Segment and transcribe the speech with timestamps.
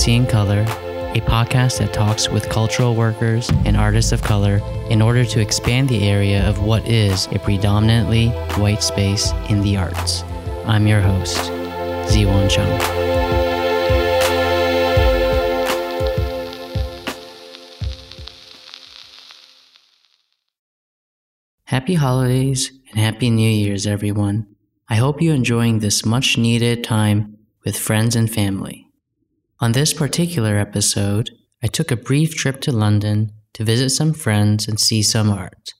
[0.00, 5.26] Seeing Color, a podcast that talks with cultural workers and artists of color in order
[5.26, 10.22] to expand the area of what is a predominantly white space in the arts.
[10.64, 11.36] I'm your host,
[12.08, 12.80] Ziwon Chung.
[21.64, 24.46] Happy holidays and happy New Year's, everyone.
[24.88, 27.36] I hope you're enjoying this much needed time
[27.66, 28.89] with friends and family.
[29.62, 31.32] On this particular episode,
[31.62, 35.74] I took a brief trip to London to visit some friends and see some art.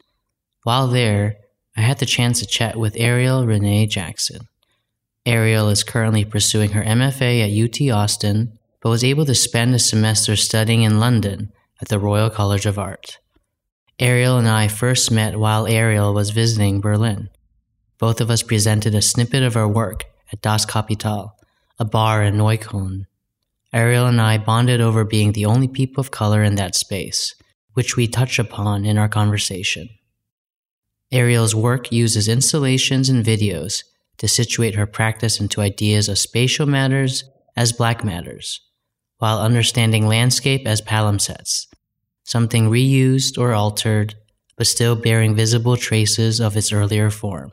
[0.65, 1.39] While there,
[1.75, 4.49] I had the chance to chat with Ariel Renee Jackson.
[5.25, 9.79] Ariel is currently pursuing her MFA at UT Austin, but was able to spend a
[9.79, 13.19] semester studying in London at the Royal College of Art.
[13.99, 17.31] Ariel and I first met while Ariel was visiting Berlin.
[17.99, 21.35] Both of us presented a snippet of our work at Das Kapital,
[21.79, 23.07] a bar in Neukölln.
[23.73, 27.35] Ariel and I bonded over being the only people of color in that space,
[27.75, 29.89] which we touch upon in our conversation.
[31.13, 33.85] Ariel's work uses installations and videos
[34.19, 37.25] to situate her practice into ideas of spatial matters
[37.57, 38.61] as black matters,
[39.19, 41.67] while understanding landscape as palimpsests,
[42.25, 44.15] something reused or altered,
[44.57, 47.53] but still bearing visible traces of its earlier form.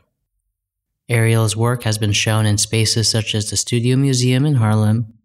[1.08, 5.17] Ariel's work has been shown in spaces such as the Studio Museum in Harlem,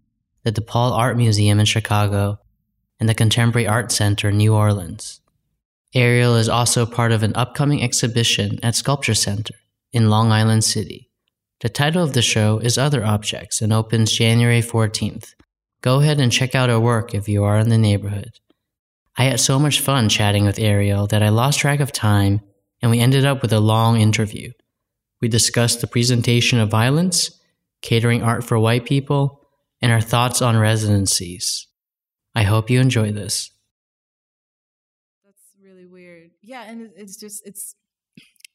[0.44, 2.40] the DePaul Art Museum in Chicago,
[3.00, 5.20] and the Contemporary Art Center in New Orleans.
[5.94, 9.56] Ariel is also part of an upcoming exhibition at Sculpture Center
[9.92, 11.10] in Long Island City.
[11.62, 15.34] The title of the show is Other Objects and opens January 14th.
[15.82, 18.40] Go ahead and check out her work if you are in the neighborhood.
[19.18, 22.42] I had so much fun chatting with Ariel that I lost track of time
[22.82, 24.52] and we ended up with a long interview.
[25.22, 27.40] We discussed the presentation of violence,
[27.82, 29.43] catering art for white people,
[29.84, 31.68] and our thoughts on residencies.
[32.34, 33.52] I hope you enjoy this.
[35.26, 36.32] That's really weird.
[36.42, 37.76] Yeah, and it's just it's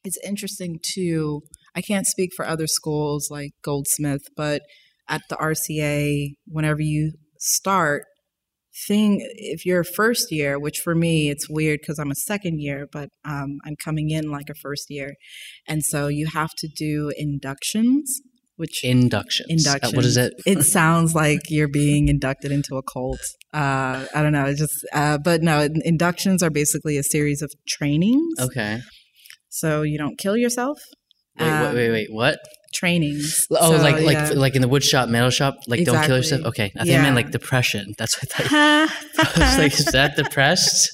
[0.03, 1.43] it's interesting too.
[1.75, 4.63] I can't speak for other schools like Goldsmith, but
[5.07, 8.05] at the RCA, whenever you start,
[8.87, 12.61] thing if you're a first year which for me it's weird because i'm a second
[12.61, 15.15] year but um, i'm coming in like a first year
[15.67, 18.21] and so you have to do inductions
[18.59, 22.81] which inductions inductions uh, what is it it sounds like you're being inducted into a
[22.83, 23.21] cult
[23.53, 27.51] uh, i don't know it's just uh, but no inductions are basically a series of
[27.67, 28.81] trainings okay
[29.49, 30.77] so you don't kill yourself
[31.39, 32.39] wait wait wait, wait what
[32.71, 33.47] trainings.
[33.51, 34.31] Oh, So, like like yeah.
[34.35, 35.55] like in the wood shop, metal shop.
[35.67, 36.45] Like don't kill yourself.
[36.45, 37.93] Okay, I think I meant like depression.
[37.97, 39.37] That's what I thought.
[39.37, 40.89] I was like, is that depressed?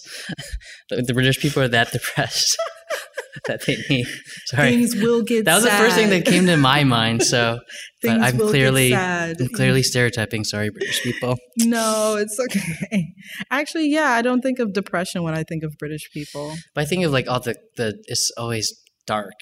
[0.90, 2.58] the British people are that depressed
[3.48, 4.08] that they need.
[4.48, 5.46] Sorry, things will get.
[5.46, 7.24] that was the first thing that came to my mind.
[7.24, 7.60] So,
[8.02, 9.40] but I'm clearly sad.
[9.40, 10.44] I'm clearly stereotyping.
[10.44, 11.38] Sorry, British people.
[11.58, 13.06] No, it's okay.
[13.50, 16.54] Actually, yeah, I don't think of depression when I think of British people.
[16.74, 18.74] But I think of like all the the it's always
[19.08, 19.34] dark.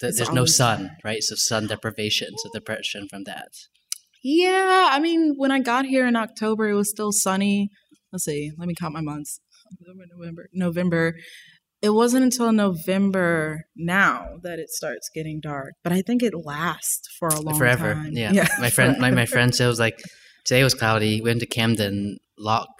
[0.00, 1.22] The, It's there's no always- sun, right?
[1.22, 3.48] So sun deprivation, so depression from that.
[4.22, 7.68] Yeah, I mean, when I got here in October, it was still sunny.
[8.12, 9.40] Let's see, let me count my months.
[9.80, 11.14] November, November.
[11.84, 17.08] It wasn't until November now that it starts getting dark, but I think it lasts
[17.18, 17.94] for a long forever.
[17.94, 18.12] time.
[18.12, 18.48] Yeah.
[18.58, 20.00] my friend, my, my friend said it was like
[20.44, 21.20] today was cloudy.
[21.20, 22.70] We went to Camden Lock,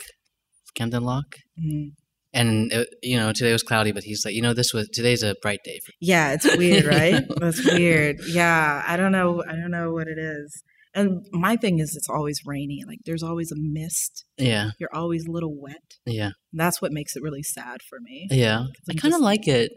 [0.75, 1.93] Camden Lock, Mhm.
[2.33, 3.93] and it, you know today was cloudy.
[3.93, 5.79] But he's like, you know, this was today's a bright day.
[5.85, 7.23] For Yeah, it's weird, right?
[7.37, 8.17] That's weird.
[8.27, 9.43] Yeah, I don't know.
[9.49, 10.63] I don't know what it is.
[10.95, 12.83] And my thing is, it's always rainy.
[12.87, 14.25] Like there's always a mist.
[14.39, 15.83] yeah, You're always a little wet.
[16.07, 18.29] yeah, That's what makes it really sad for me.
[18.31, 18.67] yeah.
[18.89, 19.73] I kind of like it.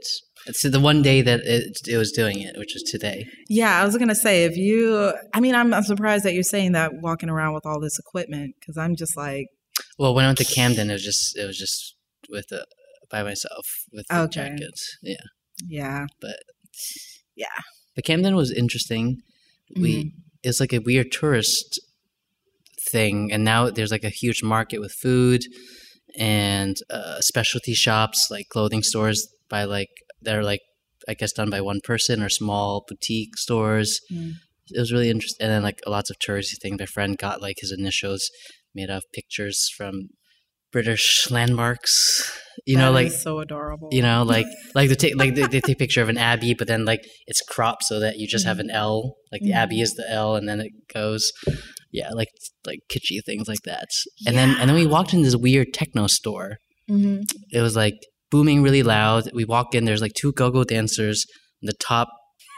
[0.46, 3.26] It's the one day that it, it was doing it, which is today.
[3.50, 5.12] Yeah, I was gonna say if you.
[5.34, 8.54] I mean, I'm, I'm surprised that you're saying that walking around with all this equipment
[8.60, 9.48] because I'm just like,
[9.98, 11.96] Well, when I went to Camden, it was just it was just
[12.30, 12.66] with the
[13.10, 14.50] by myself with the Okay.
[14.50, 14.98] jackets.
[15.02, 15.16] Yeah,
[15.68, 16.38] yeah, but
[17.36, 17.48] yeah.
[17.96, 19.18] but Camden was interesting.
[19.76, 20.12] We Mhm.
[20.44, 21.80] It's like a weird tourist
[22.90, 25.44] thing, and now there's like a huge market with food
[26.18, 29.90] and uh, specialty shops, like clothing stores by like
[30.22, 30.62] that are like
[31.08, 34.00] I guess done by one person or small boutique stores.
[34.12, 34.34] Mm.
[34.70, 36.80] It was really interesting, and then like lots of touristy things.
[36.80, 38.30] My friend got like his initials
[38.76, 40.10] made out of pictures from
[40.72, 42.32] British landmarks.
[42.66, 43.90] You know, like so adorable.
[43.92, 46.54] you know, like like they take like they, they take a picture of an abbey,
[46.54, 48.70] but then like it's cropped so that you just have Mm-hmm.
[48.70, 49.16] an L.
[49.32, 51.32] Like the abbey is the L, and then it goes.
[51.92, 52.28] Yeah, like
[52.66, 53.88] like kitschy things like that.
[54.26, 56.58] And then and then we walked in this weird techno store.
[56.88, 57.22] hmm
[57.52, 57.96] It was like
[58.30, 59.30] booming really loud.
[59.34, 59.86] We walk in.
[59.86, 61.26] There's like two go-go dancers
[61.64, 62.10] on the top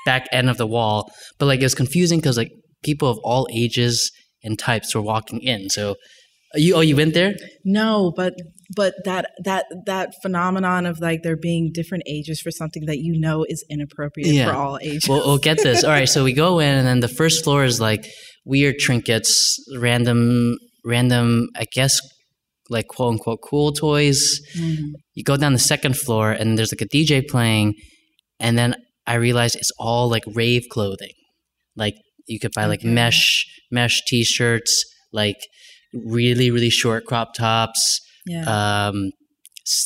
[0.06, 2.52] back end of the wall, but like it was confusing because like
[2.84, 4.12] people of all ages
[4.44, 5.70] and types were walking in.
[5.70, 5.96] So
[6.56, 7.34] You oh you went there?
[7.64, 8.34] No, but
[8.76, 13.20] but that that that phenomenon of like there being different ages for something that you
[13.20, 14.46] know is inappropriate Yeah.
[14.52, 15.08] for all ages.
[15.08, 15.84] Well, we'll get this.
[15.84, 18.08] All right, so we go in, and then the first floor is like
[18.46, 21.50] weird trinkets, random, random.
[21.56, 22.00] I guess
[22.70, 24.40] like quote unquote cool toys.
[24.58, 24.94] Mhm.
[25.14, 27.76] You go down the second floor, and there's like a DJ playing,
[28.40, 28.76] and then
[29.06, 31.14] I realized it's all like rave clothing.
[31.76, 31.96] Like
[32.28, 32.90] you could buy like Okay.
[32.90, 35.38] mesh mesh t-shirts, like
[35.94, 38.02] really really short crop tops.
[38.26, 38.88] yeah.
[38.88, 39.12] Um,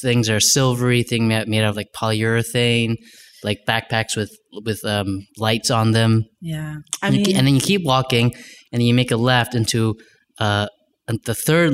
[0.01, 2.95] things are silvery, thing made, made out of like polyurethane,
[3.43, 4.31] like backpacks with
[4.65, 6.23] with um, lights on them.
[6.41, 6.75] yeah.
[7.01, 8.33] I And mean, ke- and then you keep walking,
[8.71, 9.95] and then you make a left into
[10.39, 10.67] uh,
[11.25, 11.73] the third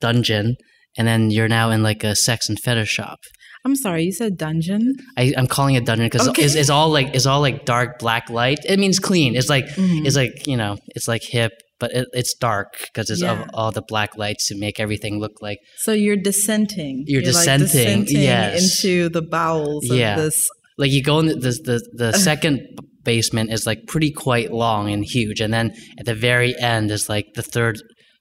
[0.00, 0.56] dungeon,
[0.96, 3.18] and then you're now in like a sex and fetish shop.
[3.64, 4.94] I'm sorry, you said dungeon.
[5.16, 6.42] I, I'm calling it dungeon because Okay.
[6.44, 8.58] it's, it's all like it's all like dark black light.
[8.64, 9.34] It means clean.
[9.36, 10.06] It's like Mhm.
[10.06, 13.32] it's like you know it's like hip, but it, it's dark because it's Yeah.
[13.42, 17.04] of all the black lights to make everything look like So you're dissenting.
[17.06, 18.62] You're like dissenting, yes.
[18.84, 20.16] into the bowels Yeah.
[20.16, 20.48] of this.
[20.78, 22.60] like you go in the the the, the second
[23.04, 27.08] basement is like pretty quite long and huge, and then at the very end is
[27.08, 27.76] like the third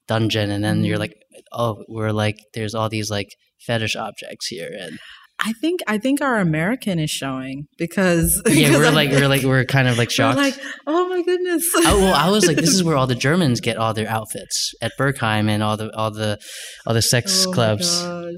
[0.08, 1.06] dungeon, and then you're Mhm.
[1.06, 1.16] like,
[1.52, 3.30] oh, we're like there's all these like
[3.66, 4.98] fetish objects here, and
[5.40, 9.66] I think I think our American is showing because yeah, we're like we're like we're
[9.66, 10.36] kind of like shocked.
[10.38, 10.56] like
[10.88, 11.64] oh my goodness.
[11.76, 14.74] I, well, I was like, this is where all the Germans get all their outfits
[14.82, 16.40] at Berghain and all the all the
[16.88, 18.02] all the sex Oh my clubs.
[18.02, 18.34] gosh.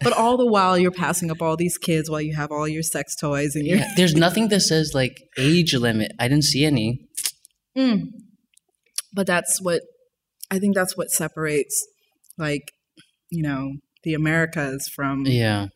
[0.00, 2.84] But all the while you're passing up all these kids while you have all your
[2.84, 6.12] sex toys and your Yeah, there's nothing that says like age limit.
[6.20, 7.00] I didn't see any.
[7.76, 8.02] Mm.
[9.12, 9.82] But that's what
[10.52, 11.84] I think that's what separates
[12.38, 12.62] like,
[13.30, 13.72] you know,
[14.04, 15.66] the Americas from Yeah.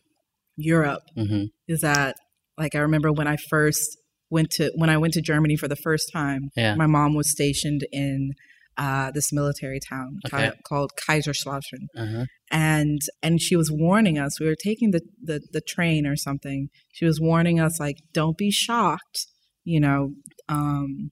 [0.59, 2.15] Europe hmm is that
[2.57, 3.97] like I remember when I first
[4.29, 6.75] went to when I went to Germany for the first time, Yeah.
[6.75, 8.31] my mom was stationed in
[8.77, 10.51] uh, this military town Okay.
[10.67, 11.85] called Kaiserslautern.
[11.97, 12.25] Uh-huh.
[12.51, 16.69] and and she was warning us we were taking the, the the train or something
[16.91, 19.27] she was warning us like don't be shocked
[19.63, 20.13] you know
[20.47, 21.11] um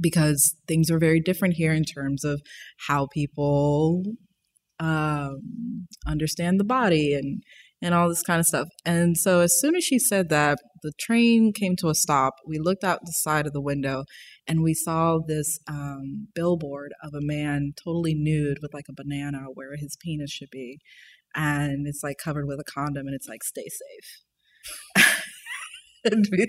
[0.00, 2.40] because things are very different here in terms of
[2.88, 4.02] how people
[4.80, 7.42] um understand the body and
[7.82, 8.68] and all this kind of stuff.
[8.84, 12.34] And so as soon as she said that the train came to a stop.
[12.46, 14.04] We looked out the side of the window
[14.46, 19.46] and we saw this um, billboard of a man totally nude with like a banana
[19.54, 20.78] where his penis should be
[21.34, 25.04] and it's like covered with a condom and it's like stay safe.
[26.04, 26.46] And, me,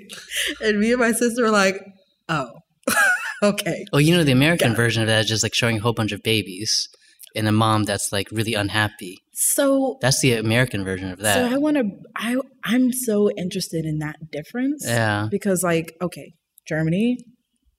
[0.61, 1.83] and me and my sister were like
[2.29, 2.51] oh
[3.41, 3.85] okay.
[3.91, 6.11] Oh, you know the American version of that is just like showing a whole bunch
[6.11, 6.87] of babies
[7.35, 9.17] and a mom that's like really unhappy.
[9.39, 11.35] So That's the American version of that.
[11.35, 11.83] so i want to
[12.15, 12.35] i
[12.65, 15.27] i'm so interested in that difference yeah.
[15.29, 16.33] because like okay
[16.67, 17.17] germany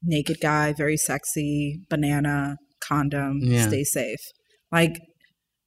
[0.03, 3.67] naked guy very sexy banana condom Yeah.
[3.67, 4.21] stay safe
[4.71, 4.95] like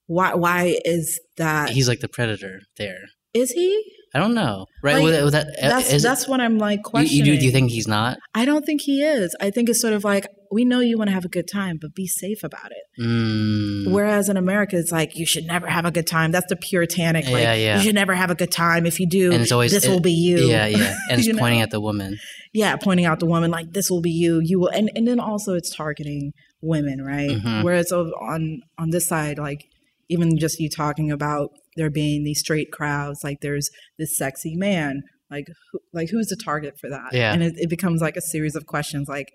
[0.07, 2.99] why why is that He's like the predator there.
[3.33, 3.69] is he
[4.13, 4.65] I don't know.
[4.83, 4.95] Right?
[4.95, 7.45] Like, Well, that, uh, that's is- that's what i'm like you, questioning you do, do
[7.45, 8.17] you think he's not?
[8.33, 11.07] i don't think he is i think it's sort of like we know you want
[11.09, 14.91] to have a good time but be safe about it Mm, whereas in america it's
[14.91, 17.77] like you should never have a good time that's the puritanic like Yeah, yeah.
[17.77, 19.89] you should never have a good time if you do and it's always this it-
[19.89, 20.95] will be you Yeah, yeah.
[21.09, 21.39] And it's You know?
[21.39, 22.17] pointing at the woman.
[22.53, 25.19] yeah, pointing out the woman like this will be you, you will, and and then
[25.19, 27.29] also it's targeting women, right?
[27.31, 27.63] Mhm.
[27.63, 28.41] Whereas on
[28.77, 29.61] on this side, like
[30.09, 35.01] even just you talking about there being these straight crowds, like there's this sexy man,
[35.29, 37.09] like who, like who's the target for that?
[37.13, 37.33] Yeah.
[37.33, 39.07] and it, it becomes like a series of questions.
[39.07, 39.31] Like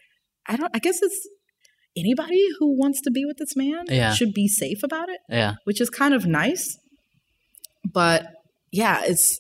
[0.47, 1.29] I don't, I guess it's
[1.97, 4.13] anybody who wants to be with this man Yeah.
[4.13, 5.55] should be safe about it, Yeah.
[5.65, 6.77] which is kind of nice.
[7.91, 8.27] But
[8.73, 9.39] yeah, it's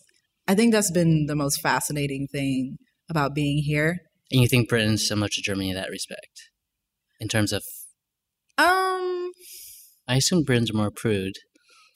[0.49, 2.76] I think that's been the most fascinating thing
[3.11, 3.99] about being here
[4.33, 6.50] And you think Britain's similar to Germany in that respect?
[7.21, 7.62] In terms of,
[8.59, 9.31] Um.
[10.09, 11.35] I assume Britain's more prude.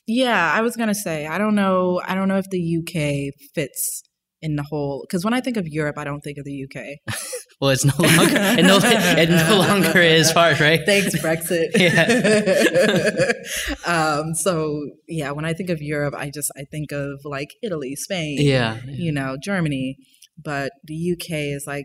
[0.07, 2.01] Yeah, I was gonna say I don't know.
[2.05, 4.03] I don't know if the UK fits
[4.43, 5.05] in the whole.
[5.07, 7.17] Because when I think of Europe, I don't think of the UK.
[7.61, 10.81] Well, it's no longer, it no, it no longer is part, right?
[10.87, 11.77] Thanks, Brexit.
[13.87, 14.35] um.
[14.35, 18.39] So yeah, when I think of Europe, I just I think of like Italy, Spain.
[18.41, 18.79] Yeah.
[18.87, 19.99] You know, Germany.
[20.43, 21.85] But the UK is like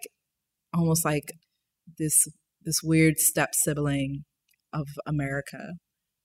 [0.73, 1.33] almost like
[1.97, 2.13] this
[2.63, 4.23] this weird step sibling
[4.71, 5.73] of America,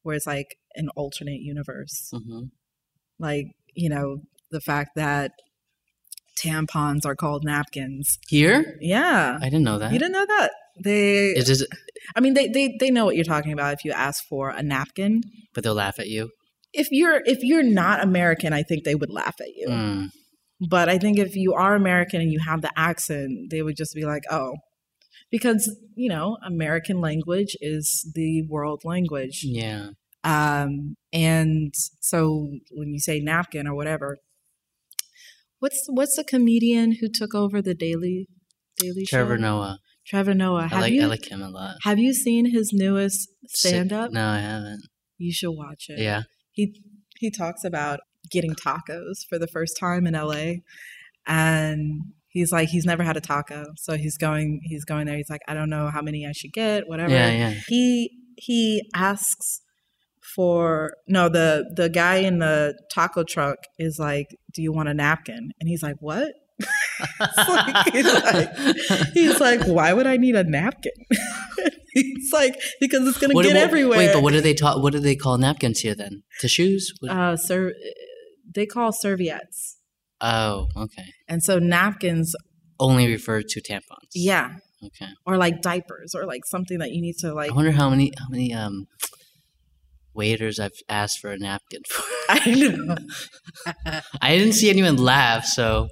[0.03, 2.11] where it's like an alternate universe.
[2.13, 2.45] hmm
[3.19, 4.19] like you know
[4.51, 5.33] the fact that
[6.43, 8.79] tampons are called napkins Here?
[8.81, 9.93] yeah I didn't know that.
[9.93, 10.51] you didn't know that
[10.83, 11.67] they Is this,
[12.17, 14.63] i mean they, they they know what you're talking about if you ask for a
[14.63, 15.23] napkin
[15.55, 16.31] but they'll laugh at you.
[16.73, 20.09] if you're if you're not american i think they would laugh at you Mm.
[20.71, 23.95] but i think if you are american and you have the accent they would just
[23.95, 24.55] be like oh
[25.31, 29.91] because you know american language is the world language Yeah.
[30.23, 34.19] Um, and so when you say napkin or whatever,
[35.61, 38.27] what's what's the comedian who took over the Daily
[38.79, 39.41] Daily Trevor Show?
[39.43, 39.79] Noah.
[40.07, 40.65] Trevor Noah.
[40.65, 41.77] I Have like you I like him a lot.
[41.85, 44.11] have you seen his newest stand up?
[44.11, 44.83] No, I haven't.
[45.17, 46.01] You should watch it.
[46.01, 46.23] Yeah.
[46.53, 46.75] He
[47.19, 50.57] he talks about getting tacos for the first time in LA
[51.27, 53.67] and he's like he's never had a taco.
[53.77, 55.17] So he's going he's going there.
[55.17, 57.13] He's like I don't know how many I should get, whatever.
[57.13, 57.55] Yeah, yeah.
[57.69, 59.61] He he asks
[60.35, 64.95] for no the the guy in the taco truck is like do you want a
[64.95, 66.29] napkin and he's like what
[67.49, 68.55] like- he's like
[69.15, 70.93] he's like why would i need a napkin
[71.95, 74.83] he's like because it's gonna What- get what- everywhere Wait, but what do they talk?
[74.83, 76.23] What do they call napkins here then?
[76.41, 76.93] Tissues?
[77.01, 77.73] What- uh sir
[78.55, 79.79] they call serviettes
[80.21, 81.05] oh, okay.
[81.29, 82.35] and so napkins
[82.79, 84.11] Only refer to tampons.
[84.15, 85.09] yeah Okay.
[85.27, 88.13] or like diapers or like something that you need to like I wonder how many
[88.19, 88.87] how many um
[90.15, 92.03] waiters I've asked for a napkin for.
[92.31, 92.43] i
[94.23, 95.89] I didn't see anyone laugh, so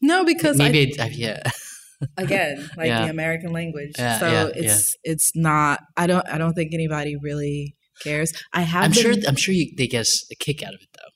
[0.00, 1.42] no because I, maybe I, yeah.
[2.16, 3.04] again like Yeah.
[3.04, 7.14] the american language Yeah, so yeah, it's it's not i don't i don't think anybody
[7.16, 10.74] really cares i have I'm been- sure I'm sure you, they get a kick out
[10.74, 11.11] of it though.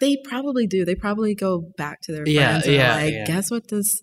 [0.00, 0.84] They probably do.
[0.84, 3.24] They probably go back to their Yeah, friends and yeah, like yeah.
[3.26, 4.00] guess what this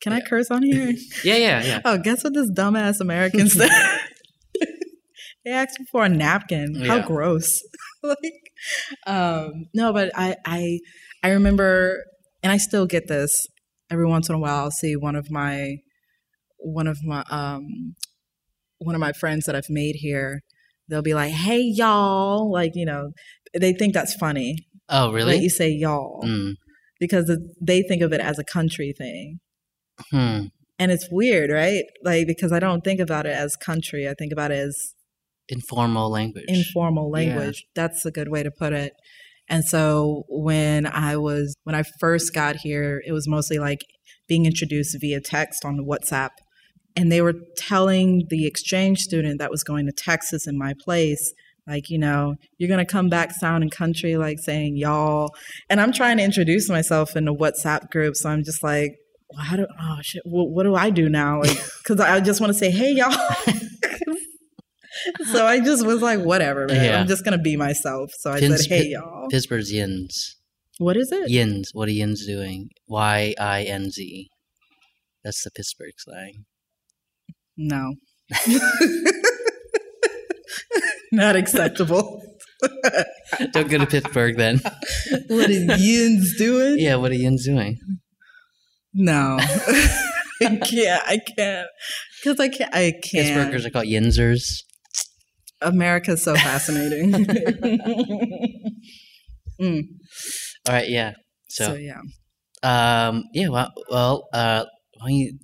[0.00, 0.92] can i curse on here?
[1.24, 1.80] Yeah, yeah, yeah.
[1.84, 3.70] oh guess what this dumbass american said?
[5.44, 6.74] They asked me for a napkin.
[6.86, 7.48] How gross.
[8.02, 8.18] Like
[9.06, 10.78] um no but i i
[11.24, 12.04] i remember
[12.42, 13.30] and i still get this
[13.90, 14.64] every once in a while.
[14.64, 15.76] I'll see one of my
[16.58, 17.94] one of my um
[18.78, 20.40] one of my friends that i've made here.
[20.88, 22.52] They'll be like hey y'all.
[22.52, 23.10] Like you know
[23.58, 24.56] they think that's funny
[24.88, 25.38] Oh, that really?
[25.38, 26.54] you say y'all Mm.
[27.00, 29.38] because they think of it as a country thing
[30.10, 30.46] Hmm.
[30.78, 34.30] and it's weird right like because i don't think about it as country i think
[34.32, 34.92] about it as
[35.48, 36.44] Informal language.
[36.48, 37.64] informal language.
[37.76, 38.92] That's a good way to put it.
[39.48, 43.82] And so when I was when I first got here, it was mostly like
[44.26, 46.30] being introduced via text on WhatsApp.
[46.96, 51.32] And they were telling the exchange student that was going to Texas in my place,
[51.66, 55.34] like, you know, you're going to come back sounding country, like saying y'all.
[55.68, 58.16] And I'm trying to introduce myself in a WhatsApp group.
[58.16, 58.96] So I'm just like,
[59.30, 61.40] well, how do, oh shit, what, what do I do now?
[61.40, 63.10] Like, cause I just want to say, hey, y'all.
[65.32, 66.84] so I just was like, whatever, man.
[66.84, 67.00] Yeah.
[67.00, 68.10] I'm just gonna be myself.
[68.18, 69.28] So I Pins- said, hey, y'all.
[69.28, 70.36] Pittsburgh's yins.
[70.78, 71.30] What is it?
[71.30, 71.70] Yins.
[71.72, 72.68] What are yins doing?
[72.86, 74.28] Y I N Z.
[75.24, 76.44] That's the Pittsburgh slang.
[77.56, 77.94] No.
[81.16, 82.22] Not acceptable.
[83.52, 84.60] Don't go to Pittsburgh then.
[85.28, 86.78] what is yins doing?
[86.78, 87.78] Yeah, what are yins doing?
[88.92, 89.38] No.
[89.40, 91.02] I can't.
[91.06, 91.68] I can't.
[92.22, 92.74] Because I can't.
[92.74, 93.26] I can't.
[93.52, 94.42] Pittsburghers are called yinsers.
[95.62, 97.12] America's so fascinating.
[99.58, 99.84] Mm,
[100.68, 101.12] All right, yeah.
[101.48, 102.00] so, So, yeah.
[102.62, 103.48] um, yeah.
[103.48, 104.64] Well, well, uh,
[104.98, 105.38] why don't you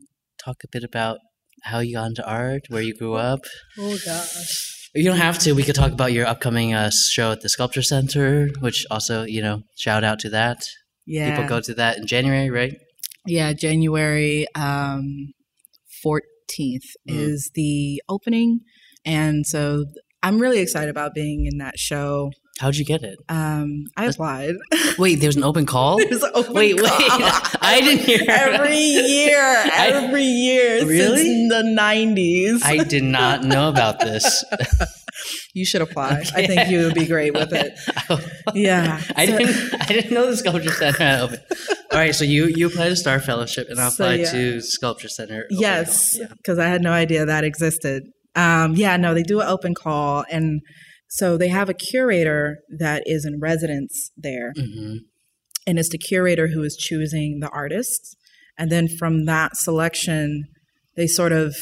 [0.44, 1.18] talk a bit about
[1.62, 3.40] how you got into art, where you grew up?
[3.78, 4.81] Oh gosh.
[4.94, 5.52] You don't have to.
[5.54, 9.40] We could talk about your upcoming uh, show at the Sculpture Center, which also, you
[9.40, 10.64] know, shout out to that.
[11.06, 11.30] Yeah.
[11.34, 12.74] People go to that in January, right?
[13.26, 15.32] Yeah, January um,
[16.04, 16.20] 14th
[17.08, 17.16] Mm.
[17.16, 18.60] is the opening.
[19.06, 19.86] And so
[20.22, 22.30] I'm really excited about being in that show.
[22.60, 23.18] How'd you get it?
[23.28, 24.54] Um, I That's- applied.
[24.98, 25.96] Wait, there's an open call?
[26.08, 26.84] There's an open Wait, wait.
[26.90, 28.20] I didn't hear.
[28.28, 31.16] Every year, I- every year Really?
[31.24, 32.60] since the 90s.
[32.62, 34.44] I did not know about this.
[35.54, 36.22] you should apply.
[36.34, 37.78] I think you would be great with it.
[38.54, 39.00] Yeah.
[39.16, 39.82] I So- didn't.
[39.82, 41.40] I didn't know the sculpture center had open.
[41.90, 44.32] All right, so you you applied to Star Fellowship, and I So, applied yeah.
[44.32, 45.46] to Sculpture Center.
[45.50, 46.22] Yes, call.
[46.26, 46.34] Yeah.
[46.36, 48.04] because I had no idea that existed.
[48.34, 50.60] Um, yeah, no, they do an open call, and
[51.14, 55.00] so they have a curator that is in residence there, Mhm.
[55.66, 58.16] and it's the curator who is choosing the artists,
[58.56, 60.44] and then from that selection,
[60.96, 61.54] they sort of,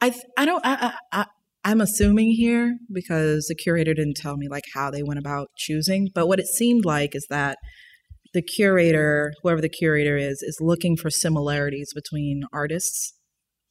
[0.00, 0.74] I I don't I,
[1.12, 1.26] I, I
[1.64, 6.08] I'm assuming here because the curator didn't tell me like how they went about choosing,
[6.12, 7.58] but what it seemed like is that
[8.34, 13.14] the curator, whoever the curator is, is looking for similarities between artists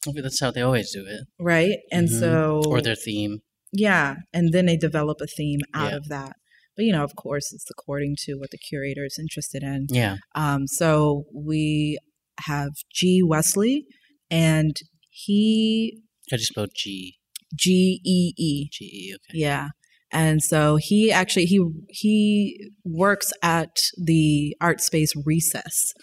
[0.08, 1.78] Okay, that's how they always do it, right?
[1.92, 2.20] And Mhm.
[2.20, 3.42] so, or their theme.
[3.72, 5.98] Yeah, and then they develop a theme out Yeah.
[5.98, 6.34] of that.
[6.76, 9.88] But you know, of course, it's according to what the curator is interested in.
[9.90, 10.18] Yeah.
[10.36, 11.98] Um, so we
[12.46, 13.22] have G.
[13.24, 13.86] Wesley,
[14.30, 14.76] and
[15.10, 16.00] he
[16.32, 17.18] I just spelled G
[17.56, 18.70] G E E.
[18.72, 19.16] G E.
[19.16, 19.40] Okay.
[19.40, 19.70] Yeah.
[20.14, 23.70] And so he actually he he works at
[24.04, 25.94] the art space Recess.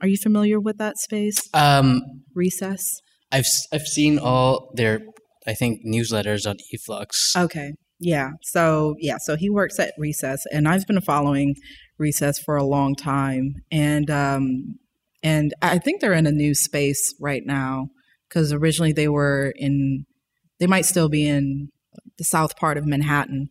[0.00, 1.38] Are you familiar with that space?
[1.54, 2.00] Um,
[2.34, 2.82] Recess.
[3.32, 5.00] I've I've seen all their
[5.46, 7.36] I think newsletters on eFlux.
[7.36, 7.72] Okay.
[8.00, 8.30] Yeah.
[8.42, 9.18] So yeah.
[9.18, 11.54] So he works at Recess, and I've been following
[11.98, 14.78] Recess for a long time, and um,
[15.22, 17.88] and I think they're in a new space right now
[18.28, 20.04] because originally they were in,
[20.58, 21.68] they might still be in
[22.18, 23.48] the south part of Manhattan.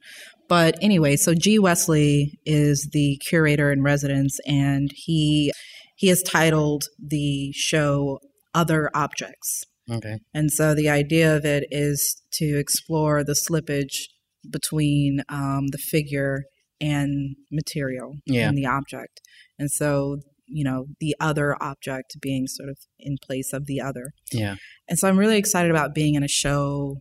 [0.49, 1.57] But anyway, so G.
[1.57, 5.51] Wesley is the curator in residence, and he
[5.95, 8.19] he has titled the show
[8.53, 10.19] "Other Objects." Okay.
[10.33, 14.07] And so the idea of it is to explore the slippage
[14.49, 16.43] between um, the figure
[16.81, 18.47] and material Yeah.
[18.47, 19.21] and the object.
[19.57, 24.11] And so, you know, the other object being sort of in place of the other.
[24.31, 24.55] Yeah.
[24.89, 26.97] And so I'm really excited about being in a show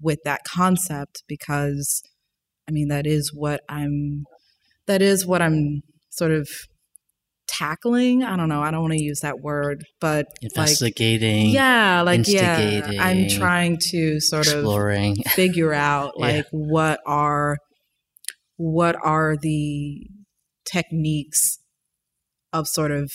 [0.00, 2.02] with that concept because
[2.68, 4.24] I mean that is what I'm
[4.86, 6.48] that is what I'm sort of
[7.46, 8.22] tackling.
[8.22, 11.50] I don't know, I don't want to use that word, but like Investigating.
[11.50, 14.62] yeah, like yeah, I'm trying to sort of
[15.34, 16.26] figure out Yeah.
[16.26, 17.58] like what are
[18.56, 20.06] what are the
[20.64, 21.58] techniques
[22.52, 23.10] of sort of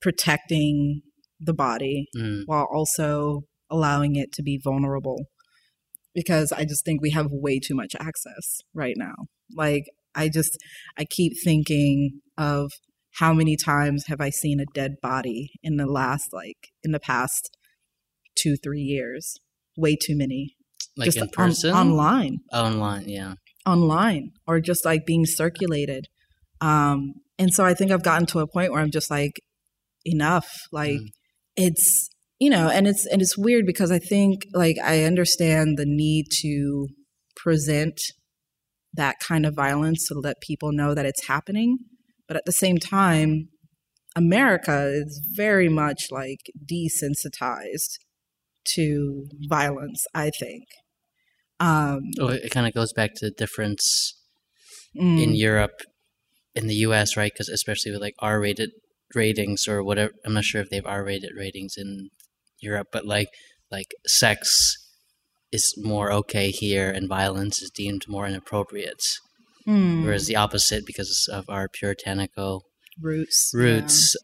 [0.00, 1.02] protecting
[1.40, 5.26] the body Mm, while also allowing it to be vulnerable
[6.14, 9.14] because i just think we have way too much access right now
[9.54, 9.84] like
[10.14, 10.56] i just
[10.96, 12.72] i keep thinking of
[13.18, 17.00] how many times have i seen a dead body in the last like in the
[17.00, 17.56] past
[18.36, 19.34] two three years
[19.76, 20.54] way too many
[20.96, 21.72] like just in on- person.
[21.74, 23.08] online Online.
[23.08, 23.34] Yeah.
[23.66, 26.06] online or just like being circulated
[26.60, 29.40] um and so i think i've gotten to a point where i'm just like
[30.04, 31.06] enough like Mm.
[31.56, 32.08] it's
[32.38, 36.26] you know and it's and it's weird because i think like i understand the need
[36.42, 36.86] to
[37.36, 37.98] present
[38.94, 41.78] that kind of violence to let people know that it's happening
[42.28, 43.48] but at the same time
[44.14, 47.98] america is very much like desensitized
[48.64, 50.64] to violence i think
[51.60, 54.14] um Oh, it kind of goes back to the difference
[54.96, 55.22] mm.
[55.22, 55.82] in Europe,
[56.54, 57.32] in the U.S., right?
[57.32, 58.70] Because especially with like R-rated
[59.14, 62.10] ratings or whatever, I'm not sure if they have R-rated ratings in
[62.60, 63.28] Europe, but like
[63.70, 64.76] like sex
[65.52, 69.02] is more okay here, and violence is deemed more inappropriate.
[69.68, 70.04] Mm.
[70.04, 72.64] Whereas the opposite, because of our puritanical
[73.00, 74.16] roots roots,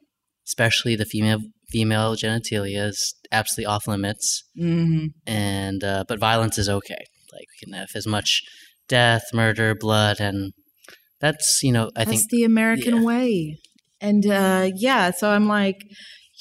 [0.47, 6.69] especially the female female genitalia is absolutely off limits, hmm and uh, but violence is
[6.69, 7.05] okay.
[7.33, 8.43] Like we can have as much
[8.89, 10.53] death, murder, blood, and
[11.21, 13.05] that's you know I that's think the american yeah.
[13.05, 13.59] way
[14.01, 15.77] and uh yeah so i'm like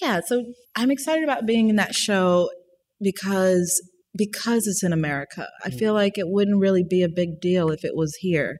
[0.01, 0.43] yeah so
[0.75, 2.49] i'm excited about being in that show
[2.99, 3.81] because
[4.15, 5.77] because it's in america i Mm.
[5.79, 8.57] feel like it wouldn't really be a big deal if it was here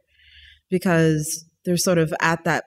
[0.78, 2.64] because they're sort of at that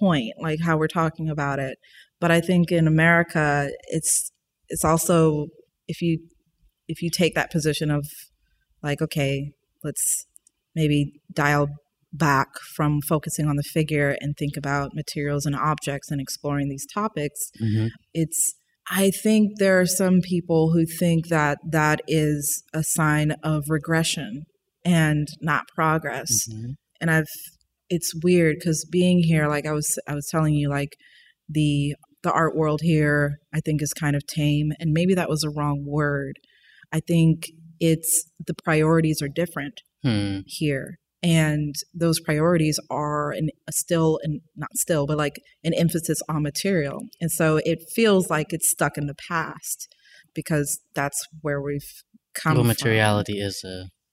[0.00, 1.76] point like how we're talking about it
[2.20, 4.14] but i think in america it's
[4.68, 5.46] it's also
[5.86, 6.18] if you
[6.88, 8.04] if you take that position of
[8.82, 9.52] like okay
[9.84, 10.26] let's
[10.74, 11.00] maybe
[11.32, 11.68] dial
[12.12, 16.86] back from focusing on the figure and think about materials and objects and exploring these
[17.00, 17.88] topics Mhm.
[18.22, 18.40] it's
[18.90, 24.30] i think there are some people who think that that is a sign of regression
[24.84, 26.74] and not progress Mhm.
[27.04, 27.26] And I've
[27.90, 30.96] it's weird because being here, like I was I was telling you, like
[31.46, 35.44] the the art world here, I think is kind of tame, and maybe that was
[35.44, 36.38] a wrong word.
[36.90, 37.44] I think
[37.78, 40.38] it's the priorities are different Hmm.
[40.46, 46.20] here, and those priorities are an, a still and not still, but like an emphasis
[46.30, 49.88] on material, and so it feels like it's stuck in the past
[50.34, 51.92] because that's where we've
[52.34, 52.54] come.
[52.54, 52.68] Well, from.
[52.68, 54.03] materiality is a, a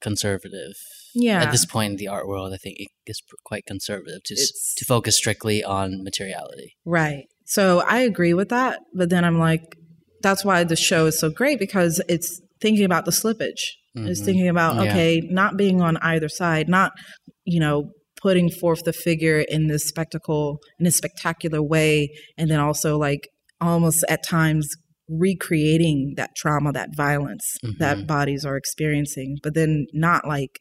[0.00, 0.74] conservative.
[1.14, 1.42] yeah.
[1.42, 4.74] At this point in the art world, I think it is quite conservative to s-
[4.78, 6.74] to focus strictly on materiality.
[6.84, 7.24] Right.
[7.44, 9.64] So I agree with that, but then I'm like,
[10.22, 13.62] that's why the show is so great because it's thinking about the slippage.
[13.94, 14.24] It's Mhm.
[14.24, 14.82] thinking about Yeah.
[14.90, 16.92] okay, not being on either side, not
[17.44, 17.90] you know
[18.22, 23.28] putting forth the figure in this spectacle in a spectacular way, and then also like
[23.60, 24.66] almost at times
[25.18, 27.44] recreating that trauma, that violence
[27.78, 28.06] that Mhm.
[28.06, 30.58] bodies are experiencing, but then not like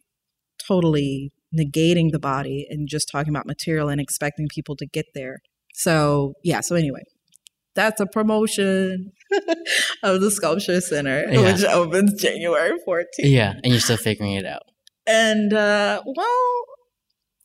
[0.67, 5.37] totally negating the body and just talking about material and expecting people to get there.
[5.73, 7.01] So, yeah, so anyway,
[7.75, 9.11] that's a promotion
[10.03, 11.51] of the Sculpture Center, Yeah.
[11.53, 13.05] which opens January 14th.
[13.19, 14.63] Yeah, and you're still figuring it out.
[15.07, 16.51] And, uh, well,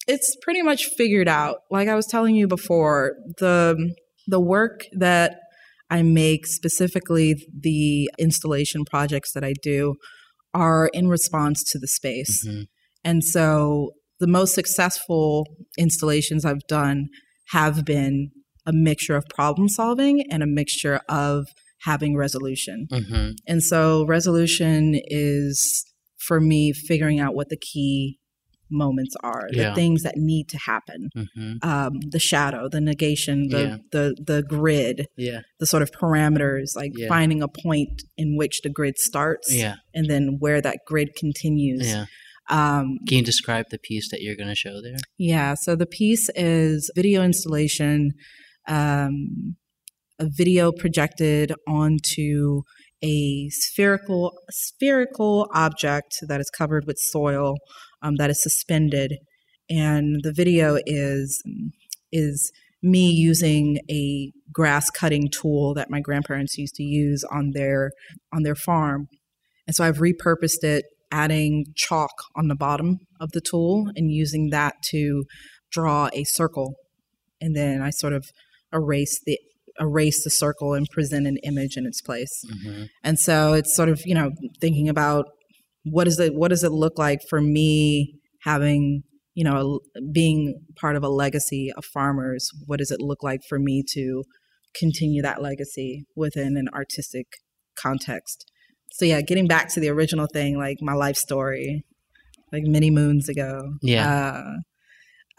[0.06, 1.58] it's pretty much figured out.
[1.70, 3.94] Like I was telling you before, the
[4.28, 5.38] the work that
[5.90, 9.94] I make, specifically the installation projects that I do,
[10.52, 12.44] are in response to the space.
[12.46, 12.66] Mhm.
[13.04, 15.46] And so the most successful
[15.78, 17.08] installations I've done
[17.50, 18.30] have been
[18.64, 21.46] a mixture of problem solving and a mixture of
[21.82, 22.86] having resolution.
[22.90, 23.36] Mhm.
[23.46, 25.84] And so resolution is
[26.16, 28.18] for me figuring out what the key
[28.70, 29.68] moments are, Yeah.
[29.70, 31.08] the things that need to happen.
[31.14, 33.76] hmm Um, the shadow, the negation, the, Yeah.
[33.92, 35.40] the the grid, Yeah.
[35.60, 37.08] the sort of parameters, like Yeah.
[37.08, 39.76] finding a point in which the grid starts Yeah.
[39.94, 41.86] and then where that grid continues.
[41.86, 42.06] Yeah.
[42.48, 44.96] Um, Can you describe the piece that you're going to show there?
[45.18, 48.12] yeah, so the piece is video installation,
[48.68, 49.56] um,
[50.18, 52.62] a video projected onto
[53.02, 57.56] a spherical spherical object that is covered with soil
[58.06, 59.18] um, that is suspended,
[59.68, 61.42] and the video is
[62.12, 67.90] is me using a grass cutting tool that my grandparents used to use on their
[68.32, 69.08] on their farm,
[69.66, 74.50] and so I've repurposed it, adding chalk on the bottom of the tool and using
[74.50, 75.24] that to
[75.70, 76.76] draw a circle,
[77.40, 78.26] and then I sort of
[78.72, 79.38] erase the
[79.78, 82.42] erase the circle and present an image in its place.
[82.62, 85.26] hmm And so it's sort of, you know, thinking about
[85.88, 89.02] what is it what does it look like for me having,
[89.34, 89.80] you know,
[90.12, 92.50] being part of a legacy of farmers?
[92.66, 94.24] What does it look like for me to
[94.78, 97.26] continue that legacy within an artistic
[97.78, 98.50] context?
[98.92, 101.84] So yeah, getting back to the original thing, like my life story,
[102.52, 103.74] like many moons ago.
[103.82, 104.42] Yeah.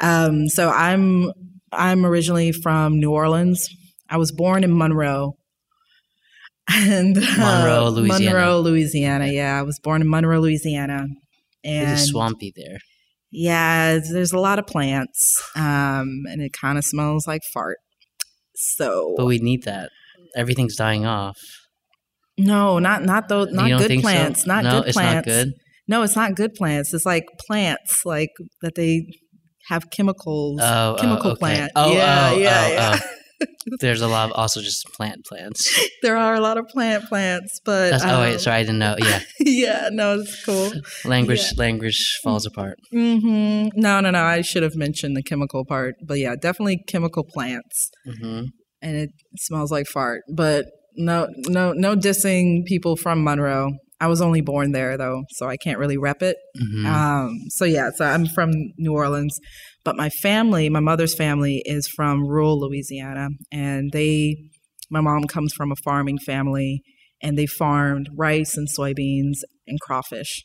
[0.01, 1.31] Uh, um, so I'm
[1.71, 3.67] I'm originally from New Orleans.
[4.09, 5.37] I was born in Monroe.
[6.69, 8.35] And uh, Monroe, Louisiana.
[8.35, 9.27] Monroe, Louisiana.
[9.27, 11.05] Yeah, I was born in Monroe, Louisiana.
[11.63, 12.77] And It is swampy there.
[13.31, 17.77] yeah, there's a lot of plants, um, and it kind of smells like fart.
[18.55, 19.89] So But we need that.
[20.35, 21.37] Everything's dying off.
[22.37, 24.47] no, not not those, not good plants, so?
[24.47, 25.15] not no, good it's plants.
[25.27, 25.53] not good.
[25.87, 26.93] No, it's not good plants.
[26.93, 28.29] It's like plants, like
[28.61, 29.07] that they
[29.69, 30.59] have chemicals.
[30.61, 31.39] Oh, oh, chemical okay.
[31.39, 31.71] plant.
[31.75, 32.99] Oh, yeah, oh, yeah, oh, yeah.
[33.79, 35.79] There's a lot of also just plant plants.
[36.01, 38.79] there are a lot of plant plants, but That's, oh um, wait, sorry, I didn't
[38.79, 38.95] know.
[38.97, 40.71] Yeah, yeah, no, it's cool.
[41.05, 41.51] language Yeah.
[41.57, 42.77] language falls apart.
[42.91, 44.23] hmm No, no, no.
[44.23, 48.43] I should have mentioned the chemical part, but yeah, definitely chemical plants, hmm
[48.81, 50.21] and it smells like fart.
[50.33, 53.71] But no, no, no dissing people from Monroe.
[53.99, 56.37] I was only born there though, so I can't really rep it.
[56.57, 59.37] hmm Um, so yeah, so I'm from New Orleans,
[59.87, 64.35] but my family, my mother's family, is from rural Louisiana, and they,
[64.89, 66.81] my mom comes from a farming family,
[67.23, 70.43] and they farmed rice and soybeans and crawfish.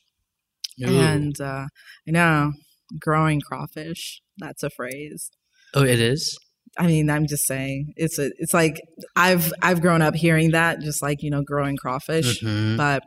[0.78, 1.66] And uh,
[2.06, 2.52] I know
[3.00, 4.22] growing crawfish.
[4.38, 5.28] That's a phrase.
[5.74, 6.38] oh, it is.
[6.78, 8.30] I mean, I'm just saying it's a.
[8.38, 8.80] It's like
[9.16, 12.40] I've I've grown up hearing that, just like you know, growing crawfish.
[12.42, 12.76] Mhm.
[12.76, 13.02] But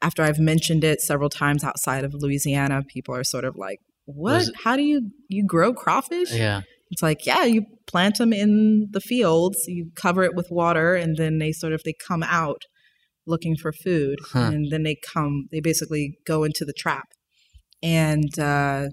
[0.00, 4.46] after I've mentioned it several times outside of Louisiana, people are sort of like, "What?
[4.64, 6.62] How do you you grow crawfish?" Yeah.
[6.90, 11.16] It's like, yeah, you plant them in the fields, you cover it with water, and
[11.16, 12.62] then they sort of they come out
[13.26, 14.50] looking for food, Huh.
[14.52, 17.08] and then they come, they basically go into the trap,
[17.82, 18.88] and uh,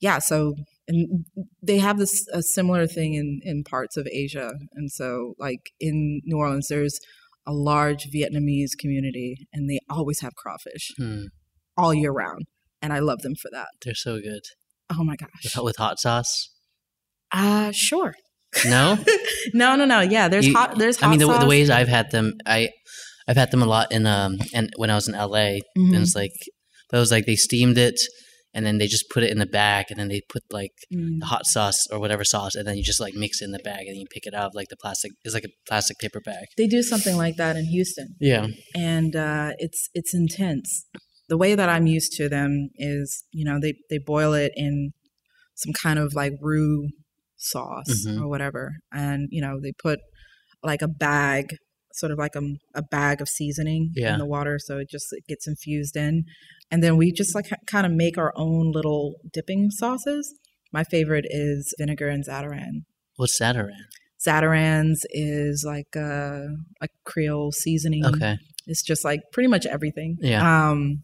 [0.00, 0.54] yeah, so
[0.88, 1.26] and
[1.62, 6.20] they have this a similar thing in in parts of Asia, and so like in
[6.24, 6.98] New Orleans, there's
[7.46, 11.24] a large Vietnamese community, and they always have crawfish Hmm.
[11.76, 12.46] all year round,
[12.82, 13.68] and I love them for that.
[13.84, 14.42] They're so good
[14.90, 16.50] Oh my gosh, with hot sauce.
[17.32, 18.14] uh sure.
[18.64, 18.96] No,
[19.52, 20.00] no, no, no.
[20.00, 20.78] Yeah, there's You- hot.
[20.78, 22.70] There's hot I mean the, the ways I've had them, I
[23.28, 25.94] I've had them a lot in um and when I was in LA, Mhm.
[25.94, 26.32] and it's like
[26.90, 28.00] that was like they steamed it
[28.54, 31.18] and then they just put it in the bag and then they put like Mm.
[31.20, 33.58] the hot sauce or whatever sauce and then you just like mix it in the
[33.58, 35.12] bag and you pick it up like the plastic.
[35.24, 36.46] It's like a plastic paper bag.
[36.56, 38.46] They do something like that in Houston, Yeah.
[38.74, 40.86] and uh, it's it's intense.
[41.28, 44.92] The way that I'm used to them is, you know, they they boil it in
[45.54, 46.88] some kind of like roux
[47.36, 48.20] sauce Mhm.
[48.22, 49.98] or whatever, and you know they put
[50.62, 51.54] like a bag,
[51.92, 52.42] sort of like a,
[52.74, 54.14] a bag of seasoning Yeah.
[54.14, 56.24] in the water, so it just it gets infused in,
[56.70, 60.34] and then we just like kind of make our own little dipping sauces.
[60.72, 62.84] My favorite is vinegar and Zatarain.
[63.16, 63.84] What's Zatarain?
[64.26, 66.46] Zatarain's is like a,
[66.82, 68.04] a Creole seasoning.
[68.04, 68.36] Okay.
[68.66, 70.16] It's just like pretty much everything.
[70.20, 70.42] Yeah.
[70.70, 71.02] Um,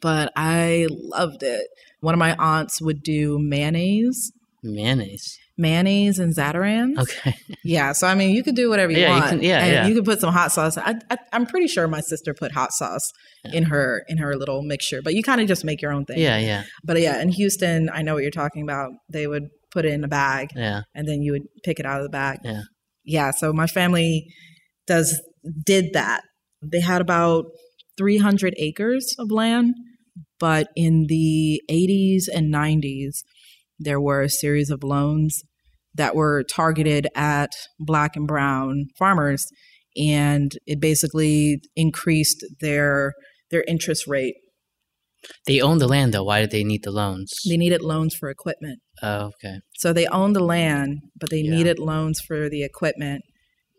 [0.00, 1.66] but I loved it.
[2.00, 4.32] One of my aunts would do mayonnaise,
[4.62, 5.38] Mayonnaise.
[5.58, 6.98] mayonnaise and Zatarain's.
[6.98, 7.34] Okay.
[7.62, 7.92] Yeah.
[7.92, 9.30] So I mean, you could do whatever you Yeah, you want.
[9.30, 9.86] can- yeah, and yeah.
[9.86, 10.78] You could put some hot sauce.
[10.78, 13.12] I, I, I'm pretty sure my sister put hot sauce
[13.44, 13.52] Yeah.
[13.52, 15.02] in her in her little mixture.
[15.02, 16.18] But you kind of just make your own thing.
[16.18, 18.92] Yeah, yeah, But yeah, in Houston, I know what you're talking about.
[19.10, 20.82] They would put it in a bag yeah.
[20.94, 22.38] and then you would pick it out of the bag.
[22.44, 22.62] Yeah.
[23.04, 23.30] Yeah.
[23.30, 24.26] So my family
[24.86, 25.20] does
[25.64, 26.22] did that.
[26.62, 27.44] They had about
[27.96, 29.74] 300 acres of land,
[30.40, 33.22] but in the 80s and 90s,
[33.78, 35.42] there were a series of loans
[35.94, 39.46] that were targeted at black and brown farmers,
[39.96, 43.12] and it basically increased their
[43.50, 44.34] their interest rate
[45.46, 46.24] They own the land though.
[46.24, 47.30] Why did they need the loans?
[47.48, 48.78] They needed loans for equipment.
[49.02, 49.56] oh, okay.
[49.76, 51.50] So they owned the land, but they Yeah.
[51.56, 53.22] needed loans for the equipment.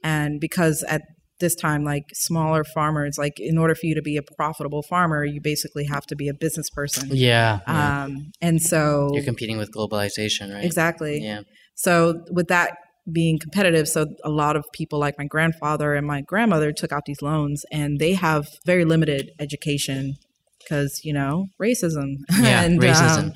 [0.04, 1.02] And because at
[1.41, 5.25] this time, like smaller farmers, like in order for you to be a profitable farmer,
[5.25, 7.10] you basically have to be a business person.
[7.12, 7.60] Yeah.
[7.67, 8.04] yeah.
[8.04, 10.63] Um, and so You're competing with globalization, right?
[10.63, 11.21] exactly.
[11.21, 11.41] Yeah.
[11.75, 12.77] So with that
[13.12, 17.04] being competitive, so a lot of people like my grandfather and my grandmother took out
[17.06, 20.15] these loans, and they have very limited education
[20.60, 22.17] because you know racism.
[22.39, 23.17] Yeah, and, racism.
[23.17, 23.34] um,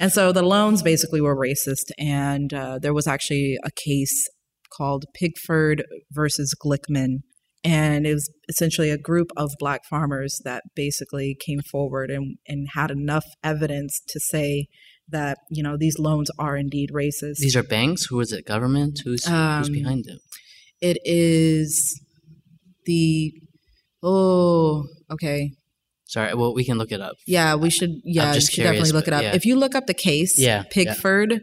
[0.00, 4.28] and so the loans basically were racist, and uh, there was actually a case
[4.76, 7.18] called Pigford versus Glickman.
[7.64, 12.68] And it was essentially a group of black farmers that basically came forward and, and
[12.74, 14.68] had enough evidence to say
[15.08, 17.36] that, you know, these loans are indeed racist.
[17.38, 18.04] These are banks.
[18.06, 18.46] Who is it?
[18.46, 19.00] Government?
[19.04, 20.18] Who's who's Um, behind them?
[20.80, 22.00] It is
[22.86, 23.32] the
[24.02, 25.50] oh okay
[26.06, 26.32] Sorry.
[26.32, 27.16] Well, we can look it up.
[27.26, 29.34] yeah we should yeah just should definitely look it up yeah.
[29.34, 30.94] if you look up the case Yeah, yeah.
[30.94, 31.40] Pigford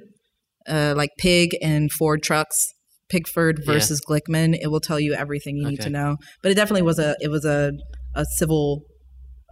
[0.67, 2.73] uh, like pig and Ford trucks
[3.15, 3.73] Pigford Yeah.
[3.73, 6.99] versus Glickman it will tell you everything you need to know but it definitely was
[6.99, 7.71] a it was a
[8.15, 8.81] a civil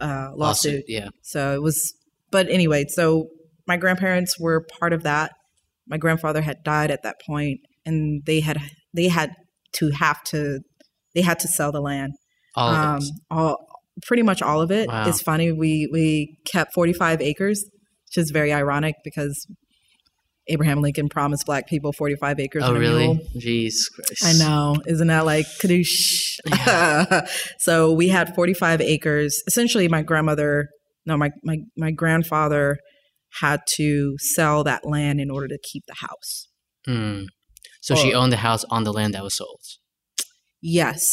[0.00, 1.08] uh, lawsuit Yeah.
[1.22, 1.94] so it was,
[2.30, 3.28] but anyway, so
[3.66, 5.32] my grandparents were part of that.
[5.86, 8.58] My grandfather had died at that point, and they had
[8.92, 9.30] they had
[9.74, 10.60] to have to
[11.14, 12.12] they had to sell the land.
[12.56, 13.00] All of um,
[13.30, 13.66] all
[14.02, 14.88] pretty much all of it.
[14.88, 15.08] Wow.
[15.08, 17.64] It's funny we we kept forty five acres,
[18.08, 19.46] which is very ironic because
[20.48, 22.62] Abraham Lincoln promised black people forty five acres.
[22.64, 23.06] Oh, really?
[23.06, 23.18] mule.
[23.36, 24.24] Jeez Christ.
[24.24, 24.76] I know.
[24.86, 26.34] Isn't that like kadoosh?
[27.58, 29.42] so we had 45 acres.
[29.46, 30.68] Essentially, my grandmother,
[31.06, 32.76] no, my, my, my grandfather
[33.40, 36.48] had to sell that land in order to keep the house.
[36.86, 37.24] Hmm.
[37.80, 39.60] So she owned the house on the land that was sold.
[40.62, 41.06] Yes,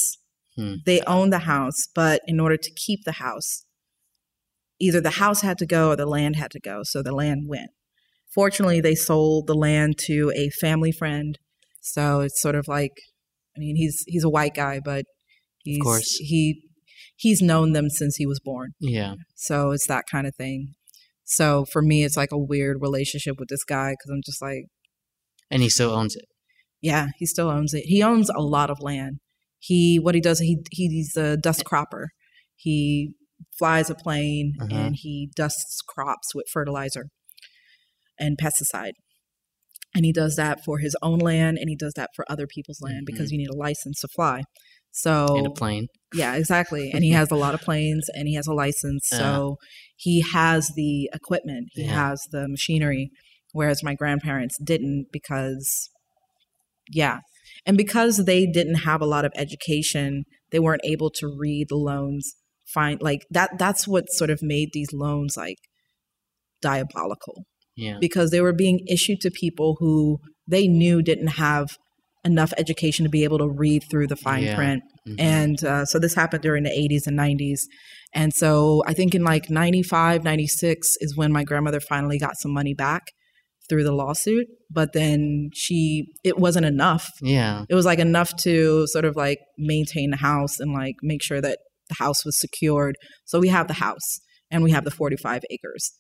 [0.58, 0.76] Hmm.
[0.86, 3.66] they owned the house, but in order to keep the house,
[4.82, 6.82] either the house had to go or the land had to go.
[6.84, 7.72] So the land went.
[8.34, 11.38] Fortunately, they sold the land to a family friend.
[11.82, 12.92] So it's sort of like,
[13.56, 15.06] I mean, he's he's a white guy, but
[15.64, 15.82] he's
[16.20, 16.62] he
[17.18, 18.72] he's known them since he was born.
[18.80, 19.16] Yeah.
[19.36, 20.74] So it's that kind of thing.
[21.26, 24.66] So for me, it's like a weird relationship with this guy because I'm just like,
[25.50, 26.26] And he still owns it.
[26.82, 27.84] yeah, he still owns it.
[27.86, 29.20] He owns a lot of land.
[29.60, 32.10] He what he does, he he's a dust cropper.
[32.56, 33.14] He
[33.58, 34.76] flies a plane Uh-huh.
[34.76, 37.06] and he dusts crops with fertilizer
[38.20, 38.94] and pesticide.
[39.94, 42.80] And he does that for his own land and he does that for other people's
[42.82, 43.34] land because mm-hmm.
[43.34, 44.44] you need a license to fly.
[44.92, 45.88] So In a plane.
[46.14, 46.92] yeah, exactly.
[46.94, 49.12] And he has a lot of planes and he has a license.
[49.12, 49.22] Uh-huh.
[49.22, 49.56] So
[49.96, 52.10] he has the equipment, he Yeah.
[52.10, 53.10] has the machinery,
[53.54, 55.90] whereas my grandparents didn't because,
[56.90, 57.20] yeah.
[57.66, 61.76] And because they didn't have a lot of education, they weren't able to read the
[61.76, 62.34] loans,
[62.74, 63.58] find like that.
[63.58, 65.58] That's what sort of made these loans like
[66.62, 67.44] diabolical
[67.76, 67.98] Yeah.
[68.00, 71.68] because they were being issued to people who they knew didn't have
[72.24, 74.56] enough education to be able to read through the fine Yeah.
[74.56, 74.84] print.
[75.08, 75.16] Mhm.
[75.20, 77.62] And uh, so this happened during the 80s and 90s.
[78.14, 82.54] And so I think in like 95, 96 is when my grandmother finally got some
[82.54, 83.02] money back
[83.70, 84.46] through the lawsuit.
[84.70, 87.10] But then she, it wasn't enough.
[87.24, 87.66] yeah.
[87.70, 91.42] It was like enough to sort of like maintain the house and like make sure
[91.42, 91.58] that
[91.90, 92.96] the house was secured.
[93.26, 94.20] So we have the house
[94.52, 95.92] and we have the 45 acres.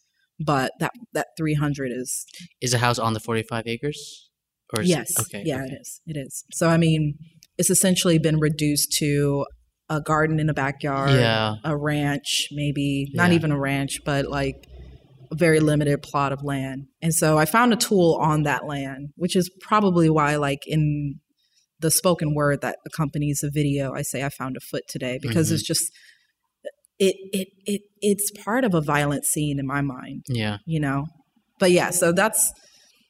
[0.45, 2.25] But that, that 300 is
[2.61, 4.29] Is the house on the 45 acres?
[4.75, 5.11] Or yes.
[5.11, 5.43] It, okay.
[5.45, 5.65] Yeah, okay.
[5.73, 6.01] it is.
[6.07, 6.43] It is.
[6.53, 7.15] So I mean,
[7.57, 9.45] it's essentially been reduced to
[9.89, 11.55] a garden in the backyard, Yeah.
[11.65, 13.35] a ranch, maybe not Yeah.
[13.35, 14.55] even a ranch, but like
[15.31, 16.87] a very limited plot of land.
[17.01, 21.19] And so I found a tool on that land, which is probably why, like in
[21.79, 25.49] the spoken word that accompanies the video, I say I found a foot today because
[25.49, 25.55] Mhm.
[25.55, 25.91] it's just
[27.07, 30.57] it it it it's part of a violent scene in my mind Yeah.
[30.65, 30.99] you know
[31.59, 32.41] but yeah so that's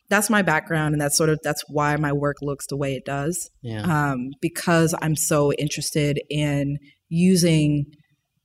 [0.10, 3.06] that's my background and that's sort of that's why my work looks the way it
[3.06, 3.84] does Yeah.
[3.96, 6.78] um, because i'm so interested in
[7.10, 7.86] using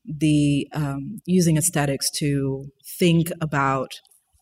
[0.04, 2.66] the um, using aesthetics to
[2.98, 3.90] think about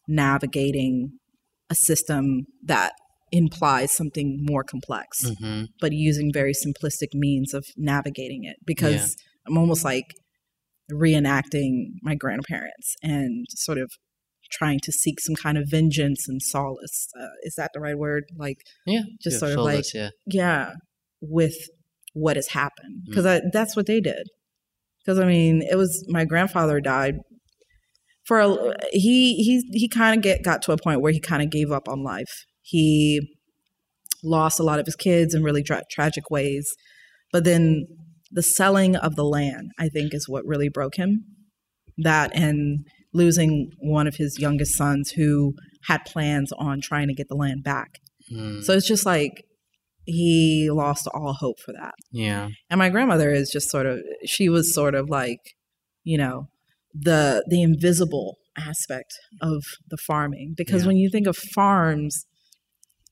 [0.08, 1.12] navigating
[1.70, 2.92] a system that
[3.32, 5.06] implies something more complex
[5.38, 10.06] hmm but using very simplistic means of navigating it because I'm almost like
[10.92, 13.90] reenacting my grandparents and sort of
[14.52, 17.08] trying to seek some kind of vengeance and solace.
[17.18, 18.24] Uh, is that the right word?
[18.36, 19.02] Like, Yeah.
[19.22, 20.10] just yeah, sort of sold like- yeah.
[20.26, 20.72] yeah,
[21.20, 21.56] with
[22.12, 23.10] what has happened Mm.
[23.10, 24.28] because that's what they did.
[25.04, 27.16] Because I mean, it was my grandfather died
[28.26, 31.42] for a, he he he kind of get got to a point where he kind
[31.42, 32.44] of gave up on life.
[32.62, 33.20] He
[34.22, 36.66] lost a lot of his kids in really tra- tragic ways,
[37.32, 37.86] but then
[38.34, 41.24] the selling of the land, I think, is what really broke him.
[41.98, 42.80] That and
[43.12, 45.54] losing one of his youngest sons who
[45.86, 47.90] had plans on trying to get the land back.
[48.32, 48.62] Mm.
[48.64, 49.44] So it's just like
[50.04, 51.94] he lost all hope for that.
[52.12, 52.48] yeah.
[52.68, 55.38] And my grandmother is just sort of she was sort of like,
[56.02, 56.48] you know,
[56.92, 60.88] the the invisible aspect of the farming because Yeah.
[60.88, 62.26] when you think of farms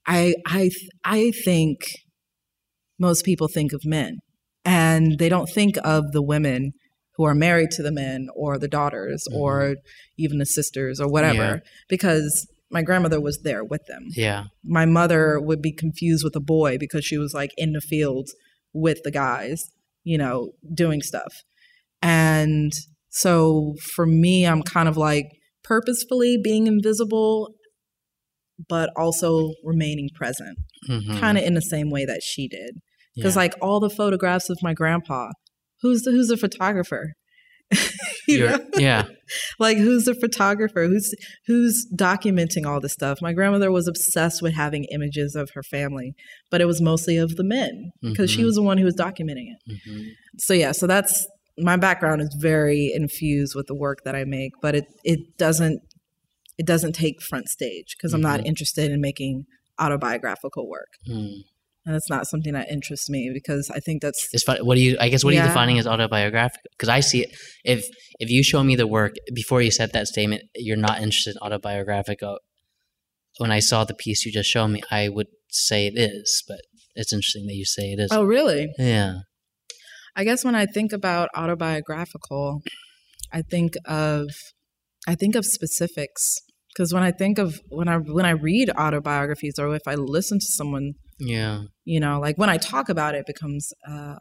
[0.06, 1.78] I I th- I think
[2.98, 4.18] most people think of men
[4.64, 6.72] and they don't think of the women
[7.16, 9.36] who are married to the men or the daughters Mhm.
[9.36, 9.76] or
[10.18, 11.58] even the sisters or whatever Yeah.
[11.88, 14.44] because my grandmother was there with them Yeah.
[14.64, 18.34] my mother would be confused with a boy because she was like in the fields
[18.72, 19.62] with the guys,
[20.04, 21.32] you know, doing stuff.
[22.00, 22.72] And
[23.10, 25.26] so for me, I'm kind of like
[25.62, 27.54] purposefully being invisible,
[28.68, 30.56] but also remaining present,
[30.88, 31.18] Mhm.
[31.20, 32.78] kind of in the same way that she did.
[33.16, 33.42] Because Yeah.
[33.42, 35.30] like all the photographs of my grandpa,
[35.82, 37.12] who's the who's the photographer?
[38.28, 38.58] You know?
[38.76, 39.06] yeah.
[39.58, 41.12] like who's the photographer who's
[41.46, 46.14] who's documenting all this stuff my grandmother was obsessed with having images of her family
[46.50, 48.44] but it was mostly of the men because she Mhm.
[48.44, 50.04] was the one who was documenting it Mhm.
[50.38, 51.26] so yeah so that's
[51.58, 55.80] my background is very infused with the work that i make but it it doesn't
[56.58, 58.46] it doesn't take front stage because i'm not Mhm.
[58.46, 59.46] interested in making
[59.80, 61.42] autobiographical work Mm.
[61.84, 64.58] And that's not something that interests me because i think that's It's fun.
[64.66, 64.96] What do you?
[65.00, 66.70] I guess what are you defining as autobiographical?
[66.72, 67.30] Because I see it.
[67.64, 67.86] If
[68.18, 71.38] if you show me the work before you said that statement, you're not interested in
[71.46, 72.34] autobiographical.
[72.34, 72.38] Uh,
[73.38, 76.60] when I saw the piece you just showed me, I would say it is, but
[76.94, 78.10] it's interesting that you say it is.
[78.12, 79.12] oh really Yeah.
[80.14, 82.60] I guess when I think about autobiographical,
[83.32, 84.28] I think of
[85.08, 86.38] I think of specifics
[86.72, 90.38] because when I think of when I when I read autobiographies or if I listen
[90.38, 91.62] to someone, Yeah.
[91.84, 94.16] you know, like when I talk about it, it becomes uh,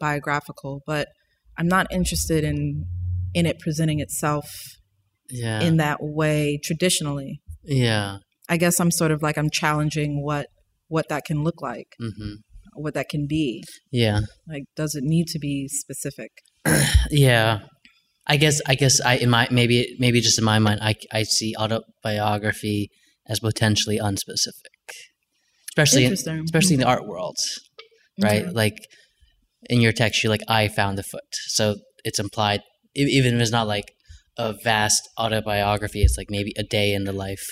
[0.00, 0.82] autobiographical.
[0.86, 1.08] But
[1.56, 2.86] I'm not interested in
[3.34, 4.46] in it presenting itself
[5.30, 5.60] Yeah.
[5.60, 7.40] in that way traditionally.
[7.64, 8.18] yeah.
[8.50, 10.46] I guess I'm sort of like I'm challenging what
[10.88, 12.34] what that can look like, hmm
[12.74, 13.64] what that can be.
[13.90, 14.20] Yeah.
[14.46, 16.30] Like, does it need to be specific?
[17.10, 17.60] Yeah.
[18.26, 21.22] I guess I guess I in my maybe maybe just in my mind I I
[21.24, 22.90] see autobiography
[23.26, 24.72] as potentially unspecific.
[25.82, 26.12] Especially in,
[26.44, 27.36] especially in the art world,
[28.22, 28.42] right?
[28.44, 28.50] Okay.
[28.52, 28.78] Like
[29.68, 31.30] in your text you're like I found the foot.
[31.48, 32.60] So it's implied
[32.94, 33.92] even if it's not like
[34.36, 37.46] a vast autobiography it's like maybe a day in the life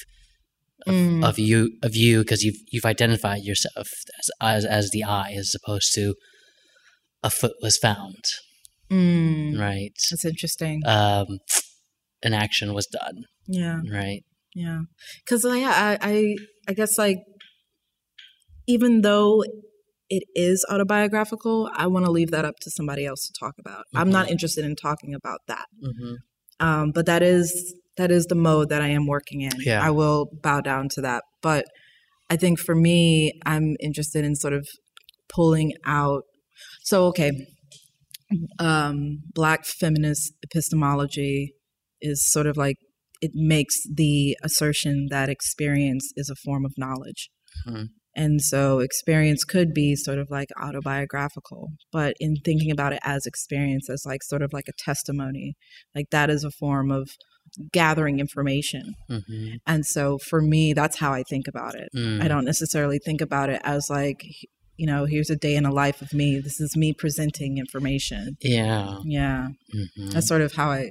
[0.87, 1.25] of, Mm.
[1.29, 3.89] of you of you because you've you've identified yourself
[4.21, 6.15] as, as as the I as opposed to
[7.25, 8.23] a foot was found,
[8.91, 9.91] Mm, right?
[10.11, 10.83] that's interesting.
[10.87, 11.27] um,
[12.23, 14.23] an action was done, yeah, right?
[14.55, 14.83] yeah.
[15.25, 16.37] Because I, I, I,
[16.69, 17.19] I guess like,
[18.67, 19.43] even though
[20.09, 23.85] it is autobiographical, I want to leave that up to somebody else to talk about.
[23.95, 24.33] I'm not Mhm.
[24.33, 25.67] interested in talking about that.
[25.83, 26.15] Mm-hmm.
[26.61, 29.53] Um, but that is that is the mode that I am working in.
[29.59, 29.83] Yeah.
[29.83, 31.25] I will bow down to that.
[31.41, 31.65] But
[32.29, 34.69] I think for me, I'm interested in sort of
[35.29, 36.25] pulling out.
[36.83, 37.33] So okay,
[38.59, 41.55] um, Black feminist epistemology
[42.01, 42.77] is sort of like
[43.23, 47.31] it makes the assertion that experience is a form of knowledge.
[47.67, 47.89] Mhm.
[48.17, 53.27] And so experience could be sort of like autobiographical, but in thinking about it as
[53.27, 55.55] experience, as like sort of like a testimony,
[55.95, 57.11] like that is a form of
[57.73, 58.95] gathering information.
[59.11, 59.57] Mm-hmm.
[59.67, 61.91] And so for me, that's how I think about it.
[61.95, 62.23] Mm.
[62.23, 64.25] I don't necessarily think about it as like,
[64.77, 66.41] you know, here's a day in the life of me.
[66.41, 68.37] This is me presenting information.
[68.41, 68.99] Yeah.
[69.05, 69.49] Yeah.
[69.73, 70.91] hmm That's sort of how I.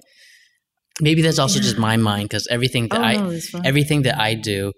[1.01, 1.63] Maybe that's also Yeah.
[1.63, 4.71] just my mind because everything that oh, I no, everything that I do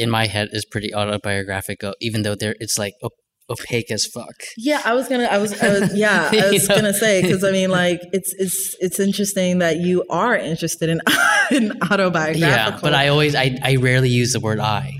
[0.00, 3.12] in my head is pretty autobiographical, even though there it's like op-
[3.48, 4.36] opaque as fuck.
[4.56, 5.24] Yeah, I was gonna.
[5.24, 5.52] I was.
[5.60, 6.76] I was yeah, I was know?
[6.76, 11.00] gonna say because I mean, like, it's it's it's interesting that you are interested in
[11.50, 12.40] in autobiographical.
[12.40, 14.94] Yeah, but I always I I rarely use the word I.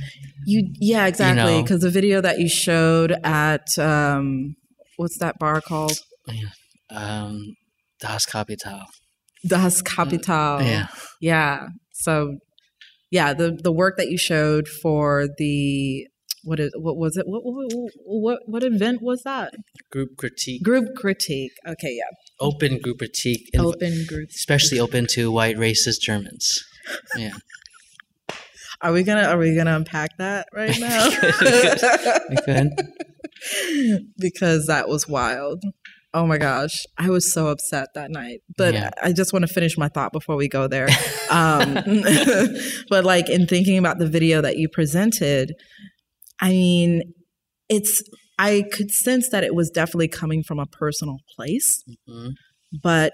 [0.46, 1.62] you yeah exactly know.
[1.62, 4.57] because the video that you showed at um
[4.96, 5.98] what's that bar called
[6.90, 7.55] Um,
[8.01, 8.80] Das Kapital.
[9.46, 10.62] Das Kapital.
[10.62, 10.86] Yeah.
[11.20, 11.66] yeah.
[11.92, 12.38] So
[13.11, 16.06] yeah, the the work that you showed for the
[16.42, 19.52] what is what was it what what what, what event was that
[19.92, 20.62] Group critique.
[20.62, 22.08] group critique okay yeah
[22.40, 23.50] Open group critique.
[23.58, 26.64] open group especially open to white racist Germans.
[27.16, 27.32] Yeah.
[28.82, 31.08] Are we gonna Are we gonna unpack that right now?
[32.30, 32.70] We could.
[34.18, 35.62] because that was wild.
[36.12, 38.40] Oh my gosh, I was so upset that night.
[38.56, 38.90] But Yeah.
[39.02, 40.88] I just want to finish my thought before we go there.
[41.30, 41.74] Um,
[42.90, 45.52] but like in thinking about the video that you presented,
[46.40, 47.02] I mean,
[47.68, 48.02] it's
[48.36, 52.32] I could sense that it was definitely coming from a personal place, Mhm.
[52.82, 53.12] but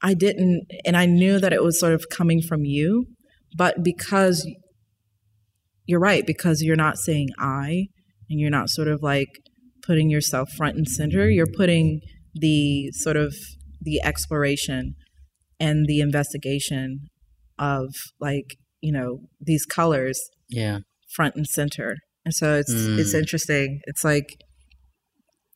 [0.00, 3.06] I didn't, and I knew that it was sort of coming from you,
[3.58, 4.46] but because
[5.86, 7.86] you're right, because you're not saying I
[8.30, 9.28] and you're not sort of like
[9.84, 12.00] putting yourself front and center, you're putting
[12.38, 13.34] the sort of
[13.80, 14.94] the exploration
[15.58, 17.06] and the investigation
[17.58, 20.80] of like, you know, these colors Yeah.
[21.14, 21.96] front and center.
[22.24, 23.18] And so it's it's Mm.
[23.20, 23.80] interesting.
[23.86, 24.26] It's like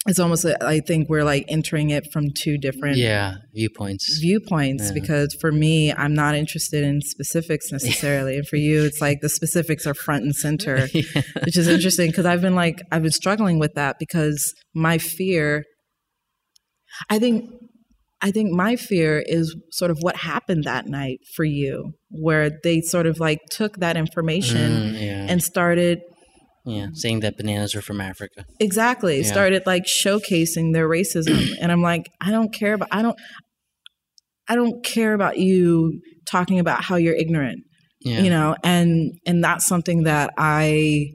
[0.07, 3.35] it's almost I think we're like entering it from two different Yeah.
[3.55, 4.19] Viewpoints.
[4.19, 4.93] viewpoints Yeah.
[4.95, 9.29] because for me I'm not interested in specifics necessarily and for you it's like the
[9.29, 11.03] specifics are front and center yeah.
[11.45, 15.65] which is interesting because I've been like I've been struggling with that because my fear
[17.09, 17.51] I think
[18.23, 22.81] I think my fear is sort of what happened that night for you where they
[22.83, 25.27] sort of like took that information Mm, yeah.
[25.29, 26.01] and started
[26.67, 26.89] yeah.
[26.93, 28.45] Saying that bananas are from Africa.
[28.61, 29.33] exactly Yeah.
[29.33, 33.19] started like showcasing their racism and i'm like i don't care about i don't
[34.49, 37.61] i don't care about you talking about how you're ignorant
[38.03, 38.21] Yeah.
[38.21, 41.07] you know and and that's something that i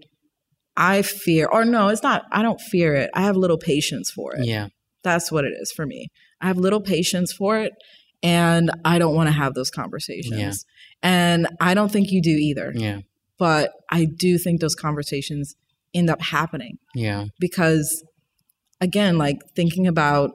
[0.75, 4.35] i fear or no it's not i don't fear it i have little patience for
[4.35, 4.67] it Yeah.
[5.05, 6.07] That's what it is for me
[6.41, 7.71] i have little patience for it
[8.21, 10.51] and i don't want to have those conversations Yeah.
[11.01, 12.99] and i don't think you do either Yeah.
[13.39, 15.55] but i do think those conversations
[15.93, 17.25] end up happening Yeah.
[17.39, 18.03] because
[18.81, 20.31] again like thinking about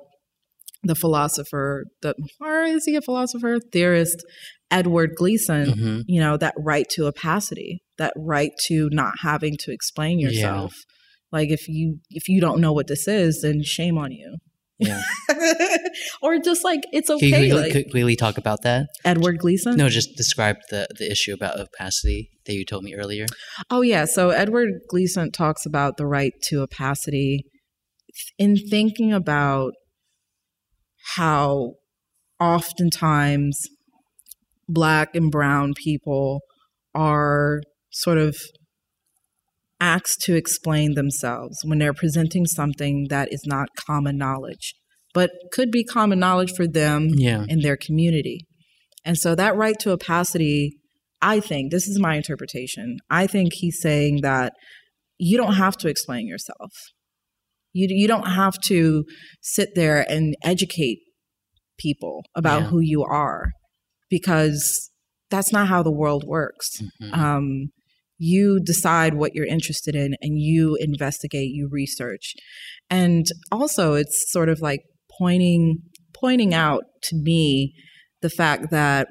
[0.82, 4.24] the philosopher the or is he a philosopher theorist
[4.70, 9.72] edward Glissant hmm you know that right to opacity that right to not having to
[9.72, 10.28] explain Yeah.
[10.28, 10.72] yourself
[11.32, 14.38] like if you if you don't know what this is then shame on you
[14.80, 15.02] Yeah.
[16.22, 17.30] or just like it's okay.
[17.30, 18.88] Can you quickly, like talk about that?
[19.04, 23.26] edward Glissant No, just describe the, the issue about opacity that you told me earlier.
[23.68, 24.06] Oh, yeah.
[24.06, 27.44] So Edward Glissant talks about the right to opacity
[28.38, 29.72] in thinking about
[31.16, 31.74] how
[32.40, 33.68] oftentimes
[34.68, 36.40] black and brown people
[36.94, 37.60] are
[37.90, 38.36] sort of
[39.80, 44.74] asked to explain themselves when they're presenting something that is not common knowledge,
[45.14, 47.44] but could be common knowledge for them Yeah.
[47.48, 48.40] in their community.
[49.04, 50.76] And so that right to opacity,
[51.22, 52.98] I think, this is my interpretation.
[53.08, 54.52] I think he's saying that
[55.18, 56.70] you don't have to explain yourself.
[57.72, 59.04] You, you don't have to
[59.40, 60.98] sit there and educate
[61.78, 62.68] people about Yeah.
[62.68, 63.44] who you are
[64.10, 64.90] because
[65.30, 66.68] that's not how the world works.
[67.00, 67.12] Mhm.
[67.16, 67.70] Um,
[68.22, 72.34] you decide what you're interested in and you investigate, you research.
[72.90, 74.80] And also it's sort of like
[75.18, 75.78] pointing
[76.14, 77.72] pointing out to me
[78.20, 79.08] the fact that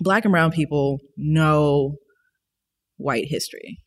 [0.00, 1.96] black and brown people know
[2.98, 3.78] white history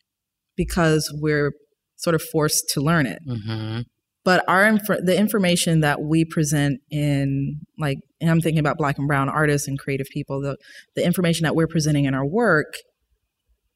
[0.56, 1.52] because we're
[1.96, 3.84] sort of forced to learn it Mhm.
[4.24, 8.98] but our inf- the information that we present in like and i'm thinking about black
[8.98, 10.56] and brown artists and creative people the,
[10.96, 12.72] the information that we're presenting in our work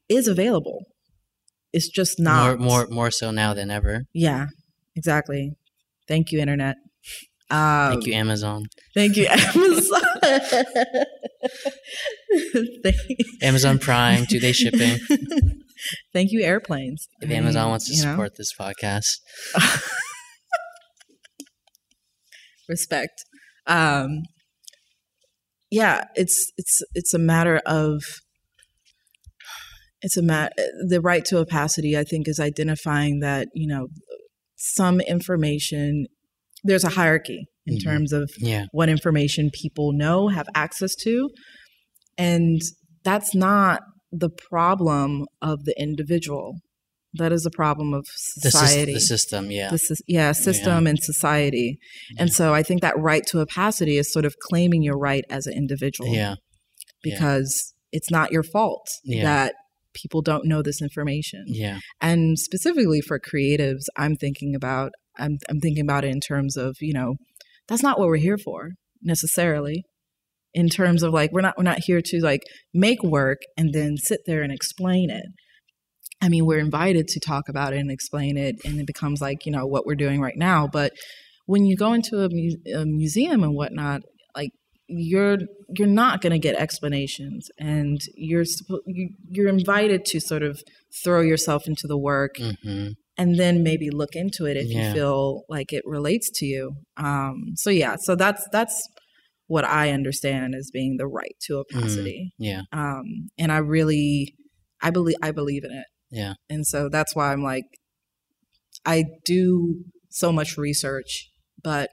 [0.09, 0.85] is available
[1.71, 4.03] it's just not More, more, more so now than ever.
[4.13, 4.47] yeah
[4.95, 5.53] exactly
[6.07, 6.75] thank you internet
[7.51, 8.65] um, Thank you, Amazon.
[8.93, 10.01] thank you amazon
[12.83, 12.95] thank,
[13.41, 14.99] Amazon Prime, two day shipping.
[16.13, 18.11] thank you airplanes If I mean, Amazon wants to you know?
[18.11, 19.07] support this podcast,
[22.67, 23.23] respect.
[23.65, 24.23] Um,
[25.71, 28.01] yeah, it's it's it's a matter of
[30.01, 30.53] it's a mat
[30.87, 31.97] the right to opacity.
[31.97, 33.87] I think is identifying that you know
[34.55, 36.05] some information.
[36.63, 37.83] There's a hierarchy in Mhm.
[37.83, 41.29] terms of yeah, what information people know, have access to,
[42.17, 42.61] and
[43.03, 43.81] that's not
[44.11, 46.55] the problem of the individual.
[47.13, 48.05] That is a problem of
[48.41, 49.49] the, sys- society the system.
[49.51, 51.79] Yeah, the sys- yeah system and society
[52.19, 55.47] and so i think that right to opacity is sort of claiming your right as
[55.47, 56.35] an individual yeah,
[57.03, 57.15] yeah.
[57.17, 59.23] because it's not your fault Yeah.
[59.23, 59.55] that
[60.01, 61.45] people don't know this information.
[61.47, 66.57] Yeah, and specifically for creatives i'm thinking about I'm, I'm thinking about it in terms
[66.57, 67.15] of you know
[67.67, 68.71] that's not what we're here for
[69.01, 69.83] necessarily.
[70.53, 72.41] In terms of like we're not we're not here to like
[72.73, 75.25] make work and then sit there and explain it.
[76.21, 79.45] I mean we're invited to talk about it and explain it and it becomes like
[79.45, 80.67] you know what we're doing right now.
[80.67, 80.93] But
[81.45, 84.01] when you go into a, mu- a museum and whatnot
[84.35, 84.49] like
[84.89, 85.37] you're
[85.77, 88.43] you're not going to get explanations and you're
[89.29, 90.59] you're invited to sort of
[91.03, 94.87] throw yourself into the work hmm and then maybe look into it if Yeah.
[94.87, 96.71] you feel like it relates to you.
[96.95, 98.87] Um, so yeah, so that's that's
[99.47, 103.03] what I understand as being the right to opacity, yeah, um,
[103.37, 104.35] and I really,
[104.81, 107.65] I believe I believe in it, yeah, and so that's why I'm like,
[108.85, 111.29] I do so much research,
[111.61, 111.89] but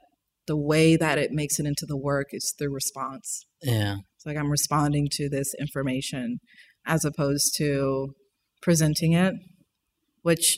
[0.47, 3.45] the way that it makes it into the work is through response.
[3.61, 3.97] Yeah.
[4.15, 6.39] It's like I'm responding to this information
[6.85, 8.13] as opposed to
[8.61, 9.35] presenting it,
[10.21, 10.57] which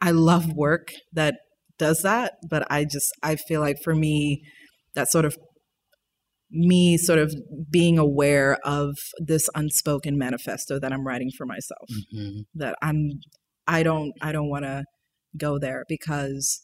[0.00, 1.34] I love work that
[1.78, 4.42] does that, but I just I feel like for me
[4.94, 5.36] that sort of
[6.50, 7.34] me sort of
[7.68, 13.10] being aware of this unspoken manifesto that I'm writing for myself hmm that I'm
[13.66, 14.84] I don't I don't want to
[15.36, 16.62] go there because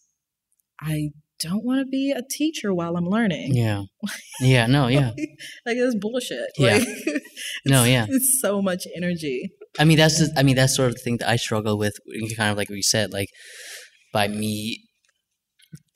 [0.81, 1.11] I
[1.41, 3.55] don't want to be a teacher while I'm learning.
[3.55, 3.83] Yeah.
[4.41, 4.67] Yeah.
[4.67, 4.87] No.
[4.87, 5.11] Yeah.
[5.67, 6.49] like it's bullshit.
[6.57, 6.79] Yeah.
[6.79, 6.89] Like,
[7.67, 8.07] No, yeah.
[8.09, 9.51] It's so much energy.
[9.79, 11.95] I mean, that's the, I mean, that's sort of the thing that I struggle with.
[12.37, 13.29] Kind of like what you said, like
[14.13, 14.83] by me,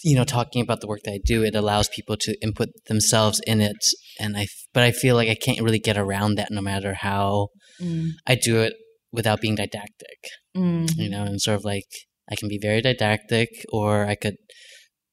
[0.02, 3.40] you know, talking about the work that I do, it allows people to input themselves
[3.46, 3.82] in it,
[4.20, 4.46] and I.
[4.74, 7.48] But I feel like I can't really get around that, no matter how
[7.82, 8.74] Mm, I do it
[9.10, 10.18] without being didactic.
[10.56, 11.88] mm, You know, and sort of like
[12.30, 14.36] I can be very didactic, or I could,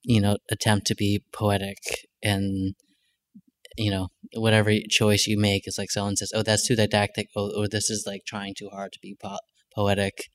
[0.04, 1.78] you know, attempt to be poetic
[2.24, 2.76] and.
[3.78, 7.49] You know, whatever choice you make is like someone says, "Oh, that's too didactic," or,
[7.56, 9.38] or "This is like trying too hard to be po-
[9.74, 10.26] poetic."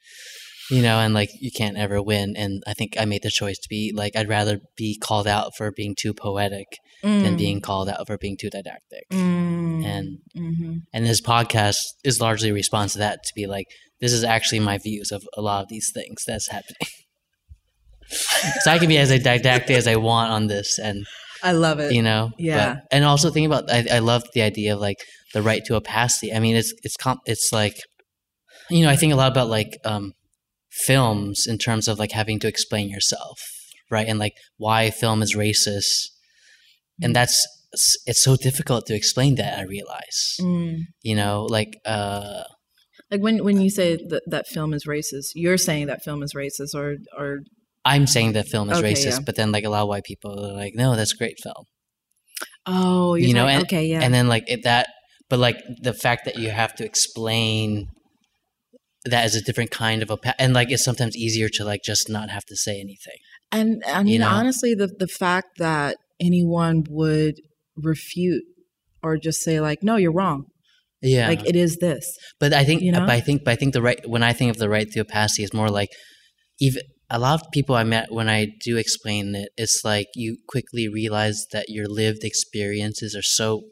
[0.70, 2.34] You know, and like you can't ever win.
[2.34, 5.52] And I think I made the choice to be like I'd rather be called out
[5.54, 6.66] for being too poetic
[7.02, 9.04] than mm, being called out for being too didactic.
[9.12, 10.80] mm, And mhm.
[10.94, 13.22] and this podcast is largely a response to that.
[13.22, 13.66] To be like,
[14.00, 16.88] this is actually my views of a lot of these things that's happening.
[18.08, 21.04] so I can be as didactic as I want on this, and
[21.42, 21.92] I love it.
[21.92, 22.74] you know Yeah.
[22.74, 24.98] but, and also think about I, I love the idea of like
[25.34, 27.74] the right to opacity i mean it's it's com- it's like
[28.70, 30.12] you know i think a lot about like um
[30.72, 33.38] films in terms of like having to explain yourself
[33.90, 36.08] right and like why film is racist
[37.02, 37.36] and that's
[38.06, 40.78] it's so difficult to explain that i realize Mm.
[41.02, 42.42] you know like uh
[43.10, 46.32] Like when when you say that that film is racist, you're saying that film is
[46.34, 47.30] racist, or or
[47.92, 49.26] i'm saying that film is Okay, racist yeah.
[49.26, 51.64] but then like a lot of white people are like no that's a great film
[52.66, 54.86] oh, You know, talking- and- okay, yeah, and then like it, that
[55.30, 55.58] but like
[55.88, 57.86] the fact that you have to explain
[59.12, 62.08] that is a different kind of a and like it's sometimes easier to like just
[62.10, 63.18] not have to say anything
[63.52, 64.28] And I mean, You know?
[64.38, 67.34] honestly, the the fact that anyone would
[67.90, 68.44] refute
[69.04, 70.38] or just say like, "No, you're wrong,"
[71.02, 72.04] yeah like it is this.
[72.40, 73.06] but i think you uh, know?
[73.08, 74.98] but i think but i think the right when i think of the right to
[75.06, 75.90] opacity is more like
[76.66, 80.36] even a lot of people i met when i do explain it it's like you
[80.48, 83.62] quickly realize that your lived experiences are so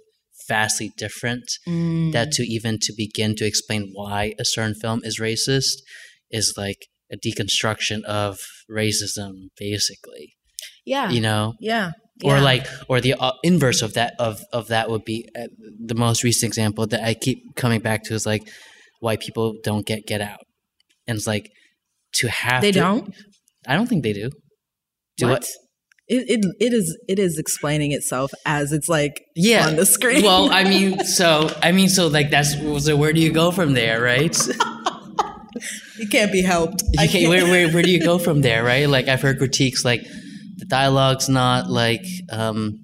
[0.49, 2.13] vastly different Mm.
[2.13, 5.77] that to even to begin to explain why a certain film is racist
[6.31, 8.39] is like a deconstruction of
[8.71, 10.35] racism basically
[10.87, 11.55] yeah, you know?
[11.61, 15.49] Yeah, or like or the uh, inverse of that of of that would be uh,
[15.85, 18.47] the most recent example that i keep coming back to is like
[19.01, 20.41] white people don't get get out.
[21.07, 21.51] And it's like
[22.15, 23.15] to have they to- don't.
[23.69, 24.31] i don't think they do
[25.17, 25.45] do what?
[26.07, 30.23] It, it it is it is explaining itself as it's like yeah on the screen.
[30.23, 32.53] well i mean so i mean so like that's
[32.85, 34.37] so where do you go from there right
[35.99, 36.83] it can't be helped.
[36.93, 39.85] You can't, where, where, where do you go from there right like i've heard critiques
[39.85, 40.03] like
[40.57, 42.81] the dialogue's not like um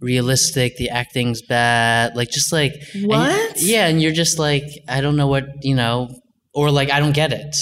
[0.00, 3.54] realistic the acting's bad like just like and What?
[3.62, 6.08] yeah and you're just like i don't know what you know
[6.54, 7.54] or like i don't get it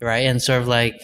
[0.00, 0.98] right and sort of like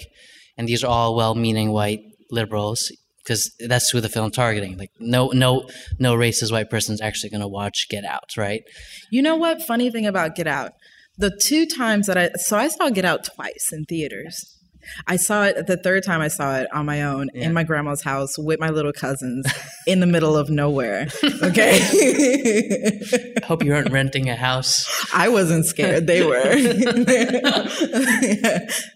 [0.56, 2.92] and these are all well-meaning white liberals
[3.24, 5.68] because that's who the film targeting like no no
[5.98, 8.62] no racist white person's actually going to watch get out right
[9.10, 9.62] You know what?
[9.62, 10.72] Funny thing about Get Out.
[11.18, 14.58] The two times that I so I saw Get Out twice in theaters.
[15.06, 17.46] I saw it the third time I saw it on my own Yeah.
[17.46, 19.46] in my grandma's house with my little cousins
[19.86, 21.08] in the middle of nowhere.
[21.42, 21.80] Okay.
[23.44, 26.06] Hope you aren't renting a house I wasn't scared.
[26.06, 26.42] They were.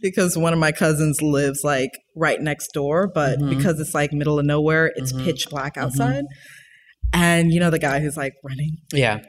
[0.03, 3.57] because one of my cousins lives like right next door, but Mhm.
[3.57, 5.25] because it's like middle of nowhere, it's Mhm.
[5.25, 6.25] pitch black outside.
[7.13, 8.79] And you know the guy who's like running.
[8.93, 9.21] yeah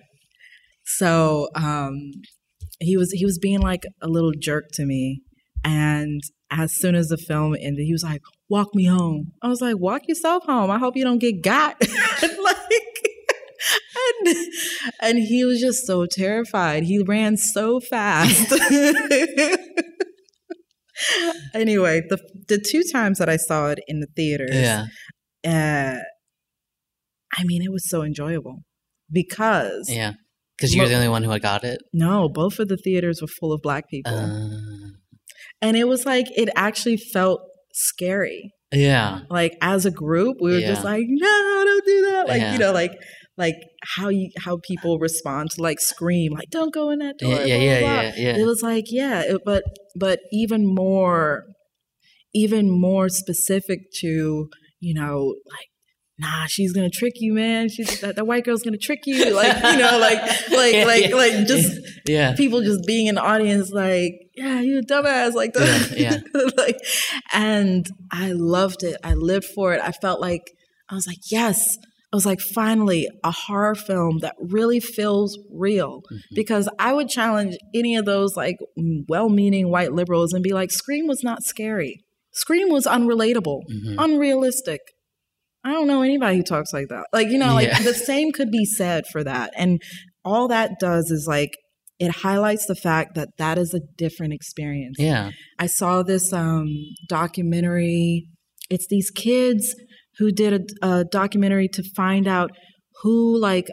[0.86, 2.12] So um
[2.80, 5.22] he was he was being like a little jerk to me.
[5.64, 9.34] And as soon as the film ended, he was like, walk me home.
[9.42, 10.72] I was like, walk yourself home.
[10.72, 11.76] I hope you don't get got.
[12.22, 12.58] like
[14.26, 14.36] and,
[15.02, 16.84] and he was just so terrified.
[16.84, 18.52] He ran so fast.
[21.54, 24.86] anyway, the the two times that I saw it in the theaters, yeah
[25.46, 26.00] uh,
[27.34, 28.64] I mean, it was so enjoyable
[29.12, 30.14] because yeah
[30.58, 33.22] because you're Mo- the only one who had got it no, both of the theaters
[33.22, 34.98] were full of black people, uh,
[35.62, 37.42] and it was like it actually felt
[37.74, 38.52] scary.
[38.72, 42.28] yeah Like as a group, we were just like, no, don't do that.
[42.28, 42.54] Like Yeah.
[42.54, 42.92] you know, like
[43.38, 43.56] like
[43.96, 47.34] how you how people respond to like scream, like don't go in that door.
[47.34, 48.02] yeah yeah blah, yeah blah, blah.
[48.02, 48.38] yeah, yeah.
[48.42, 49.64] It was like yeah, it, but
[49.96, 51.44] but even more,
[52.34, 54.50] even more specific to
[54.80, 55.70] you know like
[56.20, 57.70] nah, she's gonna trick you, man.
[57.70, 59.34] She's that, that white girl's gonna trick you.
[59.36, 61.16] Like, you know, like like Yeah, like yeah.
[61.16, 62.36] like just yeah.
[62.36, 65.94] people just being in the audience like, yeah, you a dumbass, like that.
[65.98, 66.18] Yeah,
[66.58, 66.78] like
[67.34, 68.98] and I loved it.
[69.04, 69.82] I lived for it.
[69.82, 70.52] I felt like
[70.90, 71.78] I was like, yes.
[72.14, 76.04] I was like, finally, a horror film that really feels real.
[76.10, 76.20] Mhm.
[76.34, 78.56] Because I would challenge any of those like
[79.10, 82.06] well meaning white liberals and be like, Scream was not scary.
[82.32, 83.96] Scream was unrelatable, Mhm.
[83.98, 84.80] unrealistic.
[85.68, 87.08] I don't know anybody who talks like that.
[87.12, 87.82] Like, you know, like Yeah.
[87.82, 89.52] the same could be said for that.
[89.58, 89.82] And
[90.24, 91.52] all that does is like,
[92.00, 94.96] it highlights the fact that that is a different experience.
[95.00, 95.32] Yeah.
[95.60, 96.68] I saw this um,
[97.10, 98.28] documentary.
[98.70, 99.76] It's these kids
[100.18, 100.54] who did
[100.84, 102.52] a, a documentary to find out
[103.02, 103.68] who like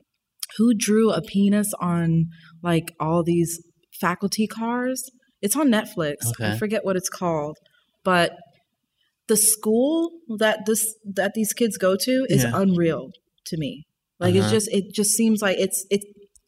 [0.56, 2.26] who drew a penis on
[2.62, 3.58] like all these
[4.00, 5.02] faculty cars.
[5.42, 6.16] It's on Netflix.
[6.54, 7.56] I forget what it's called,
[8.04, 8.32] but
[9.28, 10.82] the school that this
[11.14, 12.52] that these kids go to is Yeah.
[12.54, 13.10] unreal
[13.46, 13.86] to me.
[14.20, 14.44] Like Uh-huh.
[14.44, 16.02] it's just it just seems like it's it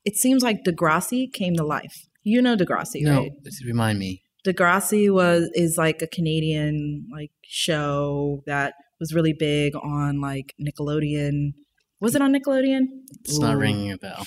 [0.04, 1.94] it seems like Degrassi came to life.
[2.22, 3.32] You know Degrassi, No, right?
[3.64, 4.22] remind me.
[4.46, 11.52] Degrassi was is like a Canadian like show that was really big on like Nickelodeon.
[12.00, 12.82] Was it on Nickelodeon?
[13.24, 14.26] It's not ringing a bell.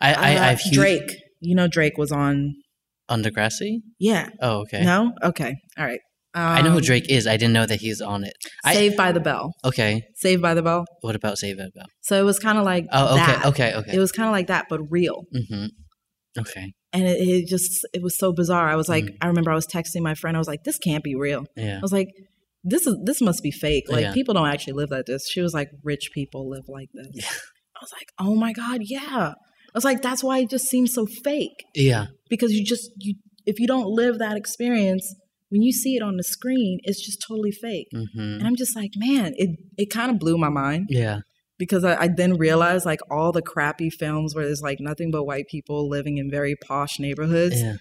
[0.00, 1.12] I, I, Uh, I've huge, Drake.
[1.40, 2.54] You know Drake was on.
[3.08, 3.82] on Degrassi.
[3.98, 4.28] Yeah.
[4.42, 4.82] Oh, okay.
[4.82, 5.12] No.
[5.22, 5.54] Okay.
[5.78, 6.00] All right.
[6.36, 7.26] Um, I know who Drake is.
[7.26, 8.34] I didn't know that he's on it.
[8.64, 9.52] I Saved by the Bell.
[9.64, 10.02] okay.
[10.16, 10.84] Saved by the Bell.
[11.00, 11.86] What about Saved by the Bell?
[12.02, 13.46] So it was kind of like Oh, okay, that.
[13.46, 13.92] okay, okay.
[13.96, 15.24] It was kind of like that, but real.
[15.34, 15.66] mm-hmm.
[16.38, 16.72] Okay.
[16.92, 18.68] And it, it just it was so bizarre.
[18.68, 19.16] I was like, Mm.
[19.22, 20.36] I remember I was texting my friend.
[20.36, 21.44] I was like, this can't be real.
[21.56, 21.78] Yeah.
[21.78, 22.08] I was like,
[22.64, 23.84] this is this must be fake.
[23.88, 24.12] Like Yeah.
[24.12, 25.26] people don't actually live like this.
[25.30, 27.08] She was like, rich people live like this.
[27.14, 27.24] Yeah.
[27.76, 29.32] I was like, oh my god, yeah.
[29.34, 32.06] I was like, that's why it just seems so fake Yeah.
[32.28, 33.14] because you just you
[33.46, 35.14] if you don't live that experience
[35.48, 37.88] when you see it on the screen, it's just totally fake.
[37.94, 38.18] Mm-hmm.
[38.38, 41.20] And I'm just like, man, it it kind of blew my mind Yeah.
[41.58, 45.24] because I, I then realized like all the crappy films where there's like nothing but
[45.24, 47.76] white people living in very posh neighborhoods Yeah.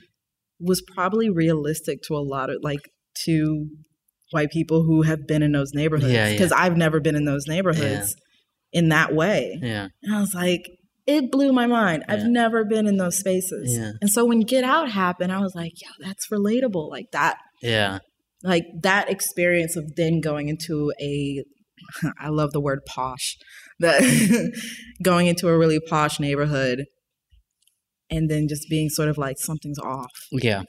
[0.60, 2.90] was probably realistic to a lot of like
[3.26, 3.68] to
[4.32, 6.32] white people who have been in those neighborhoods Yeah, yeah.
[6.34, 8.16] because I've never been in those neighborhoods
[8.72, 9.58] in that way.
[9.62, 9.88] Yeah.
[10.04, 10.70] And I was like,
[11.08, 12.04] it blew my mind.
[12.10, 13.78] I've never been in those spaces.
[13.78, 13.92] Yeah.
[14.02, 16.90] And so when Get Out happened, I was like, yeah, that's relatable.
[16.90, 18.00] Like that, Yeah.
[18.44, 21.44] like that experience of then going into a,
[22.20, 23.38] I love the word posh,
[23.80, 24.02] that
[25.04, 26.86] going into a really posh neighborhood
[28.10, 30.64] and then just being sort of like something's off Yeah.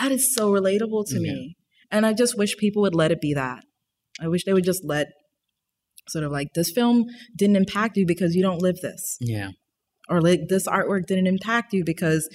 [0.00, 1.32] that is so relatable to Yeah.
[1.32, 1.56] me.
[1.90, 3.64] And I just wish people would let it be that.
[4.20, 5.06] I wish they would just let
[6.08, 7.04] sort of like this film
[7.36, 9.16] didn't impact you because you don't live this.
[9.20, 9.50] Yeah.
[10.10, 12.28] Or like this artwork didn't impact you because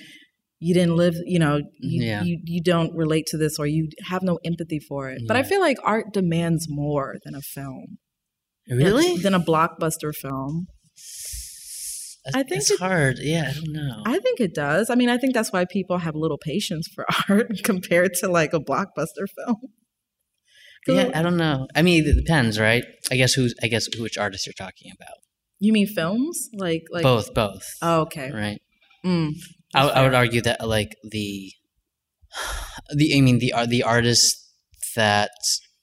[0.63, 2.23] you didn't live, you know, you, Yeah.
[2.23, 5.21] you, you don't relate to this or you have no empathy for it.
[5.27, 7.97] But I feel like art demands more than a film.
[8.69, 9.17] Really?
[9.17, 10.67] Than a blockbuster film.
[12.33, 13.17] I think it's it- hard.
[13.19, 13.49] Yeah.
[13.49, 14.01] I don't know.
[14.05, 14.89] I think it does.
[14.89, 18.53] I mean, I think that's why people have little patience for art compared to like
[18.53, 19.57] a blockbuster film.
[20.87, 21.11] yeah.
[21.13, 21.67] I don't know.
[21.75, 22.83] I mean, it depends, right?
[23.11, 23.53] I guess who's.
[23.61, 25.17] I guess which artist you're talking about.
[25.59, 26.49] You mean films?
[26.53, 27.33] Like like both.
[27.33, 27.63] Both.
[27.81, 28.31] Oh, okay.
[28.31, 28.59] Right.
[29.05, 29.31] Mm,
[29.73, 31.51] I, I would argue that like the
[32.95, 34.39] the I mean the ar- the artists
[34.95, 35.31] that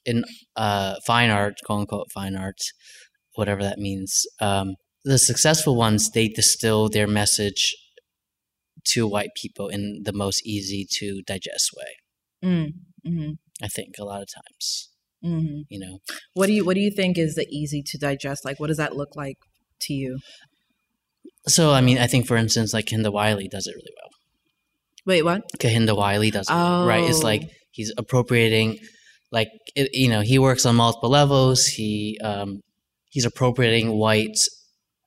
[0.05, 0.24] in
[0.57, 2.59] uh fine art quote unquote fine art
[3.34, 4.74] whatever that means um
[5.05, 7.74] the successful ones they distill their message
[8.84, 12.49] to white people in the most easy to digest way.
[12.49, 12.72] Mm,
[13.05, 13.30] hmm
[13.62, 14.88] I think a lot of times
[15.22, 15.99] hmm you know?
[16.34, 18.45] What do you What do you think is the easy to digest?
[18.45, 19.38] Like, what does that look like
[19.82, 20.18] to you?
[21.49, 24.11] So I mean I think for instance like Kehinde Wiley does it really well
[25.07, 25.43] Wait, what?
[25.59, 27.05] Kehinde Wiley does it right.
[27.09, 27.26] It's Oh.
[27.26, 28.78] like he's appropriating,
[29.32, 31.64] like it, you know, he works on multiple levels.
[31.64, 32.61] He um,
[33.11, 34.36] he's appropriating white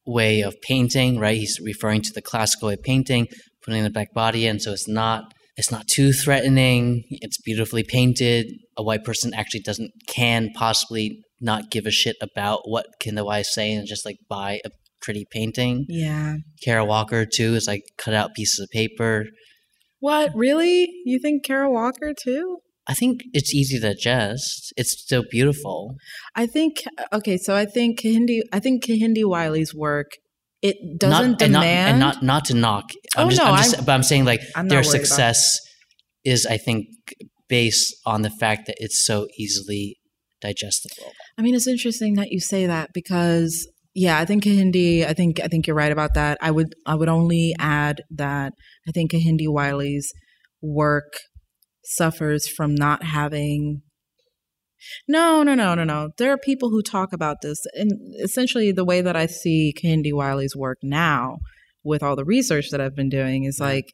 [0.05, 1.37] way of painting, right?
[1.37, 3.27] He's referring to the classical way of painting,
[3.63, 7.03] putting the black body in, so it's not it's not too threatening.
[7.09, 8.47] It's beautifully painted.
[8.75, 13.41] A white person actually doesn't can possibly not give a shit about what Kehinde Wiley
[13.41, 14.69] is saying and just like buy a
[15.03, 15.85] pretty painting.
[15.87, 16.37] Yeah.
[16.63, 19.25] Kara Walker too is like cut out pieces of paper.
[19.99, 20.89] What really?
[21.05, 22.57] You think Kara Walker too?
[22.87, 24.73] I think it's easy to digest.
[24.75, 25.95] It's still beautiful.
[26.35, 26.77] I think
[27.13, 27.37] okay.
[27.37, 28.39] So I think Kehinde.
[28.51, 30.07] I think Kehinde Wiley's work.
[30.61, 31.89] It doesn't not, and not, demand.
[31.91, 32.85] and not not to knock.
[33.15, 35.39] I'm Oh, just, no, I'm just I'm- but I'm saying like I'm their success
[36.25, 36.87] is I think
[37.49, 39.97] based on the fact that it's so easily
[40.41, 41.11] digestible.
[41.37, 45.05] I mean, it's interesting that you say that because yeah, I think Kehinde.
[45.05, 46.37] I think I think you're right about that.
[46.41, 48.53] I would I would only add that
[48.87, 50.11] I think Kehinde Wiley's
[50.61, 51.13] work
[51.85, 53.81] suffers from not having
[55.07, 56.09] No, no, no, no, no.
[56.17, 57.59] There are people who talk about this.
[57.73, 57.91] And
[58.21, 61.37] essentially, the way that I see Kehinde Wiley's work now,
[61.83, 63.93] with all the research that I've been doing, is like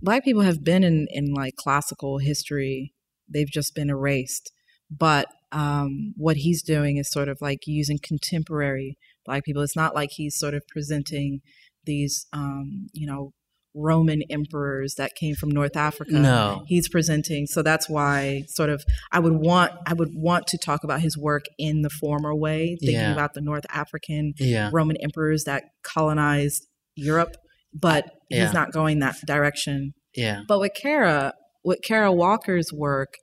[0.00, 2.94] black people have been in, in like classical history,
[3.32, 4.52] they've just been erased.
[4.90, 5.26] But
[5.56, 9.62] um, what he's doing is sort of like using contemporary black people.
[9.62, 11.40] It's not like he's sort of presenting
[11.84, 13.30] these, um, you know,
[13.74, 16.12] Roman emperors that came from North Africa.
[16.12, 16.64] No.
[16.66, 17.46] He's presenting.
[17.46, 21.16] So that's why sort of I would want I would want to talk about his
[21.16, 23.12] work in the former way, thinking Yeah.
[23.12, 24.70] about the North African Yeah.
[24.72, 27.34] Roman emperors that colonized Europe,
[27.74, 28.44] but Yeah.
[28.44, 29.92] he's not going that direction.
[30.14, 30.40] Yeah.
[30.48, 31.32] But with Kara,
[31.64, 33.14] with Kara Walker's work,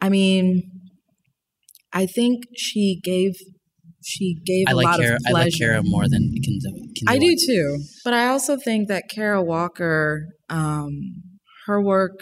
[0.00, 0.83] I mean,
[1.94, 3.32] I think she gave
[4.04, 5.14] she gave I a like lot Kara.
[5.14, 5.44] of I pleasure.
[5.44, 7.08] like Kara more than Kindo.
[7.08, 10.90] I do too, but I also think that Kara Walker, um,
[11.66, 12.20] her work,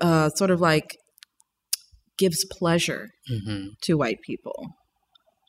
[0.00, 0.96] uh, sort of like
[2.18, 4.68] gives pleasure hmm to white people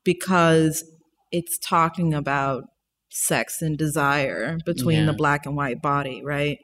[0.04, 0.84] because
[1.32, 2.64] it's talking about
[3.12, 5.06] sex and desire between Yeah.
[5.08, 6.58] the black and white body, right?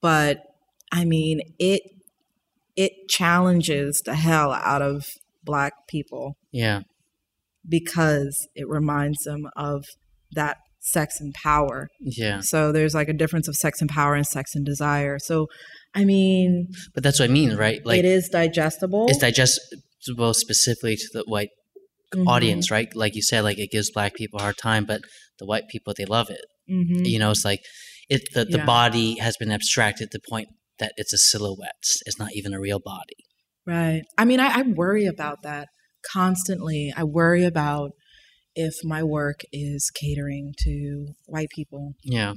[0.00, 0.38] But
[0.92, 1.82] I mean, it
[2.76, 5.04] it challenges the hell out of
[5.44, 6.80] black people Yeah.
[7.68, 9.84] because it reminds them of
[10.32, 11.88] that sex and power.
[12.00, 12.40] Yeah.
[12.40, 15.18] So there's like a difference of sex and power and sex and desire.
[15.18, 15.46] So
[15.94, 17.84] I mean, But that's what I mean, right?
[17.86, 19.06] Like it is digestible.
[19.08, 21.50] it's digestible specifically to the white
[22.14, 22.26] Mhm.
[22.26, 22.88] audience, right?
[22.94, 25.00] Like you said, like it gives black people a hard time, but
[25.38, 26.44] the white people they love it.
[26.70, 27.06] Mhm.
[27.06, 27.60] You know, it's like
[28.10, 28.66] it the, the Yeah.
[28.66, 31.84] body has been abstracted to the point that it's a silhouette.
[32.06, 33.23] It's not even a real body.
[33.66, 34.02] Right.
[34.18, 35.68] I mean, I, I worry about that
[36.12, 36.92] constantly.
[36.96, 37.92] I worry about
[38.54, 41.94] if my work is catering to white people.
[42.04, 42.34] Yeah.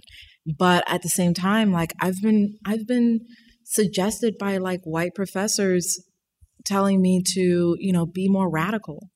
[0.57, 3.19] But at the same time, like I've been I've been
[3.65, 6.01] suggested by like white professors
[6.65, 9.09] telling me to, you know, be more radical.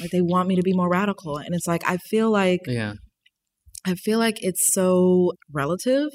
[0.00, 1.36] Like they want me to be more radical.
[1.36, 2.94] And it's like I feel like Yeah.
[3.86, 6.08] I feel like it's so relative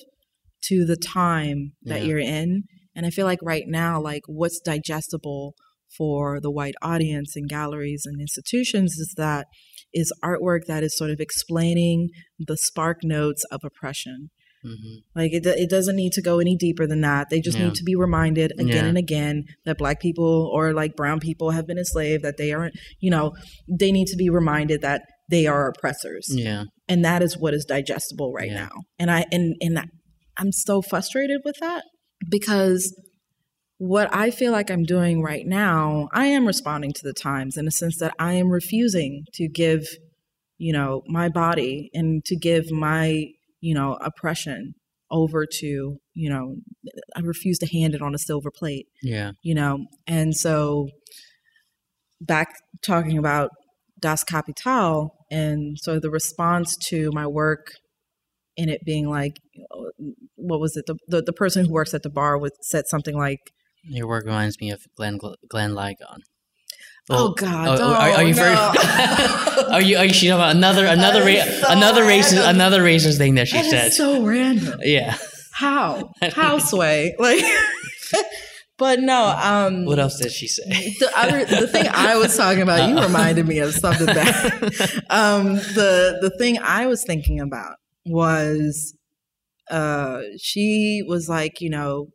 [0.64, 2.08] to the time that Yeah.
[2.08, 2.64] you're in.
[2.98, 5.54] And I feel like right now, like what's digestible
[5.98, 9.46] for the white audience and galleries and institutions is that
[9.94, 14.30] is artwork that is sort of explaining the spark notes of oppression.
[14.64, 17.30] hmm Like it, it doesn't need to go any deeper than that.
[17.30, 17.66] They just Yeah.
[17.66, 18.86] need to be reminded again Yeah.
[18.90, 22.76] and again that black people or like brown people have been enslaved, that they aren't,
[23.00, 23.34] you know,
[23.70, 26.64] they need to be reminded that they are oppressors Yeah.
[26.90, 28.66] and that is what is digestible right Yeah.
[28.66, 29.76] now and i and and
[30.38, 31.84] i'm so frustrated with that
[32.30, 32.94] because
[33.78, 37.68] what i feel like i'm doing right now i am responding to the times in
[37.68, 39.86] a sense that i am refusing to give
[40.58, 43.26] you know my body and to give my
[43.62, 44.74] you know oppression
[45.12, 46.56] over to you know
[47.16, 49.32] i refuse to hand it on a silver plate Yeah.
[49.44, 50.90] you know and so
[52.20, 52.48] back
[52.84, 53.52] talking about
[54.00, 57.74] das kapital and so the response to my work
[58.56, 59.38] in it being like
[60.38, 63.16] what was it the, the, the person who works at the bar with said something
[63.18, 63.40] like
[63.84, 65.18] Your work reminds me of Glenn
[65.50, 66.20] Glenn Ligon.
[67.10, 68.56] oh god Oh, are, are you no, very-
[69.74, 72.56] are you are you about another another ra- so another racist random.
[72.56, 73.94] another racist thing that she That said?
[73.94, 75.18] so random yeah.
[75.54, 77.44] how how sway like
[78.78, 80.94] but no um What else did she say?
[81.00, 85.56] the other the thing I was talking about, you reminded me of something that, um,
[85.56, 87.76] the the thing I was thinking about
[88.06, 88.94] was
[89.70, 92.08] uh, she was like, you know,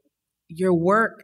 [0.49, 1.23] your work,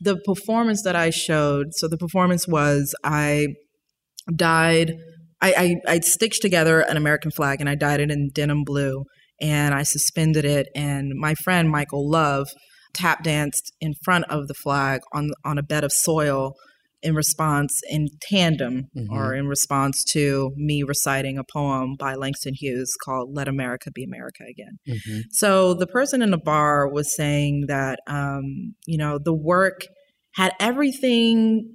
[0.00, 1.68] the performance that I showed.
[1.72, 3.48] So the performance was I
[4.34, 4.94] dyed.
[5.42, 9.04] I, I, I stitched together an American flag and I dyed it in denim blue
[9.40, 10.68] and I suspended it.
[10.74, 12.48] And my friend Michael Love
[12.92, 16.54] tap danced in front of the flag on on a bed of soil
[17.02, 22.94] in response in tandem or in response to me reciting a poem by Langston Hughes
[23.02, 27.66] called "Let America Be America Again." hmm So the person in the bar was saying
[27.68, 29.80] that um, you know the work
[30.34, 31.68] had everything.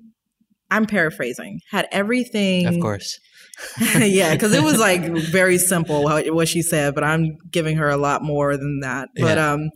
[0.71, 1.59] I'm paraphrasing.
[1.69, 2.65] Had everything.
[2.67, 3.19] Of course.
[3.97, 5.01] yeah, because it was like
[5.31, 9.09] very simple what, what she said, but I'm giving her a lot more than that.
[9.15, 9.53] But Yeah.
[9.53, 9.69] um,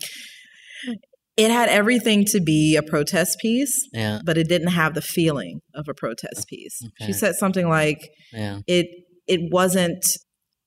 [1.44, 4.20] it had everything to be a protest piece, Yeah.
[4.26, 6.78] but it didn't have the feeling of a protest piece.
[6.86, 7.06] Okay.
[7.08, 8.00] She said something like
[8.34, 8.60] Yeah.
[8.68, 8.88] it
[9.28, 10.04] it wasn't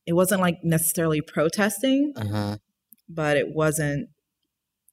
[0.06, 2.56] it wasn't like necessarily protesting, Uh huh.
[3.08, 4.08] but it wasn't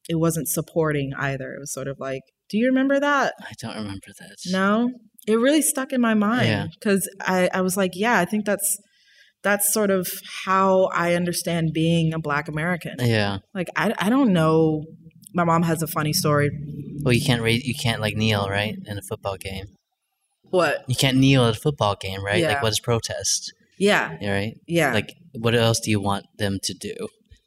[0.09, 1.53] it wasn't supporting either.
[1.53, 3.33] It was sort of like, do you remember that?
[3.41, 4.35] I don't remember that.
[4.47, 4.91] No,
[5.27, 8.77] it really stuck in my mind because I, I was like, yeah, I think that's
[9.43, 10.07] that's sort of
[10.45, 12.95] how I understand being a Black American.
[12.99, 13.37] Yeah.
[13.53, 14.83] Like I, I don't know.
[15.33, 16.49] My mom has a funny story.
[17.03, 17.65] Well, you can't raise.
[17.65, 19.65] You can't like kneel right in a football game.
[20.49, 20.83] What?
[20.87, 22.39] You can't kneel at a football game, right?
[22.41, 22.53] Yeah.
[22.53, 23.53] Like, what is protest?
[23.77, 24.55] Yeah, right?
[24.67, 26.93] yeah, Like, what else do you want them to do?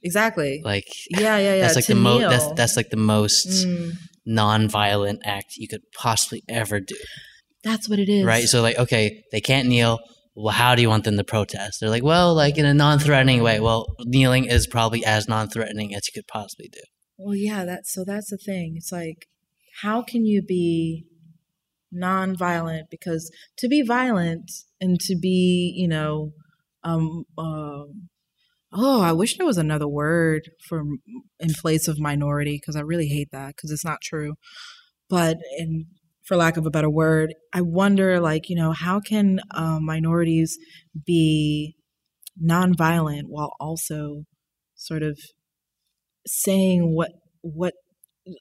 [0.02, 0.62] exactly.
[0.64, 1.60] Like, yeah, yeah, yeah.
[1.60, 2.22] that's like to the most.
[2.30, 3.92] That's that's like the most Mm,
[4.24, 6.96] non-violent act you could possibly ever do,
[7.62, 8.24] that's what it is.
[8.24, 8.44] right?
[8.44, 9.98] So, like, okay, they can't kneel.
[10.34, 11.78] Well, how do you want them to protest?
[11.80, 13.60] They're like, well, like in a non-threatening way.
[13.60, 16.80] Well, kneeling is probably as non-threatening as you could possibly do.
[17.24, 18.74] Well, yeah, that's so that's the thing.
[18.76, 19.28] It's like,
[19.82, 21.06] how can you be
[21.92, 22.90] non-violent?
[22.90, 24.50] Because to be violent
[24.80, 26.32] and to be, you know,
[26.82, 28.08] um, um,
[28.72, 30.82] oh, I wish there was another word for
[31.38, 34.34] in place of minority because I really hate that because it's not true.
[35.08, 35.86] But in
[36.24, 40.58] for lack of a better word, I wonder, like, you know, how can um, minorities
[41.06, 41.76] be
[42.36, 44.24] non-violent while also
[44.74, 45.18] sort of
[46.26, 47.10] saying what
[47.42, 47.74] what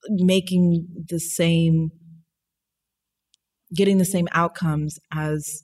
[0.09, 1.89] making the same
[3.73, 5.63] getting the same outcomes as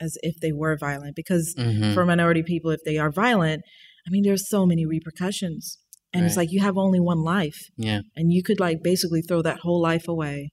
[0.00, 1.14] as if they were violent.
[1.16, 3.62] Because hmm for minority people if they are violent
[4.06, 5.78] i mean there's so many repercussions.
[6.14, 7.60] And it's like you have only one life.
[7.76, 8.00] Yeah.
[8.14, 10.50] and you could like basically throw that whole life away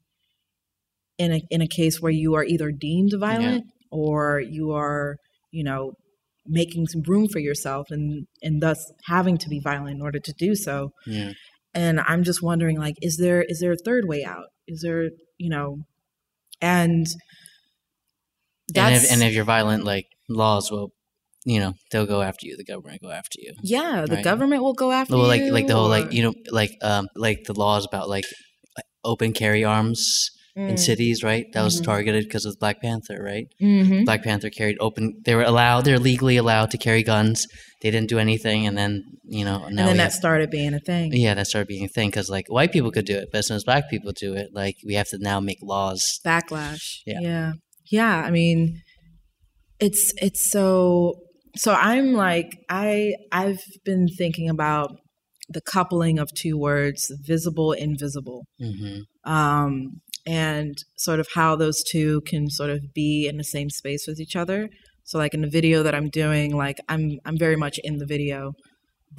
[1.18, 5.18] in a in a case where you are either deemed violent or you are
[5.52, 5.92] you know
[6.46, 10.34] making some room for yourself and and thus having to be violent in order to
[10.38, 11.32] do so Yeah.
[11.74, 15.10] and i'm just wondering like is there is there a third way out is there
[15.38, 15.78] you know
[16.62, 17.06] and
[18.76, 20.90] And if, and if you're violent, like laws will,
[21.46, 22.56] you know, they'll go after you.
[22.58, 23.54] The government will go after you.
[23.64, 24.24] yeah the Right.
[24.24, 26.72] government will go after Well, like you like the whole or- like you know like
[26.84, 28.26] um like the laws about like
[29.04, 31.46] open carry arms in Mm, cities, right?
[31.54, 31.86] That was Mhm.
[31.86, 33.48] targeted because of Black Panther, right?
[33.62, 34.04] mhm.
[34.06, 35.22] Black Panther carried open.
[35.26, 35.86] They were allowed.
[35.86, 37.46] They're legally allowed to carry guns.
[37.82, 40.74] They didn't do anything, and then you know now and then that have- started being
[40.74, 43.30] a thing yeah, that started being a thing because like white people could do it,
[43.32, 46.02] but as soon as black people do it, like we have to now make laws.
[46.26, 46.86] backlash.
[47.06, 47.20] Yeah.
[47.22, 47.52] yeah,
[47.92, 48.16] yeah.
[48.28, 48.82] I mean,
[49.80, 51.16] it's it's so
[51.56, 51.74] so.
[51.74, 54.90] I'm like I I've been thinking about
[55.48, 62.22] the coupling of two words, visible, invisible, hmm um, and sort of how those two
[62.22, 64.70] can sort of be in the same space with each other.
[65.04, 68.06] So, like in the video that I'm doing, like I'm I'm very much in the
[68.06, 68.54] video,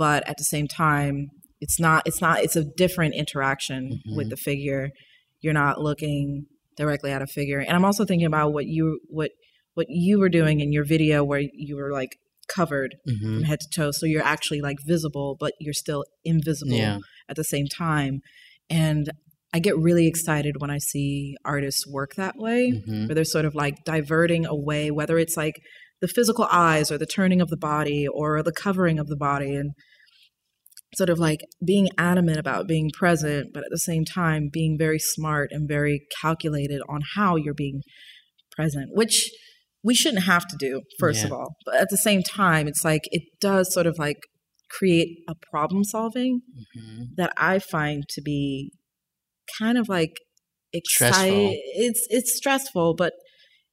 [0.04, 1.14] but at the same time,
[1.60, 4.16] it's not it's not it's a different interaction Mhm.
[4.16, 4.90] with the figure.
[5.42, 6.46] You're not looking
[6.76, 9.30] directly at a figure, and I'm also thinking about what you what
[9.74, 12.12] what you were doing in your video where you were like
[12.58, 16.76] covered hmm from head to toe, so you're actually like visible, but you're still invisible
[16.86, 16.98] Yeah.
[17.28, 18.20] at the same time.
[18.68, 19.10] And
[19.52, 23.44] I get really excited when I see artists work that way, hmm where they're sort
[23.44, 25.60] of like diverting away, whether it's like
[26.00, 29.54] the physical eyes or the turning of the body or the covering of the body,
[29.54, 29.72] and
[30.94, 34.98] sort of like being adamant about being present, but at the same time being very
[34.98, 37.82] smart and very calculated on how you're being
[38.56, 39.30] present, which
[39.82, 41.54] we shouldn't have to do, first of all.
[41.64, 44.18] But at the same time, it's like it does sort of like
[44.70, 46.42] create a problem solving
[46.74, 48.72] hmm that I find to be
[49.58, 50.16] kind of like
[50.72, 51.60] exciting.
[51.74, 53.12] It's it's stressful, but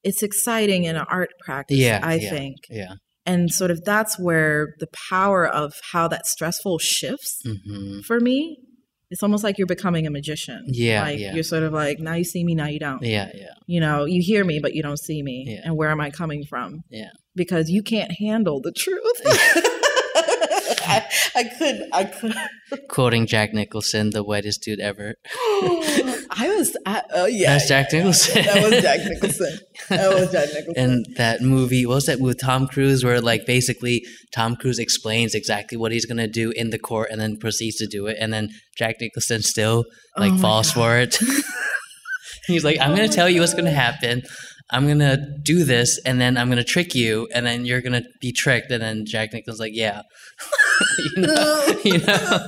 [0.03, 1.77] it's exciting in an art practice.
[1.77, 2.29] Yeah, I yeah.
[2.29, 2.93] think, Yeah.
[3.25, 8.57] and sort of that's where the power of how that stressful shifts hmm for me.
[9.09, 10.65] It's almost like you're becoming a magician.
[10.67, 11.33] Yeah, like yeah.
[11.33, 13.01] you're sort of like now you see me, now you don't.
[13.01, 13.31] Yeah.
[13.33, 13.53] Yeah.
[13.65, 15.45] You know, you hear me, but you don't see me.
[15.47, 15.61] Yeah.
[15.63, 16.81] And where am I coming from?
[16.89, 17.11] Yeah.
[17.33, 19.21] Because you can't handle the truth.
[21.35, 22.35] I, I could, I could.
[22.89, 25.15] Quoting Jack Nicholson, the whitest dude ever.
[26.29, 28.43] I was, I, oh yeah, That's Jack yeah, Nicholson.
[28.43, 29.59] That was Jack Nicholson.
[29.89, 30.73] That was Jack Nicholson.
[30.83, 35.33] and that movie, what was that with Tom Cruise, where like basically Tom Cruise explains
[35.33, 38.33] exactly what he's gonna do in the court, and then proceeds to do it, and
[38.33, 39.85] then Jack Nicholson still
[40.17, 40.81] oh like Oh falls God.
[40.81, 41.17] for it.
[42.47, 44.23] he's like, "I'm Oh gonna tell you what's gonna happen.
[44.69, 48.31] I'm gonna do this, and then I'm gonna trick you, and then you're gonna be
[48.33, 50.01] tricked." And then Jack Nicholson's like, "Yeah,
[51.15, 52.45] you know, you know."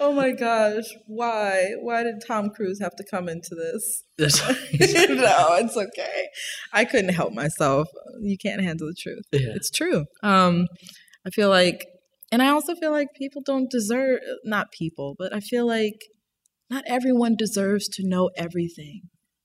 [0.00, 1.72] oh my gosh, why?
[1.80, 4.02] Why did Tom Cruise have to come into this?
[4.18, 6.28] No, it's okay.
[6.72, 7.88] I couldn't help myself.
[8.20, 9.24] You can't handle the truth.
[9.32, 9.54] yeah.
[9.54, 10.04] It's true.
[10.22, 10.66] Um,
[11.26, 11.86] I feel like,
[12.30, 15.98] and I also feel like people don't deserve, not people, but I feel like
[16.70, 19.02] not everyone deserves to know everything.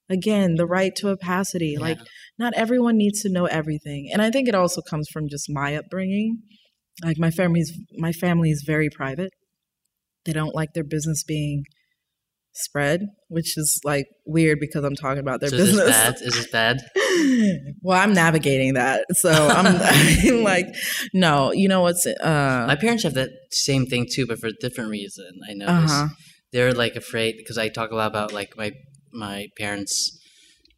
[0.09, 1.77] Again, the right to opacity.
[1.77, 1.99] Like,
[2.39, 4.09] not everyone needs to know everything.
[4.11, 6.39] And I think it also comes from just my upbringing.
[7.03, 9.31] Like, my family's, my family is very private.
[10.25, 11.63] They don't like their business being
[12.57, 16.15] spread, which is like weird because I'm talking about their So is this business bad?
[16.21, 16.77] Is this bad?
[17.81, 19.05] well, I'm navigating that.
[19.13, 20.67] So I'm, I'm like,
[21.13, 24.53] no, you know what's, uh, My parents have that same thing too, but for a
[24.59, 25.29] different reason.
[25.49, 26.07] I know uh-huh.
[26.51, 28.71] they're like afraid because I talk a lot about like my
[29.17, 30.19] my parents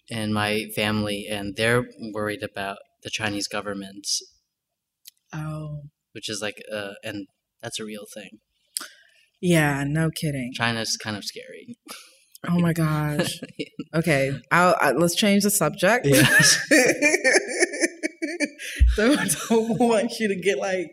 [0.09, 4.07] and my family, and they're worried about the Chinese government,
[5.33, 5.81] Oh.
[6.13, 7.27] which is like, uh, and
[7.61, 8.39] that's a real thing.
[9.41, 10.51] Yeah, no kidding.
[10.53, 11.77] China's kind of scary.
[12.47, 13.39] Oh my gosh.
[13.91, 16.05] Okay, I'll, I, let's change the subject.
[16.05, 16.59] Yes.
[18.95, 20.91] don't, don't want you to get like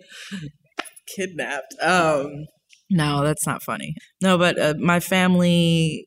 [1.14, 1.74] kidnapped.
[1.82, 2.47] Um,
[2.88, 3.94] no, that's not funny.
[4.22, 6.07] No, but uh, my family,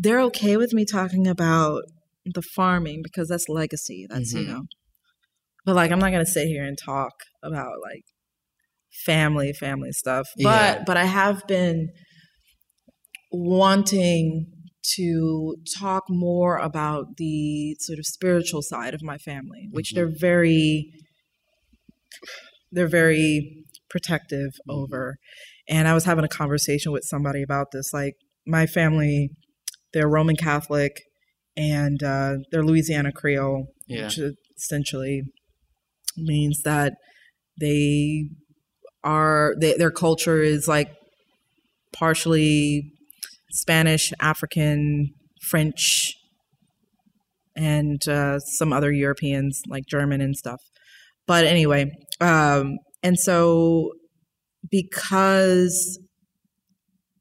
[0.00, 1.82] they're okay with me talking about
[2.24, 4.06] the farming because that's legacy.
[4.08, 4.46] That's you Mhm.
[4.46, 4.62] know.
[5.66, 8.04] But like, I'm not gonna sit here and talk about like
[9.04, 10.28] family, family stuff.
[10.36, 10.84] But Yeah.
[10.86, 11.88] but I have been
[13.32, 14.46] wanting
[14.96, 19.94] to talk more about the sort of spiritual side of my family, which Mhm.
[19.96, 20.92] they're very
[22.70, 24.74] they're very protective Mhm.
[24.74, 25.16] over.
[25.68, 27.92] And I was having a conversation with somebody about this.
[27.92, 28.14] Like
[28.46, 29.30] my family,
[29.98, 31.02] they're Roman Catholic
[31.56, 34.04] and uh, they're Louisiana Creole, Yeah.
[34.04, 34.20] which
[34.56, 35.22] essentially
[36.16, 36.92] means that
[37.60, 38.28] they
[39.02, 40.88] are they, their culture is like
[41.92, 42.92] partially
[43.50, 45.08] Spanish, African,
[45.50, 46.14] French,
[47.56, 50.60] and uh, some other Europeans like German and stuff.
[51.26, 51.90] But anyway,
[52.20, 53.94] um, and so
[54.70, 55.98] because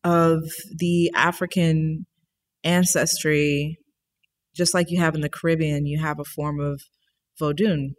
[0.03, 0.43] of
[0.78, 2.05] the African
[2.63, 3.77] ancestry,
[4.55, 6.81] just like you have in the Caribbean, you have a form of
[7.41, 7.89] Vodun,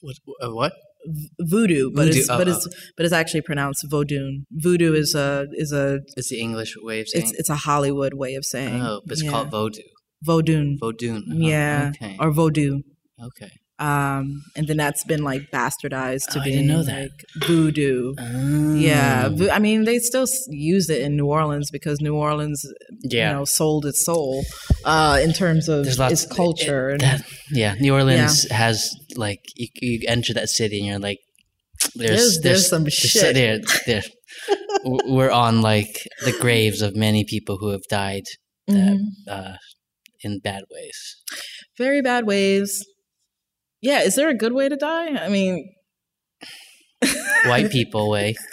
[0.00, 0.16] What?
[0.42, 0.72] Uh, what?
[1.06, 2.52] v- voodoo, but Voodoo, it's oh, but oh.
[2.52, 4.44] it's but it's actually pronounced Vodun.
[4.52, 7.24] Voodoo is a is a It's the English way of saying.
[7.26, 8.80] it's it's a Hollywood way of saying.
[8.80, 9.30] oh, but it's yeah.
[9.30, 9.82] called Vodou.
[10.26, 10.76] Vodun.
[10.80, 11.22] Vodun.
[11.30, 12.16] Oh, yeah, Okay.
[12.20, 12.80] or Vodou.
[13.28, 13.50] okay.
[13.82, 14.24] Um,
[14.56, 17.00] and then that's been like bastardized to Oh, I be didn't know that.
[17.02, 17.18] like
[17.48, 18.14] voodoo.
[18.76, 19.34] Yeah, Oh.
[19.38, 20.26] vo- I mean they still
[20.74, 22.60] use it in New Orleans because New Orleans,
[23.02, 23.28] Yeah.
[23.30, 24.44] you know, sold its soul
[24.84, 26.90] uh, in terms of lots its culture.
[26.90, 28.76] it- and, that- yeah, New Orleans has
[29.16, 31.18] like you, you enter that city and you're like,
[31.96, 33.34] there's There's- there's some shit.
[33.34, 34.02] There, there.
[34.84, 35.92] We're on like
[36.24, 38.24] the graves of many people who have died
[38.70, 38.98] Mhm.
[39.28, 39.56] uh,
[40.22, 40.98] in bad ways.
[41.78, 42.70] very bad ways.
[43.82, 45.08] Yeah, is there a good way to die?
[45.16, 45.68] I mean,
[47.46, 48.34] White people way.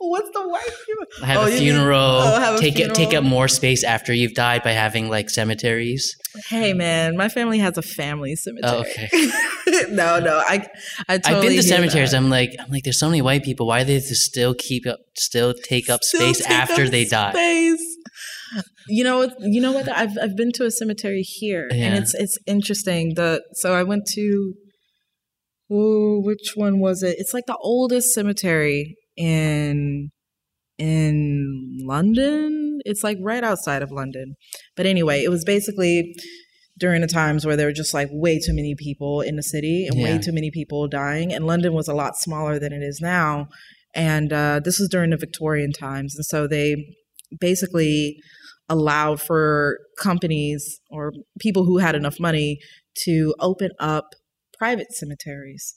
[0.00, 1.26] What's the white people?
[1.26, 2.00] Have Oh, a you mean- funeral.
[2.00, 2.94] oh, have a take it.
[2.94, 6.14] Take up more space after you've died by having like cemeteries.
[6.48, 8.72] Hey man, my family has a family cemetery.
[8.76, 9.08] Oh, okay.
[9.90, 10.64] no, no, I,
[11.08, 12.12] I totally I've been to cemeteries.
[12.12, 12.16] that.
[12.18, 13.66] I'm like, I'm like, there's so many white people.
[13.66, 17.04] Why do they still keep up, still take up Still space take after up they
[17.04, 17.32] die?
[17.32, 17.96] Space.
[18.88, 19.34] You know what?
[19.40, 19.88] You know what?
[19.88, 21.86] I've I've been to a cemetery here, Yeah.
[21.86, 23.14] and it's it's interesting.
[23.16, 24.54] The so I went to,
[25.72, 27.16] ooh, which one was it?
[27.18, 30.10] It's like the oldest cemetery in
[30.78, 32.80] in London.
[32.84, 34.34] It's like right outside of London.
[34.76, 36.14] But anyway, it was basically
[36.78, 39.88] during the times where there were just like way too many people in the city
[39.90, 41.32] and way too many people dying.
[41.32, 43.48] And London was a lot smaller than it is now.
[43.94, 46.14] And uh, this was during the Victorian times.
[46.14, 46.76] And so they
[47.40, 48.16] basically
[48.68, 52.58] allowed for companies or people who had enough money
[53.04, 54.14] to open up
[54.58, 55.74] private cemeteries.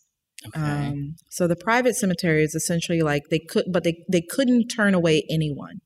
[0.48, 0.60] Okay.
[0.60, 5.24] Um, so the private cemeteries essentially like they could, but they they couldn't turn away
[5.30, 5.82] anyone.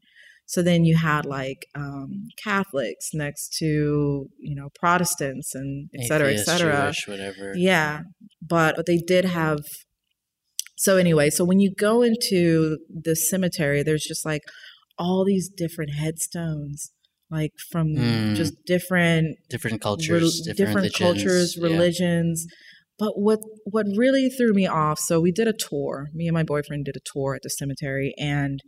[0.48, 6.34] So then you had like um, Catholics next to you know Protestants and et cetera,
[6.34, 6.84] et cetera.
[6.86, 7.54] Jewish, whatever.
[7.56, 8.02] Yeah,
[8.42, 9.60] but but they did have.
[10.78, 14.42] So anyway, so when you go into the cemetery, there's just like
[14.98, 16.92] all these different headstones,
[17.32, 18.36] like from Mm.
[18.36, 22.48] just different Different cultures, different, different religions, cultures, religions.
[22.98, 25.00] But what what really threw me off?
[25.00, 26.08] So we did a tour.
[26.14, 28.60] Me and my boyfriend did a tour at the cemetery, and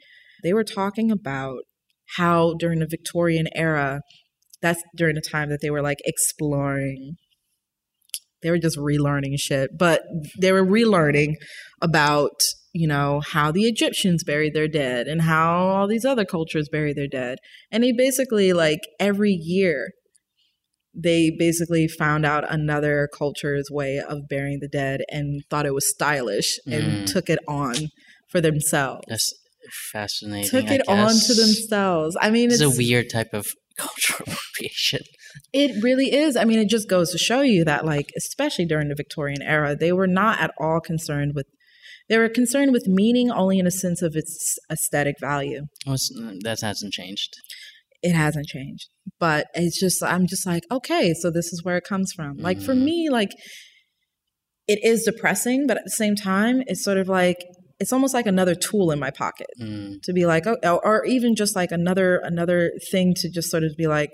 [0.44, 1.60] they were talking about
[2.18, 4.02] how during the Victorian era,
[4.62, 7.16] that's during the time that they were like exploring.
[8.44, 10.02] They were just relearning shit, but
[10.40, 11.36] they were relearning
[11.82, 12.40] about
[12.74, 16.94] you know how the Egyptians buried their dead and how all these other cultures bury
[16.94, 17.38] their dead,
[17.72, 19.88] and they basically like every year
[21.00, 25.88] they basically found out another culture's way of burying the dead and thought it was
[25.89, 27.12] stylish and Mm.
[27.14, 27.76] took it on
[28.32, 29.04] for themselves.
[29.08, 29.32] That's
[29.91, 30.50] fascinating.
[30.50, 32.18] took it on to themselves.
[32.22, 33.45] I mean, It's it's, a weird type of
[33.78, 35.02] cultural appropriation.
[35.54, 36.36] it really is.
[36.36, 39.76] I mean, it just goes to show you that, like, especially during the Victorian era,
[39.76, 41.45] they were not at all concerned with.
[42.10, 45.64] They were concerned with meaning only in a sense of its aesthetic value.
[45.86, 45.98] Well,
[46.43, 47.34] that hasn't changed.
[48.04, 48.88] It hasn't changed
[49.20, 52.62] but it's just i'm just like okay so this is where it comes from like
[52.62, 52.84] for Mhm.
[52.84, 53.32] me like
[54.68, 57.38] it is depressing but at the same time it's sort of like
[57.80, 60.02] it's almost like another tool in my pocket Mm.
[60.04, 63.76] to be like oh or- even just like another another thing to just sort of
[63.78, 64.12] be like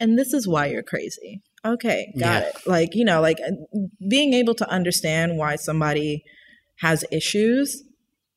[0.00, 2.48] and this is why you're crazy Okay, got Yeah.
[2.50, 2.56] it.
[2.66, 3.38] Like, you know, like
[4.06, 6.22] being able to understand why somebody
[6.80, 7.82] has issues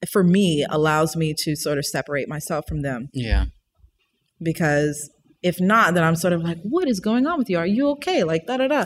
[0.10, 3.48] for me allows me to sort of separate myself from them Yeah.
[4.42, 5.10] Because
[5.44, 7.58] if not, then I'm sort of like, what is going on with you?
[7.58, 8.24] Are you okay?
[8.24, 8.86] Like, da da da.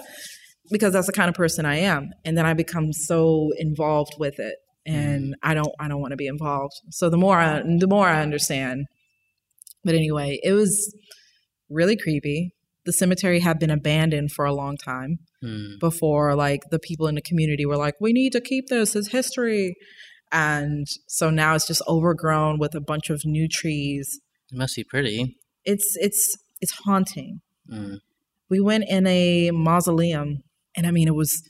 [0.69, 2.11] Because that's the kind of person I am.
[2.23, 4.55] And then I become so involved with it.
[4.85, 6.73] And I don't I don't want to be involved.
[6.89, 8.85] So the more I the more I understand.
[9.83, 10.95] But anyway, it was
[11.69, 12.53] really creepy.
[12.85, 15.79] The cemetery had been abandoned for a long time Hmm.
[15.79, 19.07] before like the people in the community were like, we need to keep this as
[19.07, 19.73] history.
[20.31, 24.19] And so now it's just overgrown with a bunch of new trees.
[24.51, 25.35] It must be pretty.
[25.65, 27.41] It's it's it's haunting.
[27.71, 27.97] Mm.
[28.49, 30.43] We went in a mausoleum
[30.75, 31.41] and I mean it was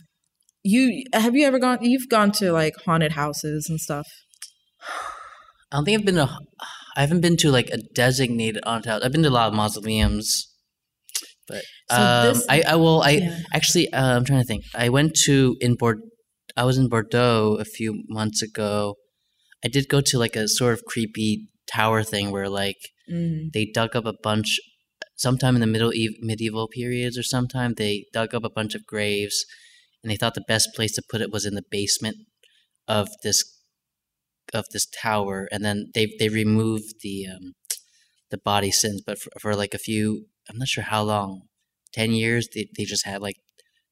[0.64, 4.07] you have you ever gone you've gone to like haunted houses and stuff.
[5.72, 6.30] I don't think I've been to.
[6.97, 9.01] I haven't been to like a designated haunted house.
[9.03, 10.47] I've been to a lot of mausoleums,
[11.47, 13.01] but So um, this- I, I will.
[13.01, 13.39] I Yeah.
[13.53, 13.91] actually.
[13.93, 14.66] Uh, I'm trying to think.
[14.76, 16.01] I went to in Bord.
[16.57, 18.95] I was in Bordeaux a few months ago.
[19.64, 22.78] I did go to like a sort of creepy tower thing where like
[23.12, 23.51] Mm.
[23.53, 24.59] they dug up a bunch.
[25.16, 28.88] Sometime in the middle e- medieval periods or sometime they dug up a bunch of
[28.88, 29.45] graves,
[30.01, 32.18] and they thought the best place to put it was in the basement
[32.88, 33.43] of this
[34.53, 37.53] of this tower, and then they they removed the um,
[38.30, 41.43] the body since, but for, for like a few, I'm not sure how long,
[41.93, 43.38] ten years, they they just had like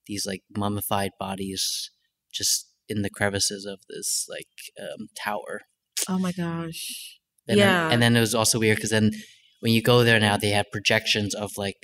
[0.07, 1.91] these like mummified bodies
[2.34, 4.47] just in the crevices of this like
[4.82, 5.61] um, tower.
[6.07, 7.18] Oh my gosh.
[7.50, 7.66] And Yeah.
[7.84, 9.12] then, and then it was also weird because then
[9.60, 11.76] when you go there now, they have projections of like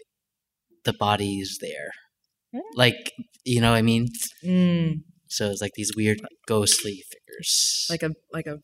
[0.85, 1.89] the bodies there,
[2.53, 2.59] Hmm.
[2.75, 3.11] like
[3.43, 4.07] you know what I mean.
[4.43, 5.01] Mm.
[5.27, 7.87] So it's like these weird ghostly figures.
[7.89, 8.59] Like a like a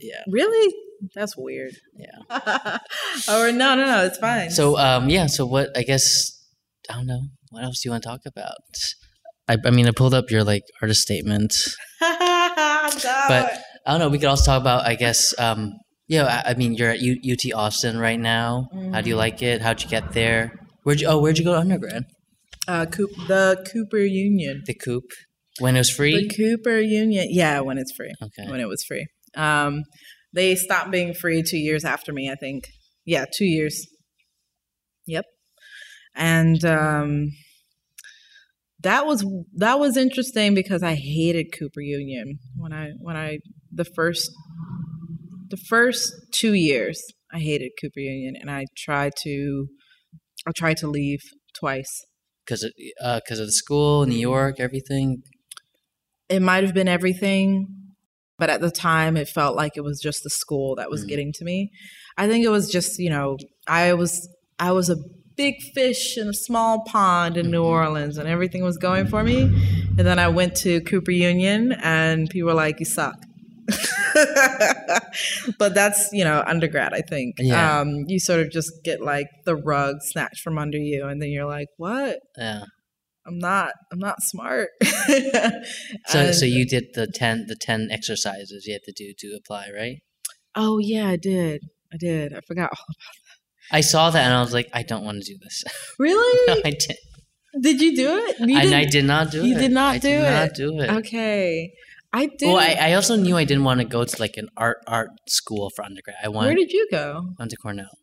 [0.00, 0.74] yeah, really?
[1.14, 1.74] That's weird.
[1.96, 2.18] yeah.
[3.28, 4.50] or no, no, no, it's fine.
[4.50, 6.04] So um yeah, so what I guess
[6.90, 7.22] I don't know.
[7.50, 8.56] What else do you want to talk about?
[9.48, 11.54] I, I mean I pulled up your like artist statement.
[12.02, 15.72] But I don't know, we could also talk about I guess um
[16.14, 18.68] yeah, I, mean you're at U, UT Austin right now.
[18.92, 19.24] How do you Mhm.
[19.24, 19.62] like it?
[19.62, 20.40] How'd you get there?
[20.84, 22.04] Where'd you oh where'd you go to undergrad?
[22.68, 23.98] uh, Coop, the Cooper
[24.28, 24.62] Union.
[24.66, 25.04] The coop.
[25.58, 26.14] When it was free?
[26.28, 27.26] The Cooper Union.
[27.30, 28.12] Yeah, when it's free.
[28.26, 28.48] okay.
[28.50, 29.06] When it was free.
[29.34, 29.82] Um,
[30.32, 32.68] they stopped being free two years after me, I think.
[33.04, 33.86] Yeah, two years.
[35.06, 35.24] Yep.
[36.14, 37.30] And um,
[38.80, 39.24] that was
[39.56, 43.38] that was interesting because I hated Cooper Union when I when I
[43.72, 44.30] the first
[45.52, 46.98] the first two years
[47.32, 49.68] I hated Cooper Union and I tried to
[50.48, 51.20] I tried to leave
[51.60, 51.92] twice.
[52.44, 55.08] Because of, uh, 'cause of the school, New York, everything.
[56.36, 57.48] it might have been everything,
[58.38, 61.08] but at the time it felt like it was just the school that was Mm.
[61.08, 61.70] getting to me.
[62.16, 63.36] I think it was just, you know,
[63.68, 64.12] I was
[64.58, 64.96] I was a
[65.36, 67.74] big fish in a small pond in New Mhm.
[67.78, 69.42] Orleans and everything was going for me.
[69.98, 73.18] And then I went to Cooper Union and people were like, You suck.
[75.58, 77.36] but that's, you know, undergrad, I think.
[77.38, 77.80] Yeah.
[77.80, 81.30] Um, you sort of just get like the rug snatched from under you and then
[81.30, 82.18] you're like, What?
[82.38, 82.64] Yeah.
[83.26, 84.68] I'm not I'm not smart.
[86.08, 89.68] So so you did the ten the ten exercises you had to do to apply,
[89.74, 89.96] right?
[90.54, 91.62] Oh yeah, I did.
[91.92, 92.32] I did.
[92.34, 93.78] I forgot all about.
[93.78, 95.62] I saw that and I was like, I don't want to do this.
[95.98, 96.46] Really?
[96.48, 96.96] no, I did.
[97.60, 98.40] did you do it?
[98.40, 99.46] You and I didn't- do you it.
[99.46, 100.90] You did not I do did not do it.
[100.90, 101.70] Okay,
[102.12, 102.46] I did.
[102.48, 105.10] Well, I, I also knew I didn't want to go to like an art art
[105.28, 106.16] school for undergrad.
[106.22, 107.30] I Where did you go?
[107.38, 107.96] went to Cornell,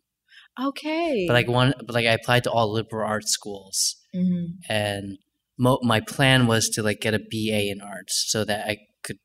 [0.60, 1.24] Okay.
[1.28, 4.58] but like one, but like I applied to all liberal arts schools, Mhm.
[4.68, 5.18] and
[5.58, 9.18] mo- my plan was to like get a BA in arts so that I could,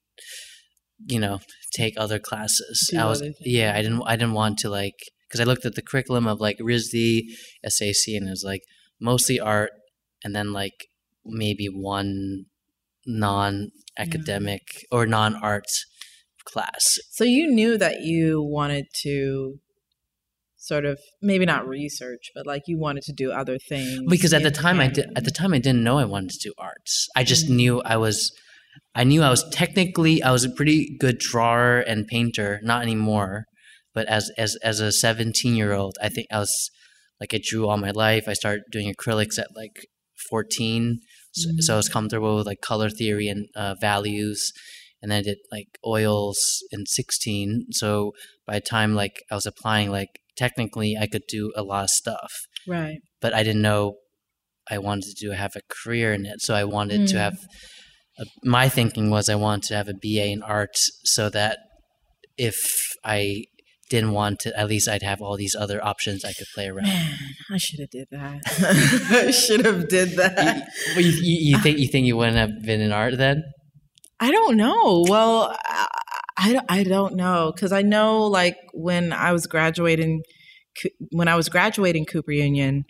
[1.08, 1.40] you know,
[1.74, 2.88] take other classes.
[2.92, 5.74] Do I was yeah, I didn't I didn't want to like because I looked at
[5.76, 7.24] the curriculum of like RISD,
[7.68, 8.62] SAC, and it was like
[9.02, 9.72] mostly art,
[10.24, 10.88] and then like
[11.26, 12.46] maybe one
[13.06, 14.62] non-academic
[14.92, 15.66] or non-art
[16.46, 16.84] class.
[17.12, 19.56] so you knew that you wanted to
[20.58, 24.02] sort of maybe not research, but like you wanted to do other things.
[24.10, 26.40] because at the time I did at the time I didn't know I wanted to
[26.50, 27.08] do arts.
[27.16, 27.56] I just Mhm.
[27.56, 28.32] knew I was
[28.94, 33.46] I knew I was technically I was a pretty good drawer and painter, not anymore.
[33.94, 36.54] But as as as a 17-year-old, I think I was
[37.20, 38.28] like I drew all my life.
[38.28, 39.78] I started doing acrylics at like
[40.30, 41.00] 14.
[41.36, 44.52] So, so I was comfortable with like color theory and uh, values.
[45.02, 46.38] And then I did like oils
[46.72, 47.68] in 16.
[47.72, 48.14] So
[48.48, 51.90] by the time like I was applying like technically I could do a lot of
[51.90, 52.32] stuff
[52.68, 52.98] right.
[53.22, 53.96] but I didn't know
[54.70, 56.42] I wanted to have a career in it.
[56.42, 57.20] So I wanted to Mm.
[57.20, 57.38] have
[58.18, 61.60] a, my thinking was I wanted to have a BA in art so that
[62.38, 62.58] if
[63.04, 63.44] I
[63.90, 64.58] didn't want to.
[64.58, 66.88] At least I'd have all these other options I could play around.
[66.88, 67.18] Man,
[67.52, 68.42] I should have did that.
[69.28, 70.68] I should have did that.
[70.96, 73.44] you, you, you think you think you wouldn't have been in art then?
[74.20, 75.06] I don't know.
[75.08, 75.88] Well, I,
[76.38, 80.22] I, I don't know because I know like when I was graduating,
[81.12, 82.86] when I was graduating Cooper Union,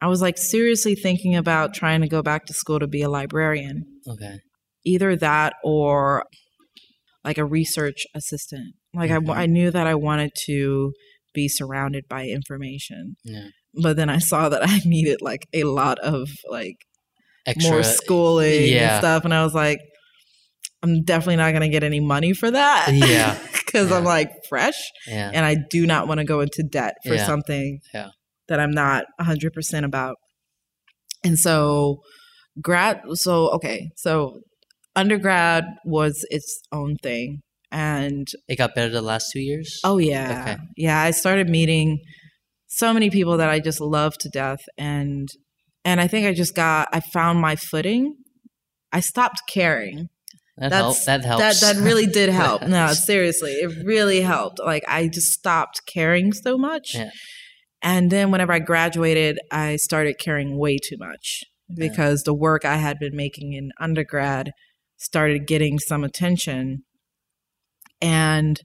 [0.00, 3.10] I was like seriously thinking about trying to go back to school to be a
[3.10, 3.84] librarian.
[4.08, 4.38] Okay.
[4.84, 6.24] Either that or
[7.24, 8.74] like a research assistant.
[8.94, 9.30] Like Mhm.
[9.34, 10.92] I, I knew that I wanted to
[11.32, 13.48] be surrounded by information, Yeah.
[13.74, 16.76] but then I saw that I needed like a lot of like
[17.46, 17.70] Extra.
[17.70, 18.94] more schooling yeah.
[18.94, 19.24] and stuff.
[19.24, 19.78] And I was like,
[20.82, 22.90] I'm definitely not going to get any money for that.
[22.94, 23.38] Yeah.
[23.70, 24.74] Because I'm like fresh
[25.06, 25.30] Yeah.
[25.32, 27.24] and I do not want to go into debt for Yeah.
[27.24, 28.08] something Yeah.
[28.48, 30.16] that I'm not 100% about.
[31.22, 32.00] And so,
[32.60, 33.90] grad, so, okay.
[33.94, 34.40] So,
[34.96, 37.42] undergrad was its own thing.
[37.72, 39.80] And It got better the last two years.
[39.84, 40.40] Oh yeah.
[40.42, 40.56] Okay.
[40.76, 42.00] Yeah, I started meeting
[42.66, 45.28] so many people that I just love to death and
[45.84, 48.16] and I think I just got I found my footing.
[48.92, 50.08] I stopped caring.
[50.58, 51.04] that helps.
[51.06, 51.60] That helps.
[51.60, 52.62] That that really did help.
[52.66, 54.58] No, seriously, it really helped.
[54.58, 56.94] Like I just stopped caring so much.
[56.94, 57.10] Yeah.
[57.82, 61.88] And then whenever I graduated, I started caring way too much Yeah.
[61.88, 64.50] because the work I had been making in undergrad
[64.98, 66.82] started getting some attention.
[68.02, 68.58] And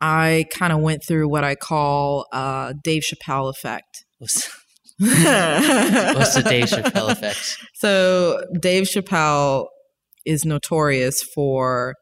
[0.00, 4.04] I kind of went through what I call uh, Dave Chappelle effect.
[4.18, 4.48] What's,
[6.34, 7.56] the Dave Chappelle effect?
[7.74, 9.66] So Dave Chappelle
[10.26, 11.94] is notorious for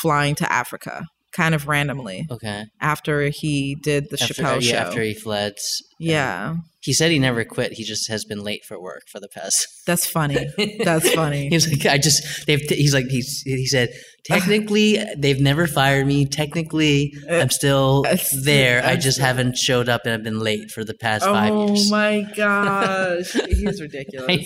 [0.00, 2.64] flying to Africa kind of randomly Okay.
[2.80, 4.88] after he did the After, Chappelle yeah, show.
[4.88, 5.54] after he fled.
[5.98, 7.74] yeah, He said he never quit.
[7.74, 9.68] He just has been late for work for the past.
[9.86, 10.48] that's funny.
[10.82, 11.48] That's funny.
[11.48, 12.60] He's like, I just they've.
[12.60, 13.90] He's like, he's he said,
[14.24, 16.26] technically they've never fired me.
[16.26, 18.04] Technically, uh, I'm still
[18.42, 18.84] there.
[18.84, 21.86] I just haven't showed up and I've been late for the past five oh years.
[21.86, 24.44] Oh my gosh, he's ridiculous.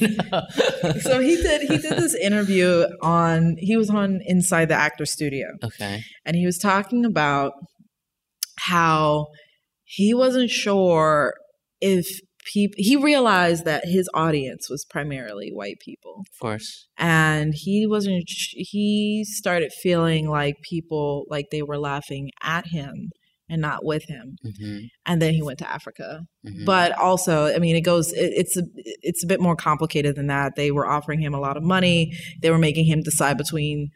[1.02, 5.46] So he did he did this interview on he was on Inside the Actor Studio
[5.64, 6.02] okay.
[6.26, 7.52] and he was talking about
[8.58, 9.28] how
[9.84, 11.34] he wasn't sure
[11.80, 12.20] if
[12.52, 16.22] people he realized that his audience was primarily white people.
[16.32, 16.86] Of course.
[16.98, 23.10] and he wasn't he started feeling like people like they were laughing at him
[23.48, 24.36] and not with him.
[24.58, 24.78] Hmm
[25.08, 26.22] and then he went to africa.
[26.46, 28.62] Hmm but also i mean it goes it, it's a
[29.02, 30.52] it's a bit more complicated than that.
[30.56, 32.12] They were offering him a lot of money.
[32.42, 33.90] They were making him decide between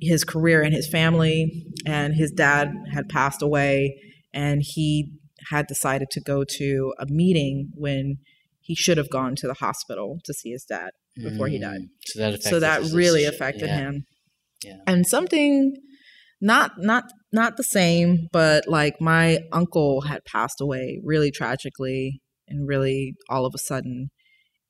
[0.00, 1.38] his career and his family.
[1.86, 3.96] And his dad had passed away.
[4.32, 5.12] And he
[5.50, 8.18] had decided to go to a meeting when
[8.60, 11.80] he should have gone to the hospital to see his dad before he died.
[12.04, 13.34] So that so that really decision.
[13.34, 13.76] affected Yeah.
[13.78, 14.04] him
[14.64, 14.76] Yeah.
[14.86, 15.76] and something
[16.40, 22.66] not not not the same but like my uncle had passed away really tragically and
[22.68, 24.10] really all of a sudden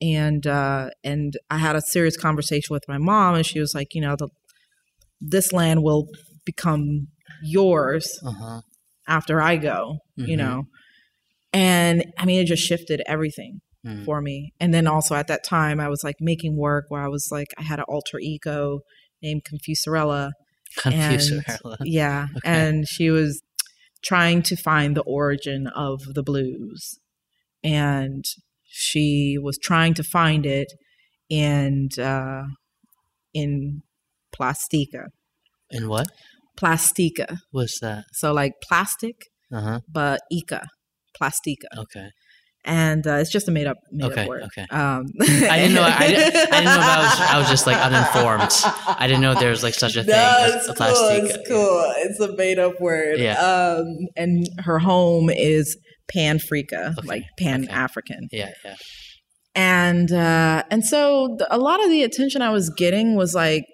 [0.03, 3.95] and uh and i had a serious conversation with my mom and she was like
[3.95, 4.29] you know the
[5.21, 6.09] this land will
[6.45, 7.09] become
[7.43, 8.61] yours Uh-huh.
[9.17, 10.39] After i go you Mhm.
[10.39, 10.63] know
[11.53, 14.05] and i mean it just shifted everything Mm.
[14.05, 14.53] for me.
[14.61, 17.47] And then also at that time, I was like making work where I was like,
[17.57, 18.81] I had an alter ego
[19.23, 20.33] named Confusorella.
[20.77, 22.27] Confused And- Yeah.
[22.37, 22.41] Okay.
[22.45, 23.41] And she was
[24.05, 26.99] trying to find the origin of the blues.
[27.65, 28.23] And
[28.69, 30.69] she was trying to find it
[31.31, 32.43] in, uh,
[33.33, 33.81] in
[34.31, 35.05] plastica.
[35.71, 36.07] And what?
[36.61, 37.39] Plastica.
[37.51, 38.05] What's that?
[38.13, 39.17] So like plastic,
[39.53, 39.81] Uh huh.
[39.89, 40.67] but Ica.
[41.17, 41.67] Plastica.
[41.77, 42.09] Okay.
[42.63, 44.43] And uh, it's just a made up made Okay, up word.
[44.43, 44.67] okay.
[44.71, 45.83] Um, I didn't know.
[45.83, 47.21] I didn't, I didn't know if I was.
[47.35, 48.53] I was just like uninformed.
[49.01, 50.87] I didn't know there was like such a thing as That's a cool.
[51.11, 51.93] It's cool.
[51.97, 53.19] It's a made up word.
[53.19, 53.41] Yeah.
[53.41, 55.79] Um, and her home is
[56.13, 57.73] Pan Africa, Okay, like Pan okay.
[57.73, 58.29] African.
[58.31, 58.77] Yeah, yeah.
[59.55, 63.65] And uh, and so the, a lot of the attention I was getting was like.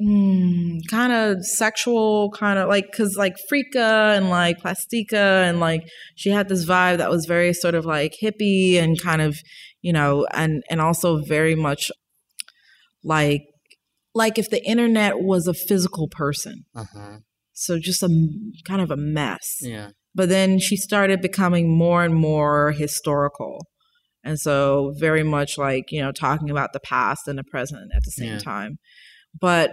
[0.00, 5.82] Mm, kind of sexual, kind of like because like Frika and like Plastica and like
[6.14, 9.36] she had this vibe that was very sort of like hippie and kind of
[9.82, 11.90] you know and and also very much
[13.02, 13.42] like
[14.14, 17.16] like if the internet was a physical person Uh huh.
[17.52, 18.08] so just a
[18.66, 19.90] kind of a mess Yeah.
[20.14, 23.66] but then she started becoming more and more historical
[24.24, 28.02] and so very much like you know talking about the past and the present at
[28.04, 28.38] the same Yeah.
[28.38, 28.78] time
[29.40, 29.70] but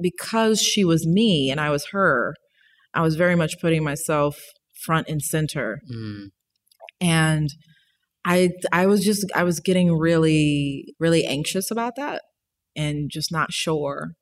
[0.00, 2.34] because she was me and i was her
[2.94, 4.36] i was very much putting myself
[4.84, 6.26] front and center Mm.
[7.00, 7.48] and
[8.24, 12.22] i i was just i was getting really really anxious about that
[12.74, 14.12] and just not sure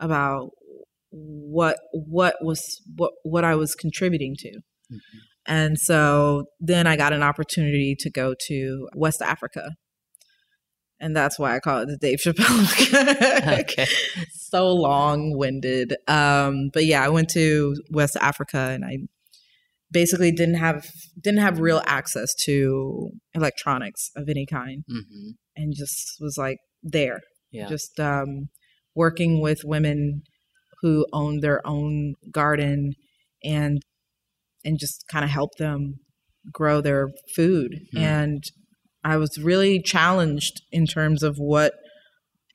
[0.00, 0.50] about
[1.10, 2.60] what what was
[2.96, 4.50] what what I was contributing to.
[4.92, 5.00] Mhm.
[5.46, 9.70] And so then I got an opportunity to go to West Africa.
[11.04, 13.60] And that's why I call it the Dave Chappelle.
[13.60, 13.86] Okay.
[14.32, 15.96] so long winded.
[16.08, 18.94] Um, but yeah, I went to West Africa and I
[19.90, 20.86] basically didn't have
[21.22, 27.20] didn't have real access to electronics of any kind hmm and just was like there
[27.52, 27.68] Yeah.
[27.68, 28.48] just um,
[28.94, 30.22] working with women
[30.80, 32.94] who own their own garden
[33.44, 33.82] and
[34.64, 35.80] and just kind of help them
[36.52, 38.02] grow their food Mhm.
[38.02, 38.42] and
[39.04, 41.74] i was really challenged in terms of what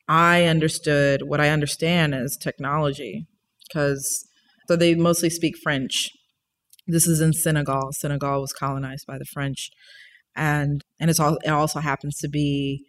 [0.08, 3.26] i understood what i understand as technology
[3.68, 4.26] because
[4.70, 6.10] so they mostly speak french.
[6.86, 7.88] This is in senegal.
[7.90, 9.72] Senegal was colonized by the french.
[10.36, 12.84] And and it's all it also happens to be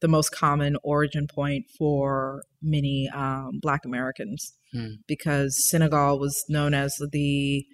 [0.00, 4.94] the most common origin point for many um, Black Americans Hmm.
[5.08, 7.64] because Senegal was known as the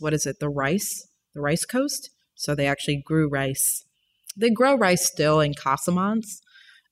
[0.00, 1.06] what is it the rice
[1.36, 2.10] the rice coast?
[2.34, 3.84] So they actually grew rice
[4.38, 6.38] they grow rice still in Casamance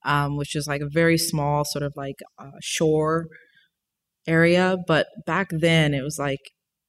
[0.05, 3.27] um, which is like a very small sort of like uh, shore
[4.27, 6.40] area but back then it was like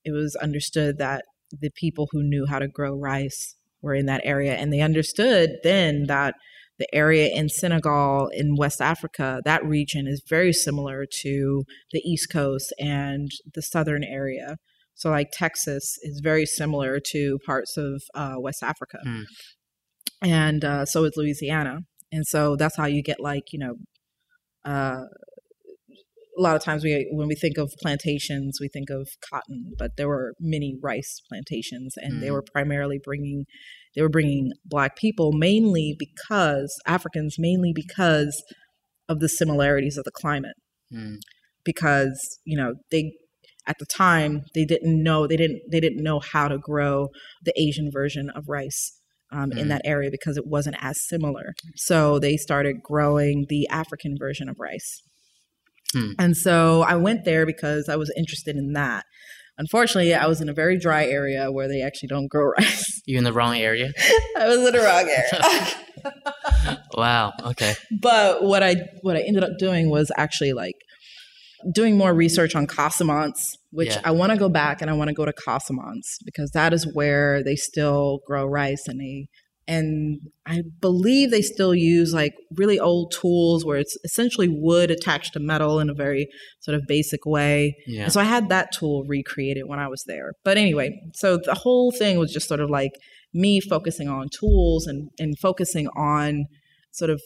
[0.04, 4.22] it was understood that the people who knew how to grow rice were in that
[4.24, 6.36] area and they understood then that
[6.80, 12.30] the area in Senegal in West Africa, that region is very similar to the East
[12.32, 14.58] Coast and the southern area.
[14.94, 19.24] So, like Texas is very similar to parts of uh, West Africa, Hmm.
[20.22, 21.80] And uh, so is Louisiana.
[22.12, 23.76] And so that's how you get like you know,
[24.66, 25.04] uh,
[26.38, 29.98] a lot of times we when we think of plantations, we think of cotton, but
[29.98, 32.34] there were many rice plantations, and they Mm.
[32.34, 33.46] were primarily bringing
[33.96, 38.44] they were bringing black people mainly because Africans mainly because
[39.10, 40.56] of the similarities of the climate
[40.94, 41.18] Mm.
[41.66, 43.14] because you know they
[43.66, 47.10] at the time they didn't know they didn't they didn't know how to grow
[47.44, 49.02] the Asian version of rice
[49.32, 49.70] um, in Mm.
[49.70, 51.54] that area because it wasn't as similar.
[51.76, 55.02] So they started growing the African version of rice.
[55.94, 56.12] Hmm.
[56.20, 59.04] And so I went there because I was interested in that.
[59.58, 63.02] Unfortunately, I was in a very dry area where they actually don't grow rice.
[63.06, 63.92] You in the wrong area?
[64.38, 66.78] I was in the wrong area.
[66.94, 67.34] Wow.
[67.44, 67.74] Okay.
[68.02, 70.76] but what I what I ended up doing was actually like
[71.74, 73.40] doing more research on Casamance,
[73.72, 74.02] which Yeah.
[74.04, 76.88] I want to go back and I want to go to Casamance because that is
[76.94, 79.28] where they still grow rice and they
[79.70, 85.34] and I believe they still use like really old tools where it's essentially wood attached
[85.34, 86.28] to metal in a very
[86.62, 87.76] sort of basic way.
[87.86, 88.04] Yeah.
[88.04, 90.32] And so I had that tool recreated when I was there.
[90.46, 92.94] But anyway, so the whole thing was just sort of like
[93.34, 96.46] me focusing on tools and, and focusing on
[96.92, 97.22] sort of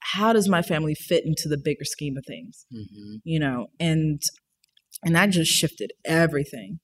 [0.00, 3.68] how does my family fit into the bigger scheme of things, hmm you know?
[3.78, 4.20] And
[5.02, 6.80] and that just shifted everything.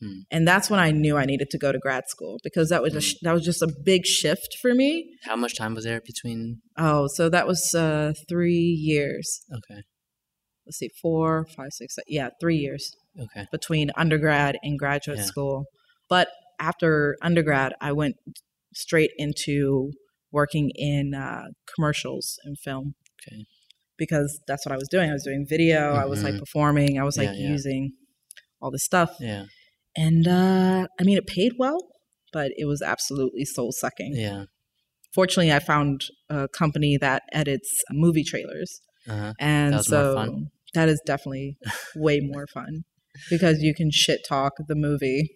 [0.00, 0.20] Hmm.
[0.30, 2.94] And that's when I knew I needed to go to grad school because that was
[2.94, 5.16] a, sh- that was just a big shift for me.
[5.24, 6.60] How much time was there between?
[6.76, 8.54] Oh, so that was uh, three
[8.90, 9.42] years.
[9.52, 9.82] Okay.
[10.66, 12.96] Let's see, four, five, six, seven, yeah, three years.
[13.20, 13.46] Okay.
[13.52, 15.24] between undergrad and graduate Yeah.
[15.24, 15.66] school.
[16.08, 16.28] But
[16.58, 18.16] after undergrad, I went
[18.74, 19.92] straight into
[20.32, 21.44] working in uh,
[21.74, 22.94] commercials and film
[23.26, 23.44] Okay.
[23.96, 25.10] because that's what I was doing.
[25.10, 26.38] I was doing video, I was like Mhm.
[26.40, 27.92] performing, I was like Yeah, using
[28.60, 29.10] all this stuff.
[29.20, 29.44] Yeah.
[29.96, 31.78] And uh, I mean, it paid well,
[32.32, 34.14] but it was absolutely soul sucking.
[34.16, 34.44] Yeah.
[35.14, 36.00] Fortunately, I found
[36.30, 38.80] a company that edits movie trailers.
[39.08, 39.32] Uh huh.
[39.38, 40.40] And That was more so
[40.74, 41.58] that is definitely
[41.96, 42.84] way more fun
[43.28, 45.28] because you can shit talk the movie.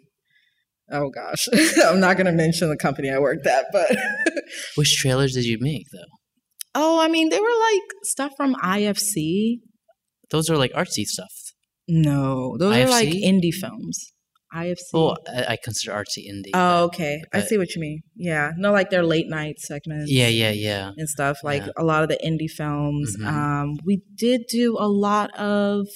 [0.90, 1.46] Oh gosh,
[1.84, 3.90] I'm not going to mention the company I worked at, but
[4.76, 6.12] Which trailers did you make though?
[6.78, 9.60] oh, I mean, they were like stuff from IFC.
[10.30, 11.32] Those are like artsy stuff.
[11.88, 14.12] No, those are like indie films.
[14.54, 14.76] IFC.
[14.94, 16.50] Oh, I, I consider artsy indie.
[16.54, 17.20] oh, but- okay.
[17.32, 18.02] I see what you mean.
[18.14, 20.10] Yeah, no, like their late night segments.
[20.10, 20.28] Yeah.
[20.28, 20.50] Yeah.
[20.52, 20.92] Yeah.
[20.96, 21.72] and stuff like Yeah.
[21.76, 23.16] a lot of the indie films.
[23.20, 23.26] Mhm.
[23.26, 25.86] Um, we did do a lot of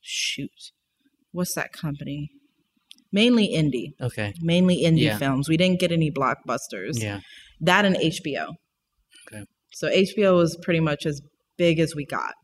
[0.00, 0.50] shoot,
[1.32, 2.30] what's that company?
[3.12, 4.32] Mainly indie, Okay.
[4.40, 5.18] mainly indie Yeah.
[5.18, 5.48] films.
[5.48, 7.00] We didn't get any blockbusters.
[7.02, 7.20] Yeah.
[7.60, 8.54] That and HBO.
[9.32, 9.44] Okay.
[9.72, 11.20] So HBO was pretty much as
[11.56, 12.34] big as we got,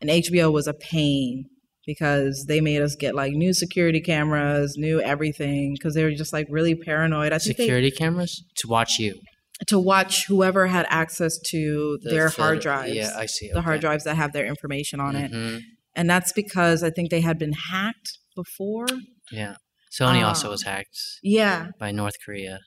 [0.00, 1.44] and HBO was a pain
[1.86, 6.32] because they made us get like new security cameras, new everything because they were just
[6.32, 7.32] like really paranoid.
[7.32, 9.20] I think they- Security cameras to watch you.
[9.66, 12.94] to watch whoever had access to The their hard drives.
[12.94, 13.50] Yeah, I see.
[13.52, 15.30] the hard drives that have their information on it.
[15.32, 15.60] Mhm.
[15.94, 18.86] And that's because I think they had been hacked before.
[19.30, 19.56] Yeah.
[19.90, 21.68] Sony also Um, was hacked Yeah.
[21.78, 22.60] by North Korea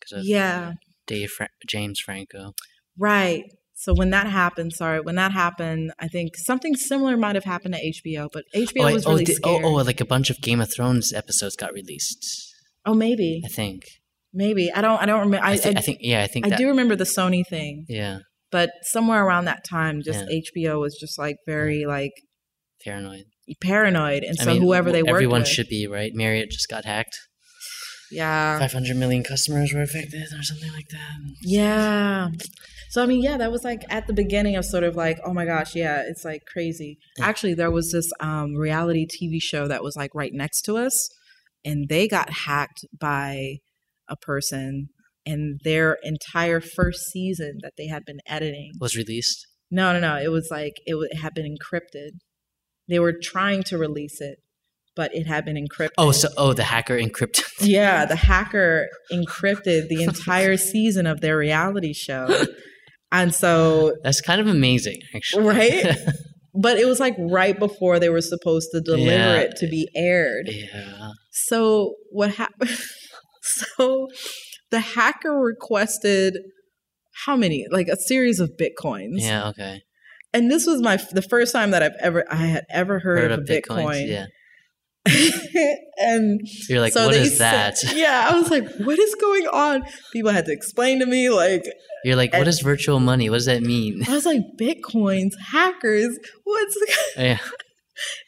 [0.00, 0.72] because of Yeah.
[1.06, 2.52] Dave Fra- James Franco.
[2.98, 3.44] Right.
[3.74, 7.74] So when that happened, sorry, when that happened, I think something similar might have happened
[7.74, 9.64] to HBO, but HBO oh, I- was oh, really scared.
[9.64, 12.24] oh, oh, like a bunch of Game of Thrones episodes got released.
[12.86, 13.82] Oh, maybe, I think.
[14.32, 15.44] maybe I don't, I don't remember.
[15.44, 15.98] I, I, thi- I, I think.
[16.00, 16.58] Yeah, I think I that.
[16.58, 18.18] do remember the Sony thing, yeah,
[18.50, 22.12] but somewhere around that time, just HBO was just like very like
[22.84, 23.24] paranoid.
[23.60, 26.12] Paranoid, and I so mean, whoever they worked everyone with, should be right.
[26.14, 27.16] Marriott just got hacked.
[28.10, 31.18] yeah, Five hundred million customers were affected, or something like that.
[31.42, 32.28] Yeah.
[32.90, 35.32] So I mean, yeah, that was like at the beginning of sort of like, oh
[35.32, 36.98] my gosh, yeah, it's like crazy.
[37.16, 37.26] Yeah.
[37.26, 41.08] Actually, there was this um, reality TV show that was like right next to us,
[41.64, 43.56] and they got hacked by
[44.08, 44.88] a person,
[45.24, 48.72] and their entire first season that they had been editing.
[48.78, 49.46] Was released.
[49.70, 50.16] No, no, no.
[50.22, 52.10] It was like it, w- it had been encrypted.
[52.92, 54.38] They were trying to release it,
[54.94, 55.92] but it had been encrypted.
[55.98, 57.42] Oh, so oh, the hacker encrypted.
[57.60, 62.28] Yeah, the hacker encrypted the entire season of their reality show.
[63.10, 65.44] And so, That's kind of amazing, actually.
[65.46, 65.96] Right?
[66.54, 69.36] but it was like right before they were supposed to deliver Yeah.
[69.36, 70.48] it to be aired.
[70.48, 71.10] yeah.
[71.30, 72.76] So, what happened?
[73.42, 74.08] so,
[74.70, 76.36] the hacker requested
[77.26, 77.66] how many?
[77.70, 79.20] Like a series of bitcoins.
[79.20, 79.48] Yeah.
[79.48, 79.82] Okay.
[80.34, 83.32] And this was my the first time that I've ever I had ever heard, Heard
[83.32, 83.46] of, of.
[83.46, 84.08] Bitcoin.
[84.08, 84.26] Yeah.
[85.98, 87.76] and You're like, so what they that?
[87.78, 89.82] said- yeah, I was like, what is going on?
[90.12, 91.64] People had to explain to me, like,
[92.04, 93.28] You're like, what is virtual money?
[93.28, 94.04] What does that mean?
[94.08, 96.78] I was like, bitcoins, hackers, what's
[97.16, 97.38] yeah.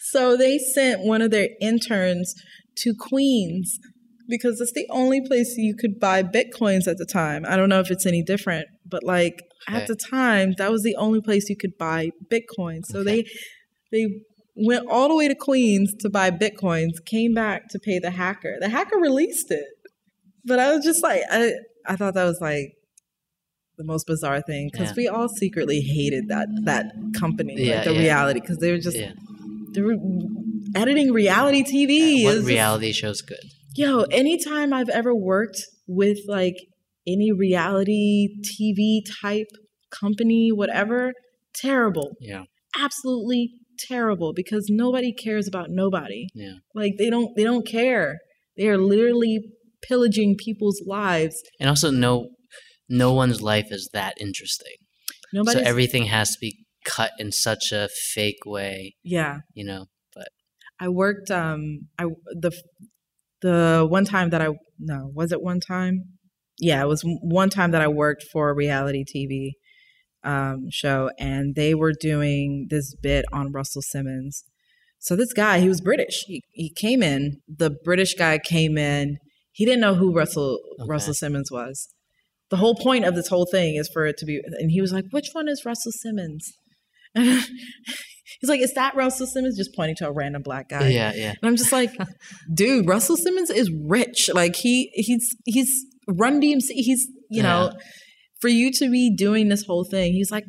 [0.00, 2.34] so they sent one of their interns
[2.78, 3.78] to Queens
[4.28, 7.44] because it's the only place you could buy bitcoins at the time.
[7.46, 9.78] I don't know if it's any different, but like Okay.
[9.80, 13.22] at the time, that was the only place you could buy bitcoin So Okay.
[13.22, 13.26] they
[13.92, 14.06] they
[14.56, 18.56] went all the way to Queens to buy bitcoins, came back to pay the hacker.
[18.60, 19.64] The hacker released it.
[20.44, 21.52] But I was just like I
[21.86, 22.72] I thought that was like
[23.76, 24.94] the most bizarre thing because Yeah.
[24.96, 26.86] we all secretly hated that that
[27.18, 28.00] company, Yeah, like the yeah.
[28.00, 29.12] reality, because they were just yeah.
[29.72, 29.96] they were
[30.76, 32.24] editing reality TV.
[32.24, 33.44] what is just- reality show's good?
[33.76, 36.54] yo, anytime I've ever worked with like
[37.06, 39.48] any reality TV type
[39.90, 41.12] company, whatever,
[41.54, 42.44] terrible, Yeah.
[42.78, 46.28] absolutely terrible because nobody cares about nobody.
[46.34, 46.54] Yeah.
[46.74, 48.18] Like they don't they don't care.
[48.56, 49.40] They are literally
[49.82, 51.36] pillaging people's lives.
[51.60, 52.30] And also, no,
[52.88, 54.74] no one's life is that interesting.
[55.32, 55.58] Nobody.
[55.58, 59.38] so everything has to be cut in such a fake way, yeah.
[59.54, 59.86] you know.
[60.14, 60.28] But
[60.80, 62.52] I worked um I the
[63.42, 64.48] the one time that I
[64.78, 66.13] no, was it one time?
[66.58, 69.52] Yeah, it was one time that I worked for a reality TV
[70.22, 74.44] um show and they were doing this bit on Russell Simmons.
[74.98, 76.24] So this guy, he was British.
[76.26, 79.18] He he came in, the British guy came in.
[79.52, 80.88] He didn't know who Russell Okay.
[80.88, 81.88] Russell Simmons was.
[82.50, 84.92] The whole point of this whole thing is for it to be and he was
[84.92, 86.52] like, "Which one is Russell Simmons?"
[87.14, 90.88] He's like, "Is that Russell Simmons?" Just pointing to a random black guy.
[90.88, 91.30] yeah, yeah.
[91.30, 91.90] And I'm just like,
[92.54, 94.30] dude, Russell Simmons is rich.
[94.32, 95.70] Like he he's he's
[96.08, 96.68] Run DMC.
[96.70, 97.72] He's you know,
[98.40, 100.12] for you to be doing this whole thing.
[100.12, 100.44] He's like,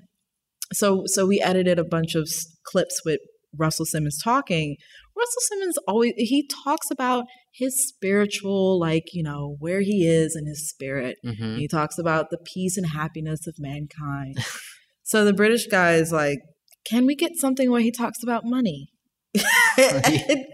[0.73, 2.29] so so we edited a bunch of
[2.65, 3.19] clips with
[3.57, 4.77] Russell Simmons talking.
[5.17, 10.45] Russell Simmons always he talks about his spiritual, like you know, where he is in
[10.45, 11.17] his spirit.
[11.23, 14.37] hmm He talks about the peace and happiness of mankind.
[15.03, 16.39] so the British guy is like,
[16.85, 18.89] can we get something where he talks about money?
[19.77, 20.45] and,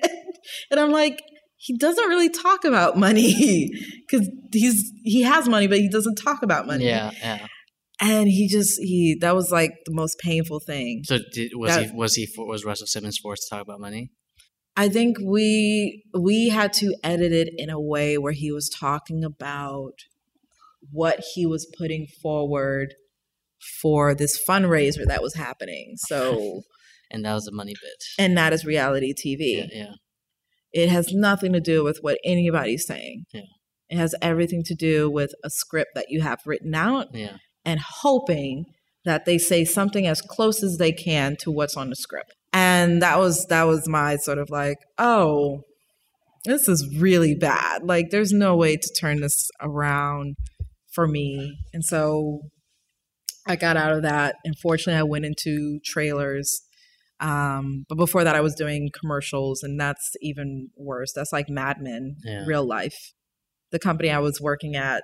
[0.72, 1.22] and I'm like,
[1.64, 3.70] he doesn't really talk about money
[4.10, 6.86] because he's he has money, but he doesn't talk about money.
[6.86, 7.46] Yeah, yeah.
[8.02, 11.04] And he just he that was like the most painful thing.
[11.06, 13.80] So did, was That- he was he for, was Russell Simmons forced to talk about
[13.80, 14.10] money?
[14.76, 19.24] I think we we had to edit it in a way where he was talking
[19.24, 19.92] about
[20.92, 22.96] what he was putting forward
[23.82, 25.94] for this fundraiser that was happening.
[25.98, 26.62] So,
[27.12, 28.04] And that was a money bit.
[28.18, 29.58] and that is reality TV.
[29.58, 29.92] Yeah, yeah.
[30.74, 33.26] It has nothing to do with what anybody's saying.
[33.34, 33.42] Yeah.
[33.90, 37.38] It has everything to do with a script that you have written out Yeah.
[37.66, 38.66] and hoping
[39.04, 42.32] that they say something as close as they can to what's on the script.
[42.54, 45.62] And that was that was my sort of like, oh,
[46.46, 47.84] this is really bad.
[47.84, 50.36] Like there's no way to turn this around
[50.94, 51.58] for me.
[51.74, 52.42] And so
[53.48, 54.36] I got out of that.
[54.46, 56.62] Unfortunately, I went into trailers.
[57.22, 61.14] Um, but before that, I was doing commercials, and that's even worse.
[61.14, 62.44] That's like Mad Men, Yeah.
[62.46, 63.14] real life.
[63.72, 65.04] The company I was working at,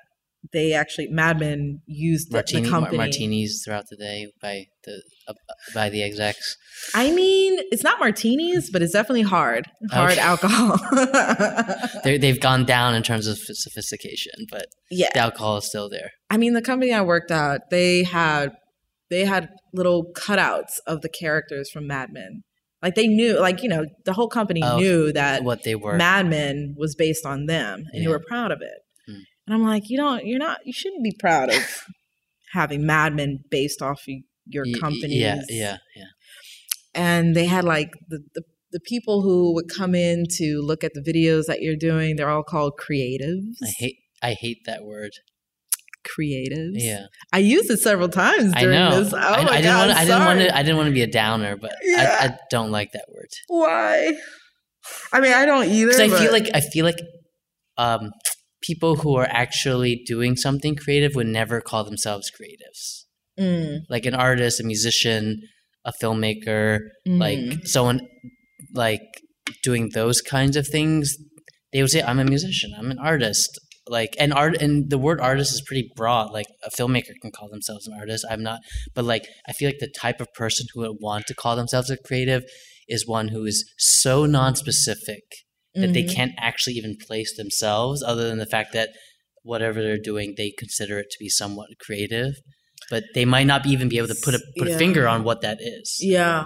[0.53, 2.98] they actually Mad Men used the, Martini, the company.
[2.98, 5.34] martinis throughout the day by the uh,
[5.73, 6.56] by the execs.
[6.95, 10.22] I mean, it's not martinis, but it's definitely hard, hard Okay.
[10.22, 10.77] alcohol.
[12.03, 16.11] They they've gone down in terms of sophistication, but yeah, the alcohol is still there.
[16.30, 18.52] I mean, the company I worked at, they had
[19.09, 22.43] they had little cutouts of the characters from Mad Men.
[22.81, 25.97] Like they knew, like you know, the whole company Oh, knew that what they were.
[25.97, 28.09] Mad Men was based on them, and Yeah.
[28.09, 28.79] were proud of it.
[29.07, 29.21] Hmm.
[29.47, 31.84] And I'm like, you don't, you're not, you shouldn't be proud of
[32.53, 34.15] having Mad Men based off of
[34.45, 35.15] your company.
[35.15, 36.05] Yeah, yeah, yeah.
[36.93, 40.91] And they had like the, the the people who would come in to look at
[40.93, 42.15] the videos that you're doing.
[42.15, 43.55] They're all called creatives.
[43.63, 45.11] I hate I hate that word.
[46.07, 46.71] Creatives.
[46.75, 49.03] Yeah, I used it several times I during know.
[49.03, 49.13] this.
[49.13, 49.99] Oh I, my I didn't God, want.
[49.99, 50.57] I didn't want to.
[50.57, 52.17] I didn't want to be a downer, but Yeah.
[52.21, 54.13] I, I don't like that word Why?
[55.13, 55.91] I mean, I don't either.
[55.91, 56.99] because I feel like I feel like
[57.77, 58.11] um,
[58.61, 63.03] people who are actually doing something creative would never call themselves creatives.
[63.39, 65.41] Mm, Like an artist, a musician,
[65.85, 67.19] a filmmaker, mm.
[67.19, 68.01] like someone
[68.73, 69.01] like
[69.63, 71.15] doing those kinds of things
[71.71, 73.57] they would say i'm a musician i'm an artist
[73.89, 77.49] like and art and the word artist is pretty broad like a filmmaker can call
[77.49, 78.59] themselves an artist i'm not
[78.95, 81.89] but like i feel like the type of person who would want to call themselves
[81.89, 82.43] a creative
[82.88, 85.23] is one who is so non-specific
[85.76, 86.14] that they Mhm.
[86.15, 88.89] can't actually even place themselves other than the fact that
[89.43, 92.34] whatever they're doing they consider it to be somewhat creative
[92.89, 95.23] but they might not be even be able to put a put a finger on
[95.23, 95.97] what that is.
[95.99, 96.45] Yeah,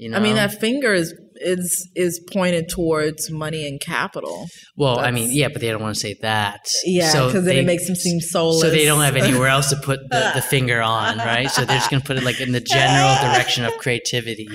[0.00, 4.46] you know I mean that finger is is is pointed towards money and capital.
[4.76, 6.60] Well, I mean, yeah, but they don't want to say that.
[6.84, 8.60] Yeah, So because then they- it makes them seem soulless.
[8.62, 11.50] So they don't have anywhere else to put the, the finger on, right?
[11.50, 14.48] So they're just going to put it like in the general direction of creativity.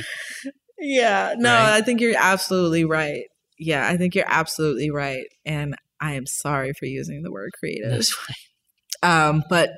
[0.80, 1.78] yeah, no, Right?
[1.78, 3.24] I think you're absolutely right.
[3.58, 7.90] Yeah, I think you're absolutely right, and I am sorry for using the word creative.
[7.92, 8.16] That's.
[9.02, 9.70] Um, but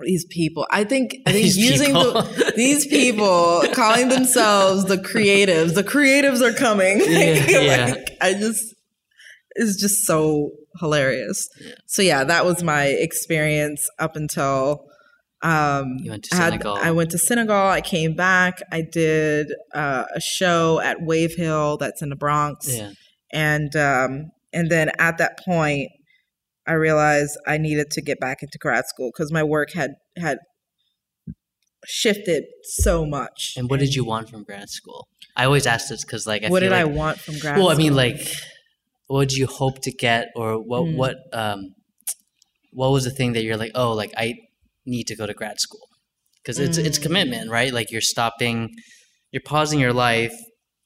[0.00, 2.12] these people, I think, I think These using people.
[2.22, 7.00] the, these people calling themselves the creatives, the creatives are coming.
[7.08, 7.86] Yeah, yeah.
[7.94, 8.74] like, I just,
[9.56, 10.50] it's just so
[10.80, 11.48] hilarious.
[11.60, 11.72] Yeah.
[11.86, 14.84] So yeah, that was my experience up until
[15.42, 16.76] um, You went to had- Senegal.
[16.76, 17.56] I went to Senegal.
[17.68, 18.60] I came back.
[18.72, 22.90] I did uh, a show at Wave Hill that's in the Bronx Yeah.
[23.32, 25.90] and um, and then at that point
[26.68, 29.90] i realized i needed to get back into grad school because my work had
[30.26, 30.38] had
[31.86, 35.06] shifted so much And what did you want from grad school?
[35.36, 37.66] I always ask this because, like, I what did i want from grad school?
[37.66, 38.20] Well, I school mean, like,
[39.06, 40.96] what did you hope to get, or what, Mm.
[40.96, 41.74] what, um,
[42.72, 44.34] what was the thing that you're like, oh, like I
[44.84, 45.86] need to go to grad school
[46.42, 47.02] because it's it's Mm.
[47.02, 47.72] commitment, right?
[47.72, 48.56] Like you're stopping,
[49.32, 50.34] you're pausing your life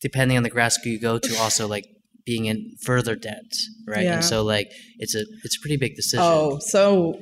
[0.00, 1.36] depending on the grad school you go to.
[1.38, 1.86] Also, like
[2.24, 3.50] being in further debt,
[3.86, 4.04] right?
[4.04, 4.14] Yeah.
[4.16, 4.68] And so, like,
[4.98, 6.24] it's a it's a pretty big decision.
[6.24, 7.20] oh so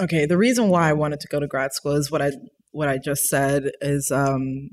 [0.00, 2.30] okay the reason why i wanted to go to grad school is what i
[2.70, 4.70] what i just said is um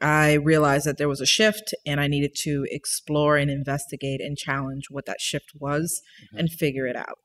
[0.00, 4.36] I realized that there was a shift and I needed to explore and investigate and
[4.36, 6.00] challenge what that shift was
[6.32, 6.38] Mhm.
[6.38, 7.18] and figure it out.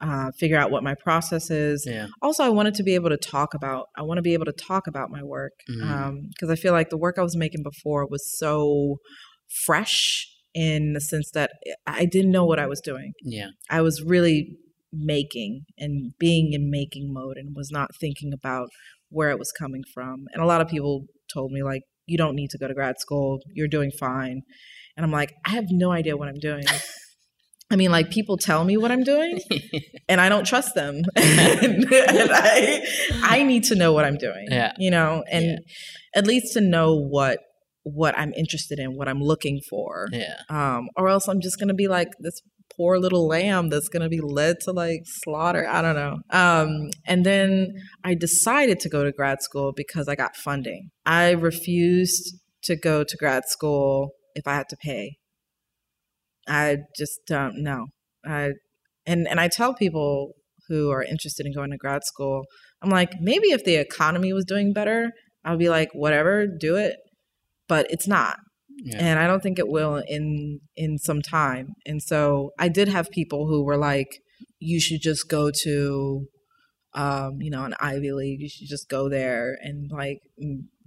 [0.00, 1.84] Uh, figure out what my process is.
[1.86, 2.06] Yeah.
[2.22, 3.88] Also, I wanted to be able to talk about.
[3.94, 6.96] I want to be able to talk about my work because I feel like the
[6.96, 8.96] work I was making before was so
[9.66, 11.50] fresh in the sense that
[11.86, 13.12] I didn't know what I was doing.
[13.22, 13.48] Yeah.
[13.70, 14.56] I was really
[14.92, 18.68] making and being in making mode and was not thinking about
[19.10, 20.26] where it was coming from.
[20.32, 23.00] And a lot of people told me like, you don't need to go to grad
[23.00, 23.40] school.
[23.52, 24.42] You're doing fine.
[24.96, 26.64] And I'm like, I have no idea what I'm doing.
[27.70, 29.40] I mean, like people tell me what I'm doing
[30.08, 31.02] and I don't trust them.
[31.16, 32.86] and I
[33.22, 34.46] I need to know what I'm doing.
[34.50, 34.72] Yeah.
[34.78, 35.56] You know, and Yeah.
[36.14, 37.40] at least to know what
[37.84, 40.40] what I'm interested in, what I'm looking for yeah.
[40.48, 42.40] um, or else I'm just gonna be like this
[42.76, 45.66] poor little lamb that's gonna be led to like slaughter.
[45.68, 46.18] I don't know.
[46.30, 50.90] Um, and then I decided to go to grad school because I got funding.
[51.06, 55.16] I refused to go to grad school if I had to pay.
[56.48, 57.86] I just don't know.
[58.26, 58.52] I
[59.06, 60.32] and and I tell people
[60.68, 62.44] who are interested in going to grad school,
[62.82, 65.12] I'm like, maybe if the economy was doing better,
[65.44, 66.96] I'd be like, whatever, do it.
[67.68, 68.36] But it's not
[68.84, 68.98] Yeah.
[68.98, 71.74] and I don't think it will in in some time.
[71.86, 74.18] And so I did have people who were like,
[74.58, 76.26] "You should just go to,
[76.94, 78.40] um, you know, an Ivy League.
[78.40, 80.18] You should just go there and like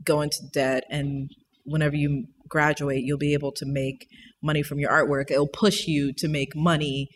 [0.03, 0.83] go into debt.
[0.89, 1.29] And
[1.65, 4.07] whenever you graduate, you'll be able to make
[4.43, 5.31] money from your artwork.
[5.31, 7.07] It'll push you to make money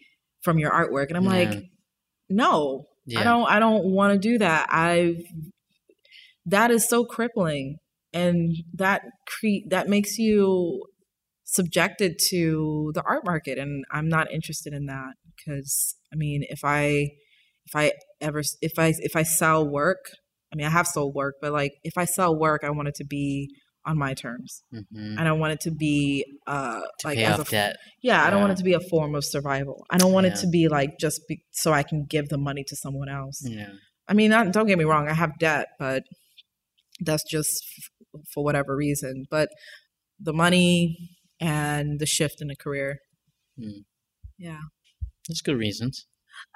[0.42, 1.30] from your artwork." And I'm Yeah.
[1.52, 1.64] like,
[2.30, 3.20] "No, yeah.
[3.20, 4.68] I don't I don't want to do that.
[4.74, 5.18] I've
[6.46, 7.78] that is so crippling
[8.14, 10.84] and that cre- that makes you
[11.44, 16.62] subjected to the art market and I'm not interested in that because I mean if
[16.64, 17.10] I
[17.66, 20.00] if I ever if I if I sell work
[20.52, 22.96] I mean I have sold work but like if I sell work I want it
[22.96, 23.50] to be
[23.86, 25.20] on my terms Mhm.
[25.20, 27.76] I don't want it to be uh To like as a debt.
[28.02, 29.86] yeah, I don't want it to be a form of survival.
[29.90, 32.64] I don't want it to be like just be, so I can give the money
[32.68, 33.42] to someone else.
[33.44, 33.70] Yeah.
[34.08, 36.04] I mean, not, don't get me wrong, I have debt, but
[37.04, 37.64] That's just
[38.34, 39.26] for whatever reason.
[39.30, 39.50] But
[40.20, 40.98] the money
[41.40, 42.98] and the shift in the career.
[43.60, 43.82] Hmm.
[44.38, 44.60] Yeah.
[45.28, 46.06] That's good reasons.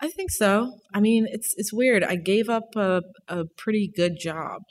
[0.02, 0.74] I think so.
[0.94, 2.04] I mean, it's it's weird.
[2.04, 4.62] I gave up a, a pretty good job.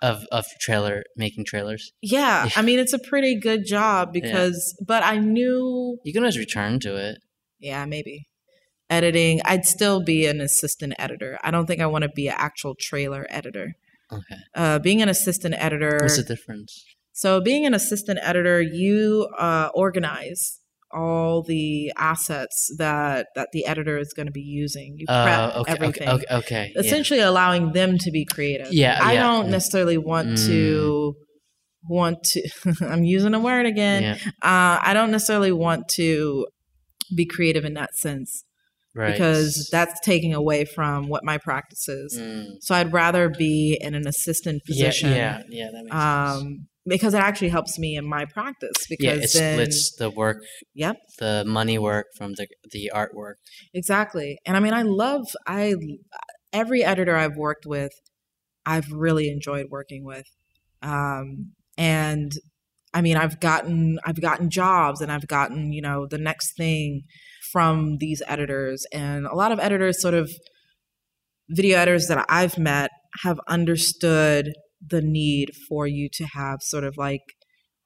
[0.00, 1.92] Of of trailer making trailers.
[2.02, 2.50] Yeah, Yeah.
[2.56, 6.78] I mean, it's a pretty good job because, but I knew, You can always return
[6.80, 7.18] to it.
[7.58, 8.26] yeah, maybe
[8.90, 9.40] editing.
[9.44, 11.38] I'd still be an assistant editor.
[11.42, 13.72] I don't think I want to be an actual trailer editor.
[14.12, 14.36] Okay.
[14.54, 15.98] Uh, being an assistant editor.
[16.00, 16.84] What's the difference?
[17.12, 20.60] So, being an assistant editor, you uh, organize
[20.90, 24.94] all the assets that that the editor is going to be using.
[24.98, 26.08] You prep Uh, okay, everything.
[26.08, 26.72] okay, okay, okay.
[26.74, 26.80] yeah.
[26.80, 28.68] Essentially, allowing them to be creative.
[28.72, 29.22] Yeah, I yeah.
[29.22, 29.50] don't Mm.
[29.50, 31.14] necessarily want to
[31.88, 32.42] want to.
[32.80, 34.02] I'm using a word again.
[34.02, 36.46] Yeah, Uh, I don't necessarily want to
[37.14, 38.44] be creative in that sense
[38.98, 39.12] right.
[39.12, 42.18] because that's taking away from what my practice is.
[42.18, 42.56] Mm.
[42.60, 45.10] So I'd rather be in an assistant position.
[45.12, 46.42] yeah, yeah, that makes sense.
[46.42, 48.76] Um, because it actually helps me in my practice.
[48.88, 50.42] Because Yeah, it then, splits the work,
[50.74, 53.34] Yep, the money work from the the artwork.
[53.72, 54.38] exactly.
[54.44, 55.74] And I mean, I love I
[56.52, 57.92] every editor I've worked with,
[58.66, 60.26] I've really enjoyed working with,
[60.82, 62.32] um, and
[62.94, 67.02] I mean, I've gotten I've gotten jobs and I've gotten you know the next thing
[67.52, 70.30] from these editors, and a lot of editors, sort of
[71.48, 72.90] video editors that I've met,
[73.22, 74.52] have understood
[74.86, 77.22] the need for you to have sort of like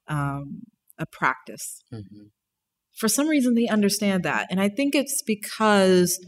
[0.07, 0.61] um,
[0.97, 1.83] a practice.
[1.91, 2.27] Hmm
[2.95, 6.19] for some reason they understand that and i think it's because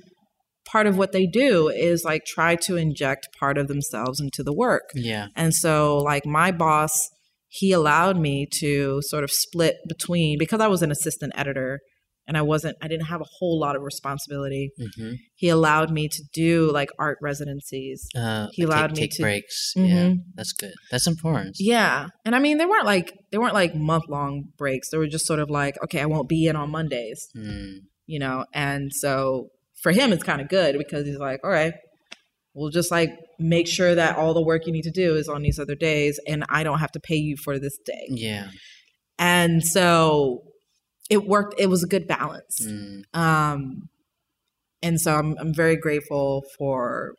[0.66, 4.53] part of what they do is like try to inject part of themselves into the
[4.53, 4.90] work.
[4.95, 7.10] Yeah, and so like my boss
[7.48, 11.80] he allowed me to sort of split between because i was an assistant editor
[12.27, 16.07] and i wasn't i didn't have a whole lot of responsibility hmm he allowed me
[16.07, 19.73] to do like art residencies uh, He allowed take, me take to- breaks.
[19.76, 20.15] Yeah, Mhm.
[20.35, 20.73] that's good.
[20.91, 21.56] That's important.
[21.60, 25.07] yeah and i mean they weren't like they weren't like month long breaks they were
[25.07, 27.80] just sort of like okay i won't be in on mondays Mm.
[28.07, 29.49] you know and so
[29.84, 31.73] for him it's kind of good because he's like all right
[32.53, 35.41] we'll just like make sure that all the work you need to do is on
[35.41, 38.47] these other days and i don't have to pay you for this day Yeah.
[39.19, 40.43] and so
[41.10, 43.03] it worked it was a good balance Mm.
[43.14, 43.90] um
[44.82, 47.14] and so I'm, I'm very grateful for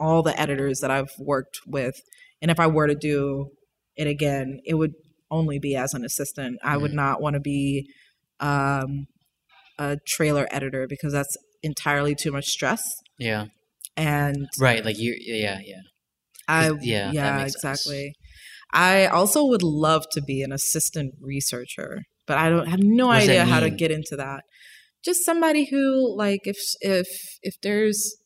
[0.00, 1.94] all the editors that i've worked with
[2.40, 3.50] and if i were to do
[3.96, 4.92] it again it would
[5.30, 6.94] only be as an assistant i would Mhm.
[7.04, 7.88] not want to be
[8.40, 9.06] um,
[9.78, 12.82] a trailer editor because that's entirely too much stress
[13.18, 13.46] Yeah.
[13.96, 14.84] and Right.
[14.84, 15.16] Like you.
[15.18, 15.58] Yeah.
[15.64, 15.80] Yeah.
[16.46, 17.80] i yeah, yeah makes sense.
[17.80, 18.14] exactly
[18.72, 23.44] i also would love to be an assistant researcher but i don't have no idea
[23.44, 24.44] how to get into that.
[25.04, 27.08] Just somebody who like if if
[27.42, 28.16] if there's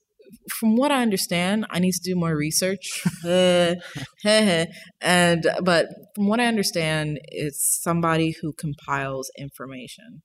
[0.59, 3.03] from what i understand i need to do more research.
[5.01, 10.23] And but from what i understand it's somebody who compiles information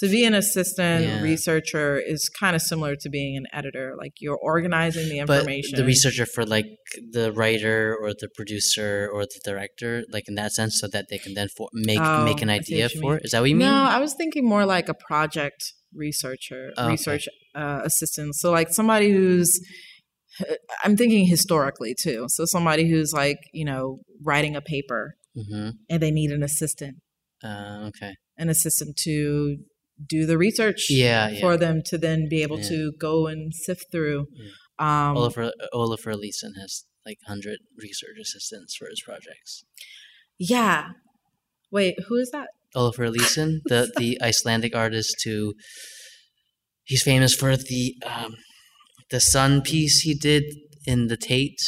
[0.00, 1.20] to be an assistant Yeah.
[1.22, 5.70] researcher is kind of similar to being an editor like you're organizing the information.
[5.76, 6.66] But the researcher for like
[7.12, 11.18] the writer or the producer or the director, like in that sense, so that they
[11.18, 13.24] can then for, make Oh, make an idea for it.
[13.24, 13.68] Is that what you mean?
[13.68, 16.90] No, I was thinking more like a project researcher, Oh, okay.
[16.92, 18.34] research uh, assistant.
[18.36, 19.60] So like somebody who's,
[20.84, 22.26] I'm thinking historically too.
[22.28, 26.96] So somebody who's like you know writing a paper hmm and they need an assistant,
[27.44, 28.14] Uh, okay.
[28.38, 29.58] an assistant to
[30.08, 31.28] do the research Yeah.
[31.30, 31.40] Yeah.
[31.40, 32.68] for them to then be able Yeah.
[32.68, 34.26] to go and sift through.
[34.78, 39.64] Um, Olafur Olafur Eliasson has like hundred research assistants for his projects.
[40.38, 40.90] yeah.
[41.70, 42.48] Wait, who is that?
[42.74, 45.54] Olafur Eliasson, the the Icelandic artist who
[46.84, 48.36] he's famous for the um,
[49.10, 50.44] the sun piece he did
[50.86, 51.58] in the Tate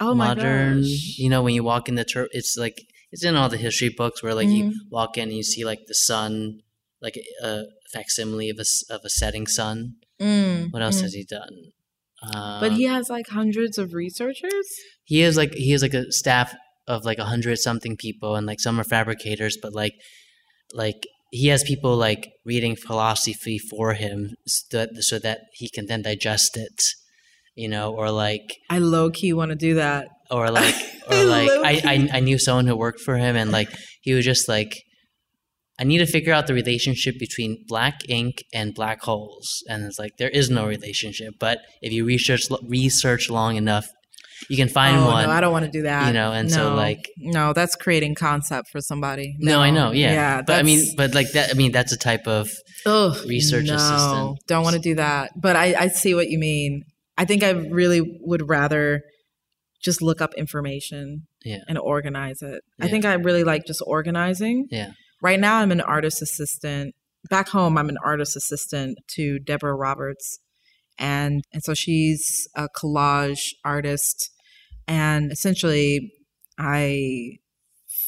[0.00, 0.76] Oh modern.
[0.80, 1.18] my gosh.
[1.18, 2.78] You know, when you walk in the tur it's like
[3.12, 4.56] it's in all the history books where like Mhm.
[4.56, 6.60] you walk in and you see like the sun,
[7.02, 8.64] like a facsimile of a
[8.94, 9.96] of a setting sun.
[10.20, 11.02] Mm, What else mm.
[11.02, 11.72] has he done?
[12.22, 14.66] Uh, But he has like hundreds of researchers.
[15.04, 16.54] he is like he has like a staff
[16.86, 19.94] of like a hundred something people and like some are fabricators but like
[20.74, 25.86] like he has people like reading philosophy for him so that, so that he can
[25.86, 26.80] then digest it
[27.54, 30.08] you know or like I low key want to do that.
[30.30, 30.74] or like
[31.10, 33.70] or like I, I i knew someone who worked for him and like
[34.00, 34.72] he was just like
[35.82, 39.98] i need to figure out the relationship between black ink and black holes and it's
[39.98, 41.56] like there is no relationship but
[41.86, 43.86] if you research research long enough
[44.48, 46.08] you can find oh, one No, I don't want to do that.
[46.08, 49.36] you know, and so, like- no, that's creating concept for somebody.
[49.38, 50.12] No, I know, yeah.
[50.12, 50.42] yeah.
[50.42, 51.50] but I mean, but like that.
[51.50, 52.50] I mean, that's a type of
[52.86, 54.38] ugh, research no, assistant.
[54.48, 55.30] Don't want to do that.
[55.40, 56.82] But I, I see what you mean.
[57.16, 59.02] I think I really would rather
[59.82, 61.58] just look up information Yeah.
[61.68, 62.62] and organize it.
[62.80, 64.66] I think I really like just organizing.
[64.70, 64.92] Yeah.
[65.22, 66.94] Right now, I'm an artist assistant.
[67.30, 70.40] Back home, I'm an artist assistant to Deborah Roberts,
[70.98, 74.30] and and so she's a collage artist,
[74.88, 76.12] and essentially,
[76.58, 77.38] I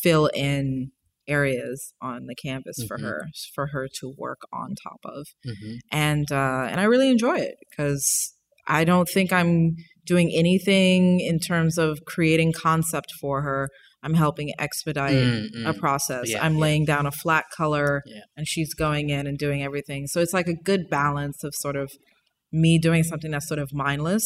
[0.03, 0.91] fill in
[1.29, 3.03] areas on the canvas for Mhm.
[3.03, 7.37] her for her to work on top of, hmm and uh, and I really enjoy
[7.39, 8.35] it because
[8.67, 13.71] I don't think I'm doing anything in terms of creating concept for her.
[14.05, 15.17] I'm helping expedite
[15.65, 16.29] a process.
[16.29, 16.61] Mm, Yeah, I'm yeah.
[16.61, 18.21] laying down a flat color Yeah.
[18.37, 20.07] and she's going in and doing everything.
[20.07, 21.91] So it's like a good balance of sort of
[22.53, 24.25] me doing something that's sort of mindless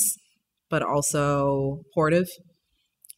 [0.70, 2.26] but also portive.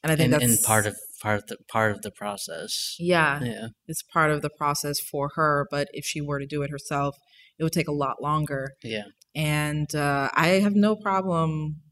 [0.03, 2.97] And I think and, that's and part of part of the part of the process.
[2.99, 3.67] yeah, Yeah.
[3.87, 7.17] it's part of the process for her, but if she were to do it herself,
[7.59, 8.71] it would take a lot longer.
[8.83, 9.05] Yeah.
[9.35, 11.83] And uh, I have no problem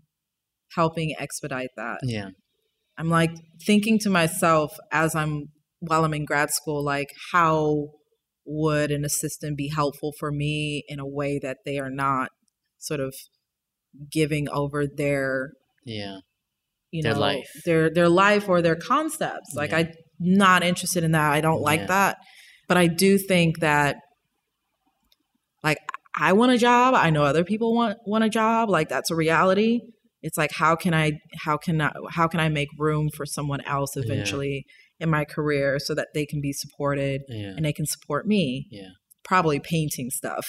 [0.75, 1.99] helping expedite that.
[2.03, 2.31] Yeah.
[2.99, 3.31] I'm like
[3.65, 5.47] thinking to myself as I'm
[5.81, 7.91] while I'm in grad school, like how
[8.45, 12.31] would an assistant be helpful for me in a way that they are not
[12.79, 13.15] sort of
[14.11, 15.51] giving over their
[15.85, 16.19] Yeah.
[16.91, 17.49] you Their know life.
[17.65, 19.55] their their life or their concepts.
[19.55, 19.79] Like Yeah.
[19.79, 21.33] I'm not interested in that.
[21.33, 21.87] I don't like Yeah.
[21.87, 22.17] that.
[22.67, 23.97] But I do think that
[25.63, 25.79] like
[26.19, 26.95] I want a job.
[26.95, 28.69] I know other people want want a job.
[28.69, 29.81] Like that's a reality.
[30.23, 31.13] It's like how can I
[31.45, 34.03] how can I how can I make room for someone else Yeah.
[34.05, 34.67] eventually
[35.01, 37.55] in my career so that they can be supported Yeah.
[37.57, 38.67] and they can support me.
[38.71, 38.89] Yeah.
[39.25, 40.47] Probably painting stuff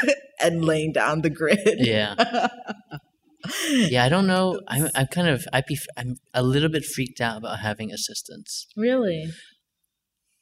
[0.40, 1.58] and laying down the grid.
[1.78, 2.14] Yeah.
[3.90, 4.04] Yeah.
[4.04, 4.60] I don't know.
[4.68, 4.88] I'm.
[4.94, 5.44] I'm kind of.
[5.52, 5.76] I'd be.
[5.96, 8.66] I'm a little bit freaked out about having assistants.
[8.76, 9.32] Really?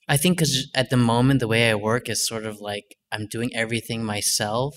[0.06, 3.26] I think because at the moment the way I work is sort of like I'm
[3.26, 4.74] doing everything myself,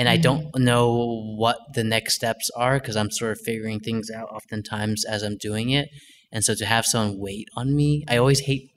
[0.00, 0.60] and I don't mm.
[0.60, 5.22] know what the next steps are because I'm sort of figuring things out oftentimes as
[5.22, 5.90] I'm doing it.
[6.32, 8.70] And so to have someone wait on me, I always hate.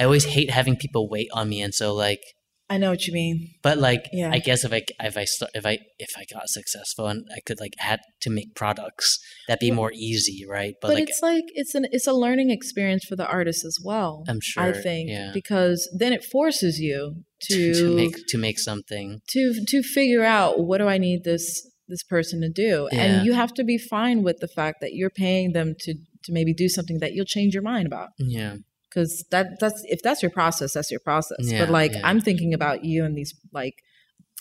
[0.00, 2.22] I always hate having people wait on me, and so like,
[2.70, 3.50] I know what you mean.
[3.62, 4.30] but like, Yeah.
[4.32, 7.40] I guess if I if I start if I if I got successful and I
[7.46, 10.74] could like had to make products, that'd be Well- more easy, right?
[10.80, 14.24] But, like, it's like it's an it's a learning experience for the artist as well.
[14.26, 15.30] I'm sure, I think yeah.
[15.34, 19.20] because then it forces you to to make to make something.
[19.28, 21.44] to to figure out what do I need this
[21.88, 23.02] this person to do, Yeah.
[23.02, 25.94] and you have to be fine with the fact that you're paying them to
[26.24, 28.08] to maybe do something that you'll change your mind about.
[28.18, 28.56] Yeah,
[28.88, 31.38] Because that that's if that's your process, that's your process.
[31.42, 32.00] Yeah, but like yeah.
[32.08, 33.74] I'm thinking about you and these like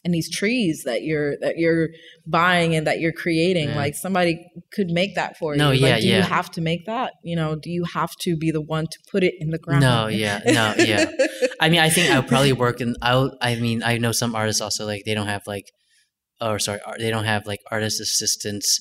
[0.05, 1.89] and these trees that you're that you're
[2.27, 3.69] buying and that you're creating.
[3.69, 3.75] Yeah.
[3.75, 5.85] Like somebody could make that for No, you.
[5.85, 7.13] yeah, like, do you have to make that?
[7.23, 9.81] You know, do you have to be the one to put it in the ground?
[9.81, 11.05] No, yeah, no, yeah.
[11.61, 12.95] I mean, I think I'll probably work in.
[13.01, 13.37] I'll.
[13.41, 15.65] I mean, I know some artists also like they don't have like,
[16.41, 18.79] or sorry, they don't have like artist assistants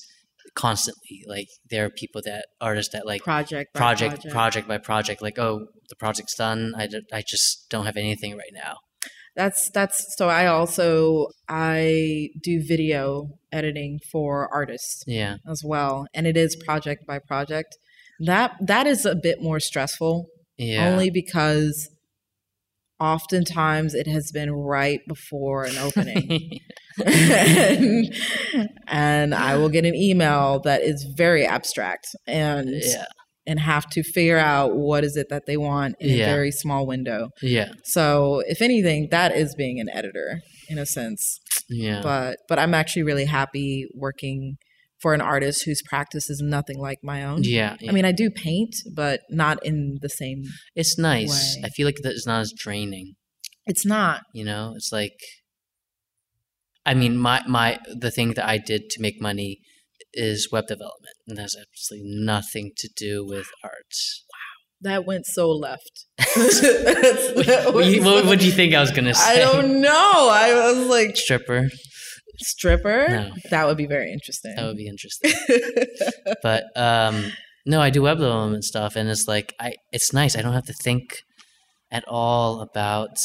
[0.55, 1.23] constantly.
[1.27, 5.21] Like there are people that artists that like project by project project by project.
[5.21, 6.73] Like oh, the project's done.
[6.77, 8.77] I, d- I just don't have anything right now.
[9.35, 16.27] That's that's so I also I do video editing for artists Yeah, as well and
[16.27, 17.75] it is project by project.
[18.19, 20.27] That that is a bit more stressful
[20.57, 21.89] yeah, only because
[22.99, 26.59] oftentimes it has been right before an opening.
[27.05, 28.13] and,
[28.87, 33.05] and I will get an email that is very abstract and yeah,
[33.45, 36.25] and have to figure out what is it that they want in Yeah.
[36.25, 37.29] a very small window.
[37.41, 41.39] yeah, So, if anything, that is being an editor in a sense.
[41.69, 42.01] yeah.
[42.01, 44.57] But but I'm actually really happy working
[45.01, 47.43] for an artist whose practice is nothing like my own.
[47.43, 47.89] yeah, yeah.
[47.89, 50.43] I mean, I do paint, but not in the same.
[50.75, 51.29] it's nice.
[51.57, 51.63] way.
[51.65, 53.15] I feel like that it's not as draining.
[53.65, 54.21] It's not.
[54.33, 55.17] You know, it's like.
[56.85, 59.59] I mean, my my the thing that I did to make money
[60.13, 63.93] is web development, and has absolutely nothing to do with art.
[64.31, 64.91] Wow.
[64.91, 66.05] That went so left.
[67.73, 69.33] what, you- what, what do you think I was gonna say?
[69.33, 70.29] I don't know.
[70.31, 71.69] I was like Stripper.
[72.39, 73.07] stripper.
[73.09, 73.31] No.
[73.49, 74.55] That would be very interesting.
[74.55, 75.31] That would be interesting.
[76.41, 77.31] but um,
[77.65, 79.75] no, I do web development stuff, and it's like I.
[79.91, 80.35] It's nice.
[80.35, 81.03] I don't have to think
[81.91, 83.17] at all about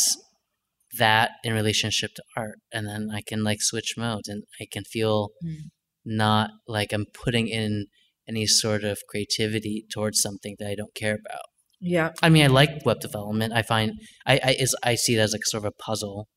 [0.99, 4.85] that in relationship to art, and then I can like switch modes, and I can
[4.85, 5.71] feel Mm.
[6.09, 7.87] Not like I'm putting in
[8.29, 11.47] any sort of creativity towards something that I don't care about.
[11.81, 12.11] yeah.
[12.23, 13.53] I mean, I like web development.
[13.55, 13.93] I find
[14.27, 16.29] I I, is, I see it as like sort of a puzzle.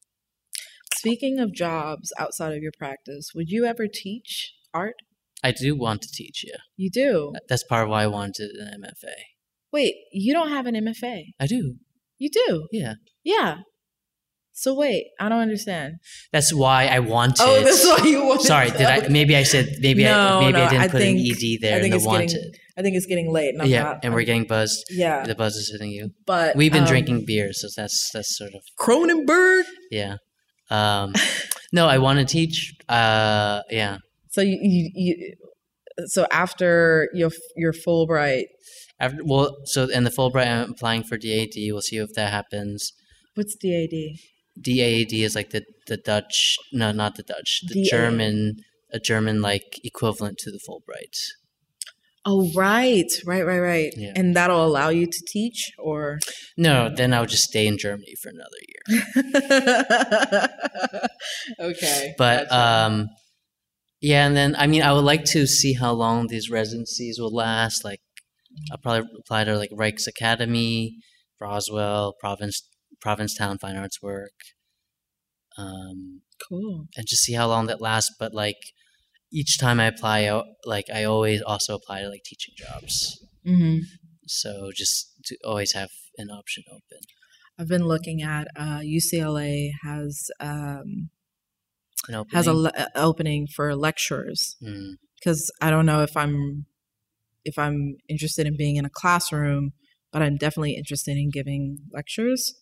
[0.95, 4.95] Speaking of jobs outside of your practice, would you ever teach art?
[5.43, 6.53] I do want to teach you.
[6.77, 7.34] You do.
[7.49, 9.14] That's part of why I wanted an MFA.
[9.73, 11.23] Wait, you don't have an MFA.
[11.39, 11.76] I do.
[12.19, 12.68] You do.
[12.72, 12.95] Yeah.
[13.23, 13.61] Yeah.
[14.61, 15.95] So wait, I don't understand.
[16.31, 17.38] That's why I wanted.
[17.41, 18.45] Oh, that's why you wanted.
[18.45, 19.07] Sorry, did I?
[19.07, 21.57] Maybe I said maybe No, I maybe no, I didn't I put think- an ed
[21.61, 22.57] there I in the it's getting- wanted.
[22.77, 23.99] I think it's getting late, and I'm yeah, not.
[24.03, 24.85] and we're getting buzzed.
[24.91, 26.11] yeah, The buzz is hitting you.
[26.25, 29.63] but We've been um, drinking beer, so that's that's sort of Kronenbourg.
[29.91, 30.15] yeah.
[30.69, 31.13] Um,
[31.73, 32.73] no, I want to teach.
[32.88, 33.97] Uh, yeah,
[34.29, 35.33] So you, you, you
[36.05, 38.45] so after your your Fulbright,
[38.99, 41.55] After, well, so and the Fulbright, I'm applying for DAAD.
[41.71, 42.93] We'll see if that happens.
[43.35, 44.17] what's DAAD?
[44.60, 47.84] DAAD is like the the Dutch, no, not the Dutch, the.
[47.84, 48.57] German,
[48.91, 51.18] a German like equivalent to the Fulbright.
[52.23, 53.91] Oh, right, right, right, right.
[53.98, 54.11] Yeah.
[54.15, 56.19] And that'll allow you to teach, or
[56.56, 60.49] No, then I would just stay in Germany for another year.
[61.60, 62.56] okay, But gotcha.
[62.94, 63.10] um,
[64.02, 67.34] yeah, and then I mean, I would like to see how long these residencies will
[67.34, 67.84] last.
[67.84, 68.02] Like,
[68.72, 70.91] I'll probably apply to like Rijksakademie,
[71.40, 72.61] Roswell, Province,
[73.02, 74.34] Provincetown Fine Arts Work,
[75.57, 76.86] um, cool.
[76.95, 78.14] and just see how long that lasts.
[78.19, 78.57] But like,
[79.32, 83.18] each time I apply, I, like I always also apply to like teaching jobs.
[83.45, 83.80] hmm
[84.28, 86.99] So just to always have an option open.
[87.60, 91.10] I've been looking at uh, UCLA has um,
[92.07, 92.36] An opening.
[92.38, 96.65] has a le- uh, opening for lecturers Mm, because I don't know if I'm
[97.44, 99.73] if I'm interested in being in a classroom,
[100.11, 102.53] but I'm definitely interested in giving lectures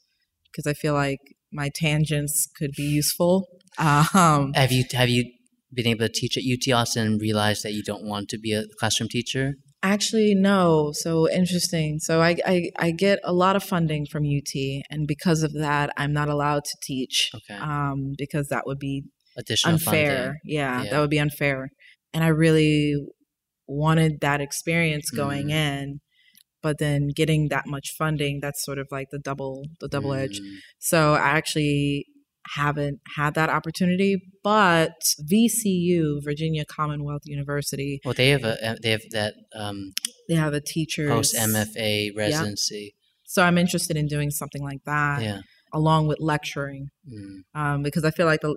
[0.51, 1.19] because I feel like
[1.51, 3.47] my tangents could be useful.
[3.77, 5.31] Um, Have you have you
[5.73, 8.53] been able to teach at UT Austin and realized that you don't want to be
[8.53, 9.53] a classroom teacher?
[9.81, 10.91] Actually, no.
[10.93, 11.99] So interesting.
[11.99, 14.53] So I, I I get a lot of funding from UT,
[14.89, 17.30] and because of that, I'm not allowed to teach.
[17.34, 17.57] Okay.
[17.59, 19.03] Um, because that would be
[19.38, 20.39] Additional unfair.
[20.43, 20.89] Yeah, Yeah.
[20.91, 21.69] that would be unfair.
[22.13, 22.95] And I really
[23.67, 25.51] wanted that experience going Mm.
[25.51, 25.99] in,
[26.61, 30.40] but then getting that much funding, that's sort of like the double the double edge.
[30.40, 32.06] Mm, So I actually
[32.56, 39.03] haven't had that opportunity, but VCU, Virginia Commonwealth University, Well, they have a they have
[39.11, 39.94] that um,
[40.27, 42.95] they have a teacher post MFA residency.
[43.26, 45.41] So I'm interested in doing something like that Yeah.
[45.73, 46.90] along with lecturing.
[47.07, 48.56] Mm, um, because I feel like the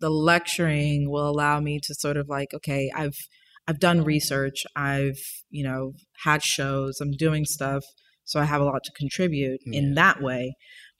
[0.00, 3.16] the lecturing will allow me to sort of like okay I've
[3.68, 4.64] I've done research.
[4.76, 5.18] I've
[5.50, 5.92] you know
[6.24, 7.00] had shows.
[7.00, 7.82] I'm doing stuff
[8.24, 9.78] so I have a lot to contribute Yeah.
[9.80, 10.54] in that way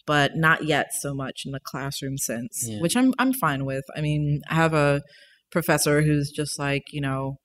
[0.07, 2.81] but not yet so much in the classroom sense Yeah.
[2.81, 3.85] which I'm I'm fine with.
[3.97, 5.03] I mean I have a
[5.51, 7.37] professor who's just like you know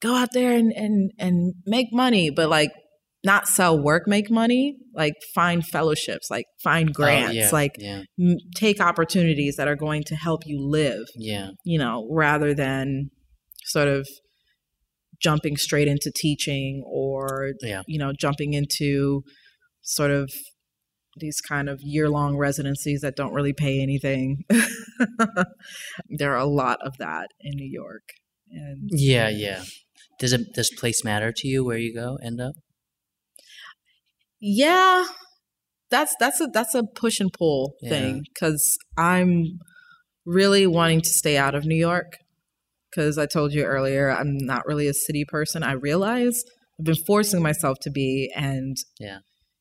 [0.00, 2.72] go out there and and and make money but like
[3.22, 8.02] not sell work make money like find fellowships like find grants oh, yeah, like yeah,
[8.18, 13.10] m- take opportunities that are going to help you live, yeah, you know, rather than
[13.64, 14.08] sort of
[15.22, 17.82] jumping straight into teaching or, Yeah.
[17.86, 19.22] you know, jumping into
[19.82, 20.30] sort of
[21.16, 24.44] these kind of year long residencies that don't really pay anything.
[26.08, 28.02] there are a lot of that in New York.
[28.50, 29.62] And yeah, yeah.
[30.18, 32.54] Does it does place matter to you where you go end up?
[34.40, 35.04] yeah,
[35.90, 37.90] that's that's a that's a push and pull Yeah.
[37.90, 39.58] thing cuz I'm
[40.24, 42.16] really wanting to stay out of New York
[42.94, 45.62] cuz I told you earlier I'm not really a city person.
[45.62, 46.42] I realize
[46.78, 49.18] I've been forcing myself to be and Yeah.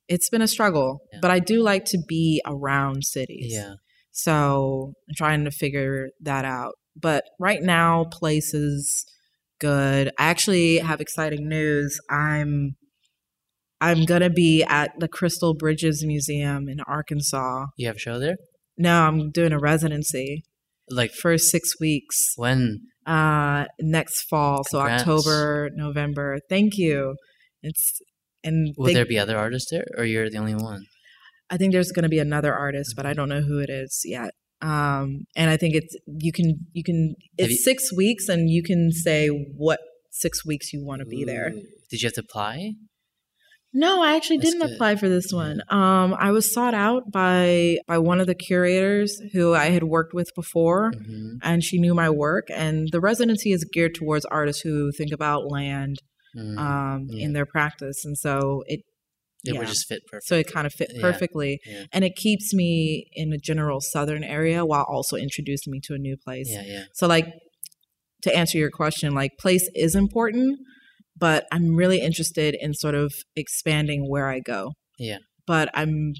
[0.07, 1.19] It's been a struggle, Yeah.
[1.21, 3.53] but I do like to be around cities.
[3.53, 3.73] Yeah,
[4.11, 6.73] So I'm trying to figure that out.
[6.95, 9.05] But right now, places
[9.59, 10.07] good.
[10.17, 11.99] I actually have exciting news.
[12.09, 12.75] I'm
[13.81, 17.67] I'm gonna be at the Crystal Bridges Museum in Arkansas.
[17.77, 18.35] you have a show there.
[18.77, 20.43] No, I'm doing a residency
[20.89, 22.17] Like for six weeks.
[22.35, 22.79] when?
[23.09, 25.01] Uh, next fall, so Congrats.
[25.01, 26.37] October, November.
[26.47, 27.15] Thank you.
[27.63, 27.99] It's
[28.43, 30.83] and Will they- there be other artists there, or you're the only one?
[31.49, 34.01] I think there's going to be another artist, but I don't know who it is
[34.05, 34.31] yet.
[34.61, 38.61] Um, and I think it's you can you can it's you- six weeks, and you
[38.61, 39.79] can say what
[40.11, 41.49] six weeks you want to be there.
[41.89, 42.73] Did you have to apply?
[43.71, 44.75] No, I actually That's didn't good.
[44.75, 45.61] apply for this one.
[45.69, 50.13] Um, I was sought out by by one of the curators who I had worked
[50.13, 52.47] with before, hmm and she knew my work.
[52.49, 55.97] And the residency is geared towards artists who think about land
[56.37, 56.57] Mm.
[56.59, 57.25] um, yeah.
[57.25, 58.81] in their practice, and so it
[59.43, 59.59] it yeah.
[59.59, 60.27] would just fit perfect.
[60.27, 61.85] so it kind of fit Yeah, perfectly yeah.
[61.91, 65.97] and it keeps me in a general southern area while also introducing me to a
[65.97, 67.25] new place yeah, yeah, so like
[68.23, 70.59] to answer your question like place is important
[71.19, 75.19] but i'm really interested in sort of expanding where i go Yeah.
[75.45, 76.13] but i'm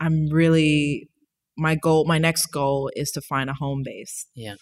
[0.00, 1.08] i'm really
[1.56, 4.54] my goal my next goal is to find a home base Yeah.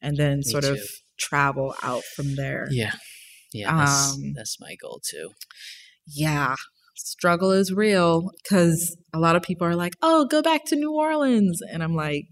[0.00, 0.78] and then Me sort of
[1.18, 2.92] travel out from there yeah,
[3.52, 3.74] yeah.
[3.76, 5.30] That's, Um, that's my goal too.
[6.06, 6.54] yeah
[6.98, 10.92] struggle is real because a lot of people are like, "Oh, go back to New
[10.94, 12.24] Orleans," and I'm like,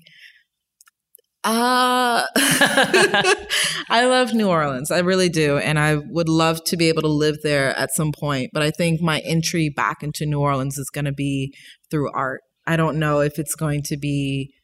[1.45, 4.91] uh I love New Orleans.
[4.91, 5.59] I really do.
[5.59, 8.51] And I would love to be able to live there at some point.
[8.53, 11.55] But I think my entry back into New Orleans is going to be
[11.91, 12.41] through art.
[12.67, 14.55] I don't know if it's going to be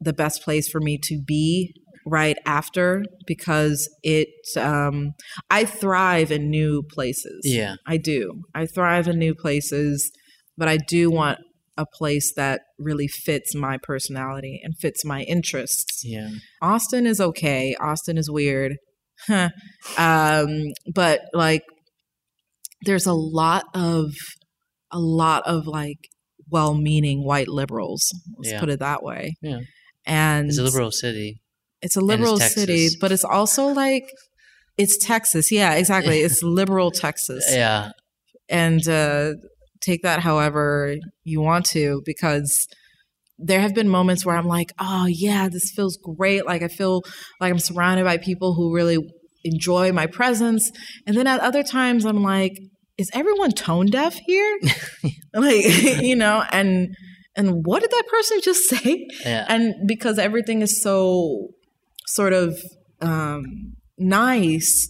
[0.00, 1.72] the best place for me to be
[2.06, 5.12] right after because it um
[5.50, 7.42] I thrive in new places.
[7.44, 7.76] Yeah.
[7.86, 8.42] I do.
[8.54, 10.10] I thrive in new places,
[10.56, 11.38] but I do want
[11.76, 16.02] a place that really fits my personality and fits my interests.
[16.04, 16.30] Yeah.
[16.62, 17.74] Austin is okay.
[17.80, 18.76] Austin is weird.
[19.26, 19.48] Huh.
[19.96, 20.48] um,
[20.94, 21.62] but like
[22.82, 24.12] there's a lot of
[24.92, 25.96] a lot of like
[26.50, 28.02] well-meaning white liberals.
[28.36, 28.60] Let's Yeah.
[28.60, 29.34] put it that way.
[29.42, 29.60] Yeah.
[30.06, 31.40] And It's a liberal city.
[31.82, 32.62] it's a liberal Texas.
[32.62, 34.04] city, but it's also like
[34.76, 35.50] it's Texas.
[35.50, 36.20] Yeah, exactly.
[36.20, 37.44] It's liberal Texas.
[37.50, 37.90] Yeah.
[38.48, 39.32] And uh,
[39.86, 42.66] take that however you want to, because
[43.38, 46.46] there have been moments where I'm like, oh, yeah, this feels great.
[46.46, 47.02] Like I feel
[47.40, 48.98] like I'm surrounded by people who really
[49.44, 50.70] enjoy my presence.
[51.06, 52.52] And then at other times, I'm like,
[52.98, 54.58] is everyone tone deaf here?
[55.34, 55.64] like,
[56.02, 56.94] you know, and
[57.36, 59.06] and what did that person just say?
[59.24, 59.44] Yeah.
[59.48, 61.48] and because everything is so
[62.06, 62.58] sort of
[63.00, 64.88] um, nice,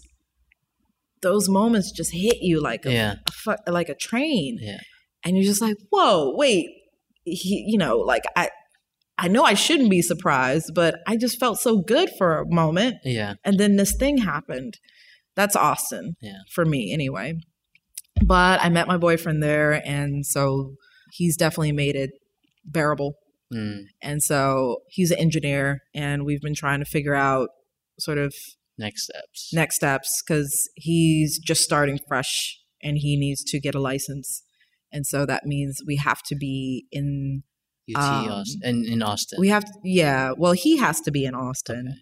[1.26, 3.14] those moments just hit you like a, Yeah.
[3.28, 4.78] a fu- like a train, Yeah.
[5.24, 6.66] and you're just like, "Whoa, wait!"
[7.24, 8.50] He, you know, like I,
[9.18, 12.96] I know I shouldn't be surprised, but I just felt so good for a moment,
[13.04, 13.34] Yeah.
[13.44, 14.74] and then this thing happened.
[15.34, 16.38] That's Austin, Yeah.
[16.54, 17.34] for me anyway.
[18.24, 20.74] But I met my boyfriend there, and so
[21.12, 22.10] he's definitely made it
[22.64, 23.14] bearable.
[23.52, 23.82] Mm.
[24.02, 27.48] And so he's an engineer, and we've been trying to figure out
[27.98, 28.34] sort of
[28.78, 29.50] Next steps.
[29.54, 34.42] next steps because he's just starting fresh and he needs to get a license.
[34.92, 37.42] And so that means we have to be in,
[37.94, 38.60] UT um, Austin.
[38.64, 39.38] In, in Austin.
[39.40, 41.98] we have, to, yeah, well, he has to be in Austin Okay.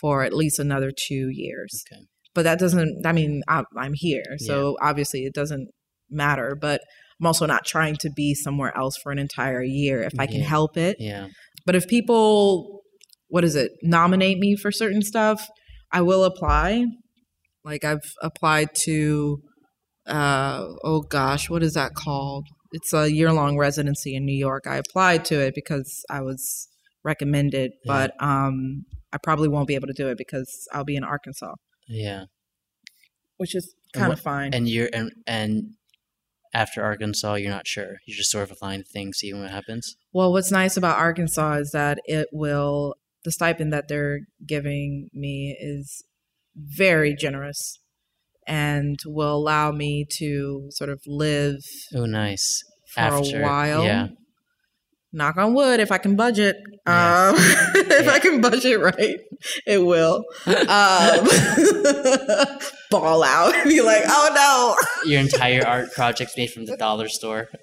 [0.00, 1.84] for at least another two years.
[1.92, 2.02] Okay.
[2.34, 4.24] But that doesn't, I mean, I'm, I'm here.
[4.38, 5.68] So obviously it doesn't
[6.10, 6.56] matter.
[6.60, 6.80] But
[7.20, 10.40] I'm also not trying to be somewhere else for an entire year if I can
[10.40, 10.46] Yeah.
[10.48, 10.96] help it.
[10.98, 11.28] Yeah.
[11.64, 12.82] But if people,
[13.28, 15.46] what is it, nominate me for certain stuff,
[15.92, 16.86] I will apply.
[17.64, 19.38] Like I've applied to,
[20.06, 22.46] uh, oh gosh, what is that called?
[22.72, 24.64] It's a year long residency in New York.
[24.66, 26.68] I applied to it because I was
[27.04, 27.92] recommended, Yeah.
[27.92, 31.54] but um, I probably won't be able to do it because I'll be in Arkansas,
[31.88, 32.24] Yeah.
[33.36, 34.52] which is kind of fine.
[34.52, 35.74] And you're and and
[36.52, 37.96] after Arkansas, you're not sure.
[38.06, 39.96] You're just sort of applying to things, seeing what happens.
[40.12, 42.94] Well, what's nice about Arkansas is that it will,
[43.24, 46.04] the stipend that they're giving me is
[46.56, 47.78] very generous
[48.46, 51.56] and will allow me to sort of live
[51.94, 52.62] Oh, nice.
[52.92, 53.84] for After- a while.
[53.84, 54.08] yeah.
[55.16, 56.56] Knock on wood, if I can budget.
[56.88, 57.28] Yeah.
[57.28, 58.10] Um, if Yeah.
[58.10, 59.16] I can budget right,
[59.64, 60.24] it will.
[60.44, 61.26] Um,
[62.90, 63.54] ball out.
[63.64, 67.48] Be like, oh no Your entire art project's made from the dollar store.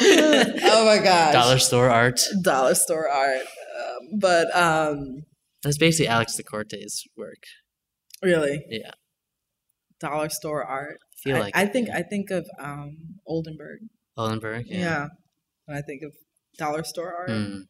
[0.00, 1.32] oh my gosh.
[1.32, 2.20] Dollar store art.
[2.42, 3.42] Dollar store art.
[4.18, 5.22] But um,
[5.62, 7.42] That's basically Alex Da Corte's work.
[8.22, 8.64] really.
[8.68, 8.90] Yeah.
[10.00, 10.98] dollar store art.
[11.00, 11.96] I feel I, like I think yeah.
[11.98, 12.96] I think of um,
[13.26, 13.78] Oldenburg.
[14.16, 14.66] Oldenburg.
[14.68, 14.78] Yeah.
[14.78, 15.06] Yeah.
[15.66, 16.12] when I think of
[16.58, 17.62] dollar store art, Mm.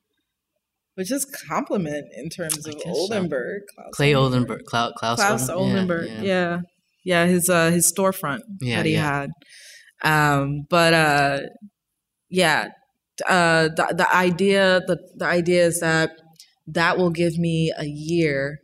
[0.95, 2.81] which is compliment in terms of so.
[2.91, 3.63] Oldenburg.
[3.75, 4.65] Klaus Clay Oldenburg.
[4.67, 6.09] Klaus, Klaus, Klaus Olden- Oldenburg.
[6.11, 6.23] Yeah.
[6.23, 6.59] Yeah,
[7.05, 7.27] yeah.
[7.27, 9.31] his uh, his storefront that he had.
[10.03, 11.39] Um, but uh,
[12.29, 12.69] yeah,
[13.29, 16.11] uh, the the idea the the idea is that
[16.67, 18.59] that will give me a year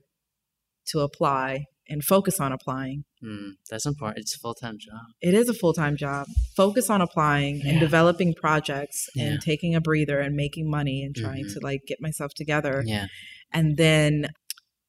[0.89, 3.05] to apply and focus on applying.
[3.23, 4.19] Mm, that's important.
[4.21, 5.01] It's a full time job.
[5.21, 6.27] It is a full time job.
[6.57, 9.25] Focus on applying and developing projects Yeah.
[9.27, 11.53] and taking a breather and making money and trying Mhm.
[11.55, 13.07] to like get myself together Yeah.
[13.53, 14.29] and then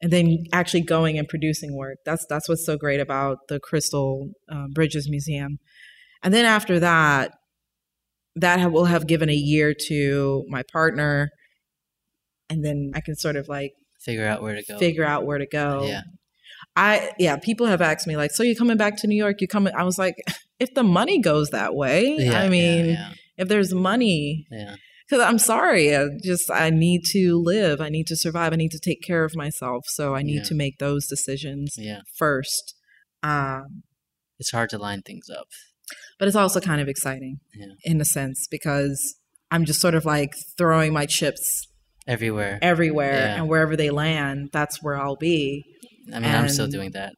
[0.01, 1.97] and then actually going and producing work.
[2.05, 5.59] That's that's what's so great about the Crystal uh, Bridges Museum.
[6.23, 7.31] And then after that,
[8.35, 11.29] that ha- will have given a year to my partner,
[12.49, 14.77] and then I can sort of like Figure out where to go.
[14.79, 15.85] figure out where to go.
[15.87, 16.01] Yeah.
[16.75, 19.39] I yeah, people have asked me like, so you coming back to New York?
[19.41, 19.73] You coming?
[19.75, 20.15] I was like,
[20.59, 24.75] if the money goes that way, Yeah, I mean, yeah, if there's money, yeah,
[25.07, 28.71] because I'm sorry, I just I need to live, I need to survive, I need
[28.71, 30.43] to take care of myself, so I need Yeah.
[30.43, 31.99] to make those decisions yeah.
[32.17, 32.75] first.
[33.21, 33.83] Um,
[34.39, 35.47] It's hard to line things up.
[36.19, 37.67] But it's also kind of exciting Yeah.
[37.83, 39.15] in a sense because
[39.51, 41.67] I'm just sort of like throwing my chips
[42.07, 42.59] Everywhere.
[42.61, 43.35] everywhere, Yeah.
[43.37, 45.63] and wherever they land, that's where I'll be.
[46.13, 47.13] I mean, I'm still doing that.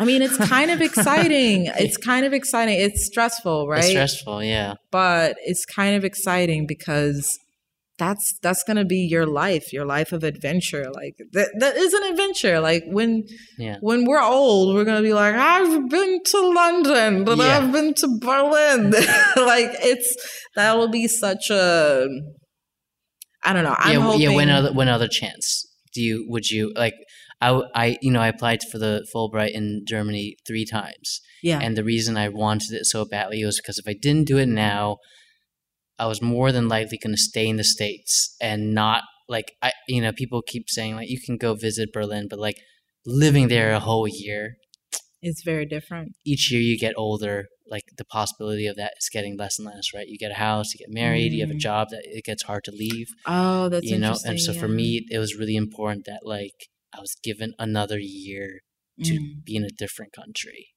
[0.00, 1.66] I mean, it's kind of exciting.
[1.78, 2.78] It's kind of exciting.
[2.80, 3.78] It's stressful, right?
[3.80, 4.74] It's stressful, yeah.
[4.90, 7.38] But it's kind of exciting because
[7.98, 10.90] that's that's gonna be your life, your life of adventure.
[10.90, 12.60] Like that that is an adventure.
[12.60, 13.24] Like when
[13.58, 13.76] Yeah.
[13.80, 17.58] when we're old, we're gonna be like, I've been to London, but Yeah.
[17.58, 18.90] I've been to Berlin.
[19.36, 20.16] like it's
[20.54, 22.06] that will be such a
[23.44, 23.76] I don't know.
[23.78, 24.36] I'm yeah, hoping yeah.
[24.36, 26.94] When other when other chance do you would you like?
[27.40, 31.60] I, I you know I applied for the Fulbright in Germany three times, yeah.
[31.62, 34.46] and the reason I wanted it so badly was because if I didn't do it
[34.48, 34.96] now,
[35.98, 39.72] I was more than likely going to stay in the states and not like I
[39.88, 42.56] you know people keep saying like you can go visit Berlin, but like
[43.06, 44.56] living there a whole year,
[45.22, 46.12] it's very different.
[46.24, 49.92] each year you get older, like the possibility of that is getting less and less,
[49.94, 50.06] right?
[50.08, 51.60] You get a house, you get married, you have a Mm.
[51.60, 54.30] job that it gets hard to leave Oh, that's you know interesting.
[54.30, 56.58] and so for me it was really important that like
[56.96, 58.60] i was given another year
[59.04, 59.44] to Mm.
[59.44, 60.68] be in a different country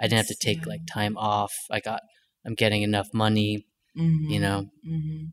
[0.00, 2.00] i didn't have to take like time off i got
[2.46, 3.66] i'm getting enough money
[4.02, 4.40] you Mhm.
[4.40, 5.24] know hmm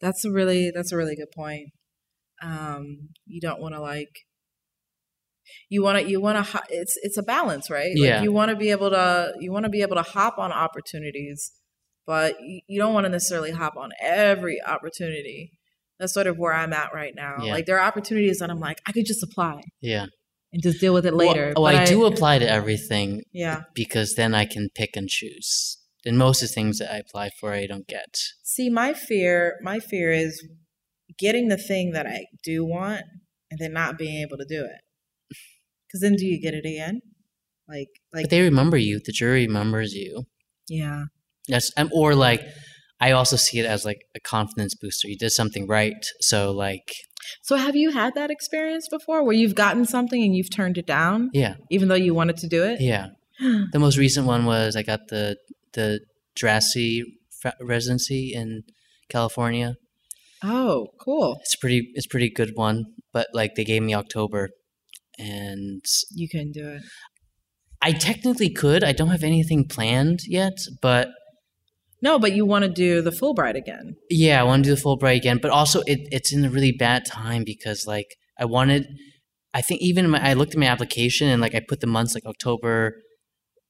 [0.00, 1.70] That's a really that's a really good point.
[2.42, 4.14] Um, you don't want to like
[5.68, 7.90] you want to you want to it's it's a balance, right?
[7.94, 8.16] Yeah.
[8.16, 10.52] Like you want to be able to you want to be able to hop on
[10.52, 11.52] opportunities,
[12.06, 15.52] but you, you don't want to necessarily hop on every opportunity.
[15.98, 17.36] That's sort of where I'm at right now.
[17.42, 17.52] Yeah.
[17.52, 20.06] Like there are opportunities that I'm like I could just apply yeah
[20.52, 21.52] and just deal with it later.
[21.56, 23.64] well, oh but i do apply to everything Yeah.
[23.74, 27.30] because then i can pick and choose and most of the things that i apply
[27.40, 28.16] for i don't get
[28.58, 30.42] See, my fear, my fear is
[31.18, 33.02] getting the thing that I do want
[33.50, 34.80] and then not being able to do it.
[35.86, 37.00] Because then, do you get it again?
[37.68, 40.24] Like, like, but they remember you the jury remembers you
[40.68, 41.04] yeah,
[41.46, 42.42] Yes, um, or like
[43.00, 45.06] I also see it as like a confidence booster.
[45.06, 46.90] You did something right, so like
[47.42, 50.86] So, have you had that experience before, where you've gotten something and you've turned it
[50.86, 52.80] down, yeah, even though you wanted to do it?
[52.80, 53.08] yeah.
[53.72, 55.36] The most recent one was I got the
[55.74, 56.00] the
[56.38, 57.02] Djerassi
[57.60, 58.62] residency in
[59.08, 59.76] California.
[60.42, 61.38] Oh, cool!
[61.42, 61.90] It's pretty.
[61.94, 64.50] It's pretty good one, but like they gave me October,
[65.18, 65.82] and
[66.12, 66.82] You can do it.
[67.80, 68.82] I technically could.
[68.84, 71.08] I don't have anything planned yet, but
[72.02, 73.96] No, but you want to do the Fulbright again.
[74.10, 75.38] yeah, I want to do the Fulbright again.
[75.42, 78.86] But also, it, it's in a really bad time because like I wanted.
[79.54, 82.14] I think even my, I looked at my application and like I put the months
[82.14, 82.94] like October,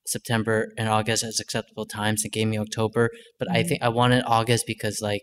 [0.09, 2.25] September, and August as acceptable times.
[2.25, 3.69] It gave me October, but I Mhm.
[3.69, 5.23] think I wanted August because like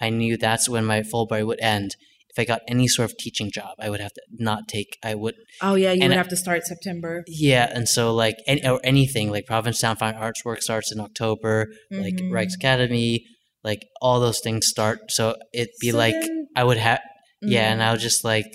[0.00, 1.94] I knew that's when my Fulbright would end.
[2.32, 4.96] If I got any sort of teaching job, I would have to not take.
[5.02, 7.24] I would Oh yeah, you would I- have to start September.
[7.26, 11.66] yeah, and so like any, or anything like Provincetown Fine Arts Work starts in October,
[11.90, 12.30] like Mhm.
[12.30, 13.24] Rijksakademie,
[13.64, 15.10] like all those things start.
[15.10, 17.00] So it'd be So like then- I would have
[17.42, 17.84] yeah, and Mhm.
[17.84, 18.52] I was just like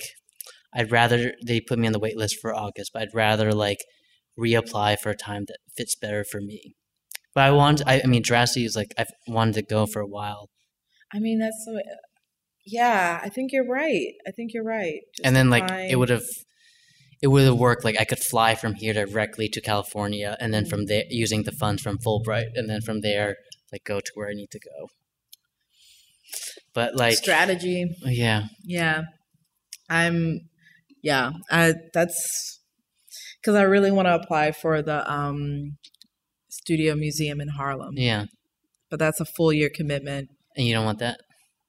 [0.78, 3.80] I'd rather they put me on the wait list for August, but I'd rather like
[4.40, 6.76] reapply for a time that fits better for me.
[7.34, 10.08] But I want I, I mean Djerassi is like I've wanted to go for a
[10.08, 10.50] while.
[11.14, 11.80] I mean, that's so.
[12.66, 14.14] Yeah, I think you're right.
[14.28, 15.02] I think you're right.
[15.16, 16.26] Just and then like it would have
[17.22, 20.66] it would have worked like I could fly from here directly to California and then
[20.66, 20.88] from mm-hmm.
[20.88, 23.38] there using the funds from Fulbright and then from there
[23.72, 24.90] like go to where I need to go.
[26.74, 27.86] But like strategy.
[28.04, 28.44] yeah.
[28.64, 29.04] Yeah.
[29.90, 30.50] I'm
[31.04, 32.60] yeah, I that's
[33.46, 35.78] cuz I really want to apply for the um
[36.50, 37.94] Studio Museum in Harlem.
[37.96, 38.26] Yeah.
[38.90, 40.30] But that's a full year commitment.
[40.58, 41.20] And you don't want that?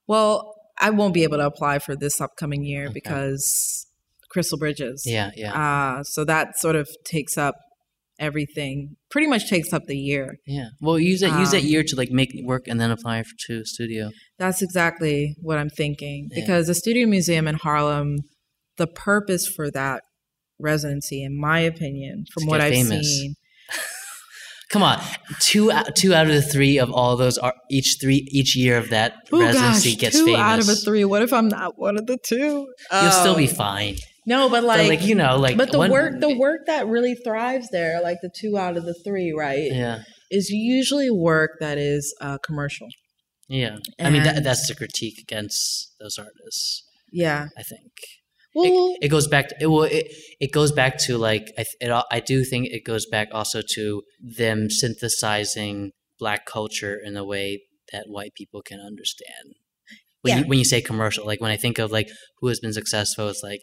[0.06, 2.92] Well, I won't be able to apply for this upcoming year Okay.
[2.94, 3.86] because
[4.30, 5.02] Crystal Bridges.
[5.06, 5.52] Yeah, yeah.
[5.98, 7.56] Uh so that sort of takes up
[8.18, 8.96] everything.
[9.10, 10.36] Pretty much takes up the year.
[10.46, 10.68] yeah.
[10.80, 13.34] Well, use that use that um, year to like make work and then apply for
[13.46, 14.10] to studio.
[14.38, 16.28] That's exactly what I'm thinking.
[16.30, 16.40] Yeah.
[16.40, 18.16] Because the Studio Museum in Harlem,
[18.78, 20.02] the purpose for that
[20.58, 23.06] residency, in my opinion, from what I've famous.
[23.06, 23.34] seen,
[24.70, 25.00] Come on.
[25.40, 28.76] Two out- two out of the 3 of all those are each 3 each year
[28.78, 30.40] of that oh residency gosh, gets two famous.
[30.40, 31.04] out of a three.
[31.04, 32.66] What if I'm not one of the two?
[32.92, 33.54] You'll still be Oh.
[33.54, 33.96] fine.
[34.26, 37.14] no, but like, like, you know, like but the one- work, the work that really
[37.14, 40.00] thrives there, like the two out of the three, right, Yeah.
[40.32, 42.88] is usually work that is uh, commercial.
[43.48, 43.76] Yeah.
[44.00, 47.46] I mean that that's the critique against those artists, Yeah.
[47.56, 47.92] I think.
[48.64, 49.04] It, mm-hmm.
[49.04, 50.06] it goes back to it, will it,
[50.40, 54.02] it goes back to like I it, I do think it goes back also to
[54.20, 57.62] them synthesizing black culture in a way
[57.92, 59.54] that white people can understand.
[60.22, 60.40] When Yeah.
[60.40, 62.08] you when you say commercial, like when I think of like
[62.38, 63.60] who has been successful, it's like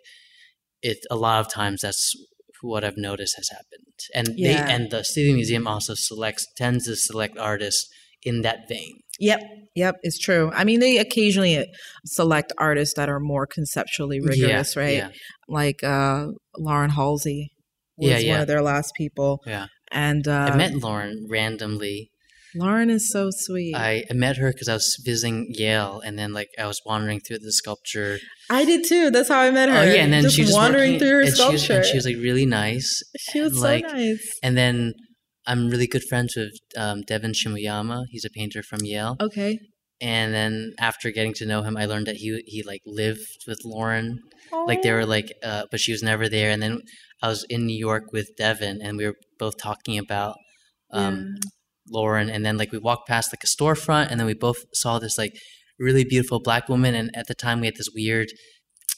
[0.82, 2.14] it a lot of times that's
[2.62, 3.98] what I've noticed has happened.
[4.14, 4.66] And Yeah.
[4.66, 7.90] they and the Studio Museum also selects tends to select artists
[8.26, 9.00] in that vein.
[9.20, 9.42] Yep,
[9.76, 10.52] yep, it's true.
[10.54, 11.66] I mean, they occasionally
[12.06, 14.98] select artists that are more conceptually rigorous, yeah, right?
[14.98, 15.10] Yeah.
[15.48, 16.28] Like uh,
[16.58, 17.52] Lauren Halsey.
[17.98, 19.42] was Yeah, one of their last people.
[19.46, 19.68] Yeah.
[19.92, 22.10] And uh, I met Lauren randomly.
[22.56, 23.76] Lauren is so sweet.
[23.76, 27.20] I, I met her because I was visiting Yale, and then like I was wandering
[27.20, 28.20] through the sculpture.
[28.50, 29.10] I did too.
[29.10, 29.78] That's how I met her.
[29.78, 31.78] Oh yeah, and then just she was wandering working- through her and she was, sculpture.
[31.78, 33.02] and she was like really nice.
[33.18, 34.40] She was and, so like, nice.
[34.44, 34.94] And then
[35.46, 38.06] I'm really good friends with um, Devan Shimoyama.
[38.10, 39.18] He's a painter from Yale.
[39.20, 39.60] Okay.
[40.02, 43.60] And then after getting to know him, I learned that he he like lived with
[43.64, 44.20] Lauren.
[44.52, 46.52] Like they were like, uh, but she was never there.
[46.52, 46.82] And then
[47.22, 50.36] I was in New York with Devan, and we were both talking about
[50.92, 51.36] um,
[51.90, 52.30] Lauren.
[52.30, 55.18] And then like we walked past like a storefront, and then we both saw this
[55.18, 55.34] like
[55.80, 56.96] really beautiful black woman.
[56.96, 58.28] And at the time, we had this weird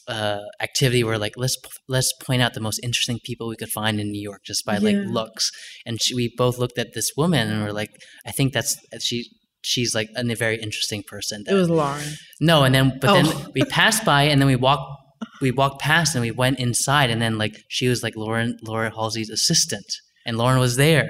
[0.08, 1.56] uh, activity where like let's
[1.88, 4.78] let's point out the most interesting people we could find in New York just by
[4.78, 5.50] like looks.
[5.84, 7.90] And she, we both looked at this woman, and we're like,
[8.26, 9.24] I think that's she.
[9.62, 11.42] She's like a very interesting person.
[11.48, 12.04] It was Lauren.
[12.40, 13.14] No, and then but Oh.
[13.20, 14.88] then we passed by and then we walked
[15.40, 18.90] we walked past and we went inside and then like she was like Lauren Laura
[18.92, 19.86] Halsey's assistant
[20.24, 21.08] and Lauren was there.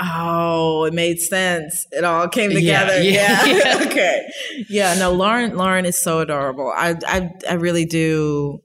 [0.00, 1.84] Oh, it made sense.
[1.90, 3.02] It all came together.
[3.02, 3.56] yeah, Yeah.
[3.78, 3.78] yeah.
[3.86, 4.26] okay.
[4.68, 4.94] Yeah.
[4.94, 5.56] No, Lauren.
[5.56, 6.72] Lauren is so adorable.
[6.74, 8.58] I, I, I really do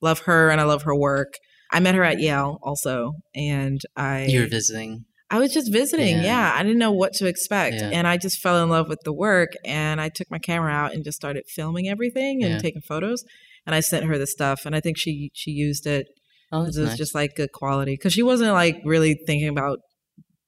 [0.00, 1.34] love her, and I love her work.
[1.72, 4.26] I met her at Yale also, and I.
[4.26, 5.04] You were visiting.
[5.30, 6.16] I was just visiting.
[6.18, 6.22] Yeah.
[6.22, 6.52] Yeah.
[6.56, 7.90] I didn't know what to expect, Yeah.
[7.92, 9.50] and I just fell in love with the work.
[9.64, 12.58] And I took my camera out and just started filming everything and Yeah.
[12.58, 13.24] taking photos.
[13.66, 16.06] And I sent her the stuff, and I think she she used it
[16.50, 16.96] Oh, it was nice.
[16.96, 19.80] just like good quality because she wasn't like really thinking about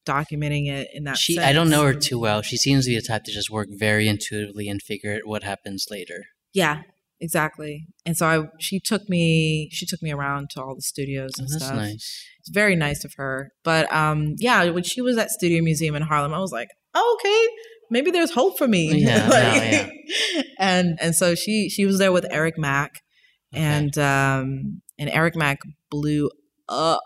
[0.07, 1.17] documenting it in that.
[1.19, 2.43] she I don't know her too well.
[2.43, 5.43] She seems to be the type to just work very intuitively and figure out what
[5.43, 6.25] happens later.
[6.53, 6.83] Yeah,
[7.21, 7.87] exactly.
[8.07, 11.43] And so I, she took me, she took me around to all the studios Oh,
[11.43, 11.77] and that's stuff.
[11.77, 12.25] nice.
[12.41, 13.53] It's very nice of her.
[13.63, 17.19] But um, yeah, when she was at Studio Museum in Harlem, I was like, oh,
[17.21, 19.03] okay, maybe there's hope for me.
[19.05, 19.93] Yeah, Like-
[20.35, 23.03] no, and and so she she was there with Eric Mack,
[23.55, 23.63] Okay.
[23.63, 25.59] and um, and Eric Mack
[25.91, 26.31] blew
[26.69, 27.01] up,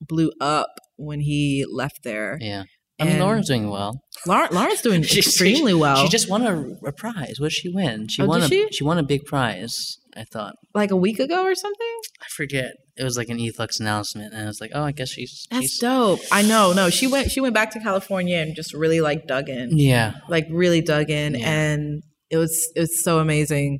[0.00, 0.68] blew up
[0.98, 2.36] when he left there.
[2.40, 2.64] Yeah.
[3.00, 4.00] I mean And- Lauren's doing well.
[4.26, 6.02] Lauren, Lauren's doing She- she- extremely well.
[6.02, 7.36] She just won a, a prize.
[7.38, 8.08] What did she win?
[8.08, 8.82] She Oh, won did a she?
[8.84, 9.72] won a big prize,
[10.16, 10.54] I thought.
[10.74, 11.96] like a week ago or something.
[12.20, 12.72] I forget.
[12.96, 15.62] It was like an e-flux announcement, and I was like, "Oh, I guess she's That's
[15.62, 16.18] she's dope.
[16.32, 16.72] I know.
[16.72, 17.30] No, she went.
[17.30, 21.08] She went back to California and just really like dug in, yeah, like really dug
[21.08, 21.48] in, Yeah.
[21.48, 23.78] and it was it was so amazing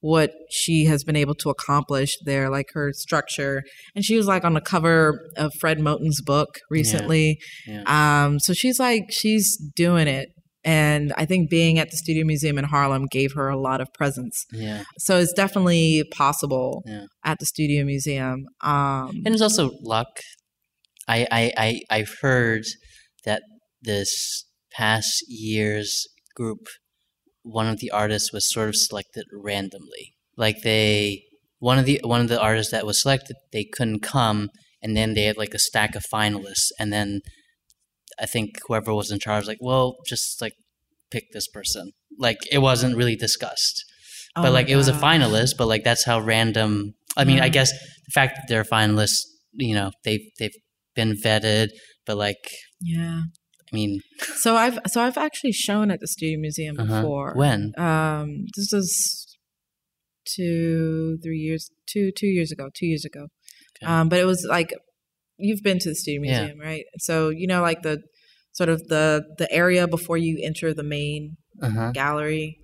[0.00, 3.62] what she has been able to accomplish there, like her structure.
[3.94, 7.38] And she was like on the cover of Fred Moten's book recently.
[7.66, 7.82] yeah.
[8.26, 10.28] Um, so she's like she's doing it.
[10.64, 13.88] And I think being at the Studio Museum in Harlem gave her a lot of
[13.94, 14.44] presence.
[14.52, 14.82] yeah.
[14.98, 17.04] So it's definitely possible Yeah.
[17.24, 18.44] at the Studio Museum.
[18.62, 20.08] Um, And it's also luck.
[21.06, 22.64] I I I I've heard
[23.24, 23.42] that
[23.82, 26.06] this past year's
[26.36, 26.66] group,
[27.48, 30.14] one of the artists was sort of selected randomly.
[30.36, 31.22] Like they
[31.58, 34.50] one of the one of the artists that was selected, they couldn't come,
[34.82, 37.20] and then they had like a stack of finalists, and then
[38.20, 40.54] I think whoever was in charge, was like, well, just like
[41.10, 41.92] pick this person.
[42.18, 43.84] Like it wasn't really discussed
[44.36, 47.48] oh but like it was a finalist but like that's how random i mean i
[47.48, 49.20] guess the fact that they're finalists
[49.52, 50.56] you know they've they've
[50.94, 51.68] been vetted
[52.06, 52.50] but like
[52.80, 53.22] Yeah.
[53.72, 54.00] I mean
[54.44, 57.00] So I've so I've actually shown at the Studio Museum uh-huh.
[57.02, 57.34] before.
[57.36, 58.88] when Um, this was
[60.36, 63.28] two, three years, two, two years ago, two years ago.
[63.82, 63.90] Okay.
[63.92, 64.72] Um, but it was like
[65.38, 66.38] you've been to the Studio Yeah.
[66.40, 66.84] Museum, right?
[66.98, 68.02] So you know, like the
[68.52, 72.58] sort of the the area before you enter the main uh-huh gallery.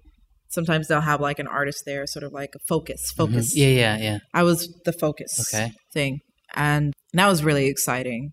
[0.49, 3.17] Sometimes they'll have like an artist there, sort of like a focus, Mhm.
[3.17, 3.57] focus.
[3.57, 5.73] yeah yeah yeah I was the focus Okay.
[5.93, 6.21] thing,
[6.55, 8.33] and that was really exciting.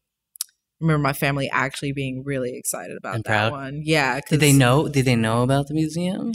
[0.81, 3.51] Remember my family actually being really excited about And that proud?
[3.51, 3.81] one.
[3.83, 6.31] Yeah, did they know did they know about the museum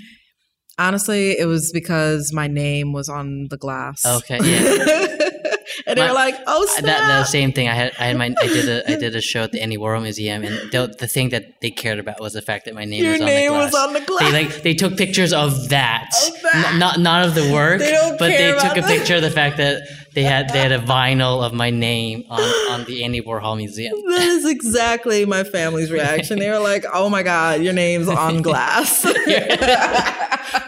[0.78, 4.04] Honestly, it was because my name was on the glass.
[4.04, 5.06] Okay, yeah.
[5.86, 8.34] and they were like, "Oh snap!" that the same thing i had i had my
[8.42, 11.06] i did a i did a show at the andy warhol museum and the, the
[11.06, 13.52] thing that they cared about was the fact that my name Your was on name
[13.52, 14.20] the glass was on the glass.
[14.22, 16.70] they like they took pictures of that, Of that.
[16.74, 18.86] N- not not of the work, They but they took a that.
[18.88, 19.82] picture of the fact that
[20.16, 22.40] they had they had a vinyl of my name on
[22.72, 23.94] on the Andy Warhol Museum.
[24.08, 26.38] that is exactly my family's reaction.
[26.40, 29.04] They were like, "Oh my god, your name's on glass."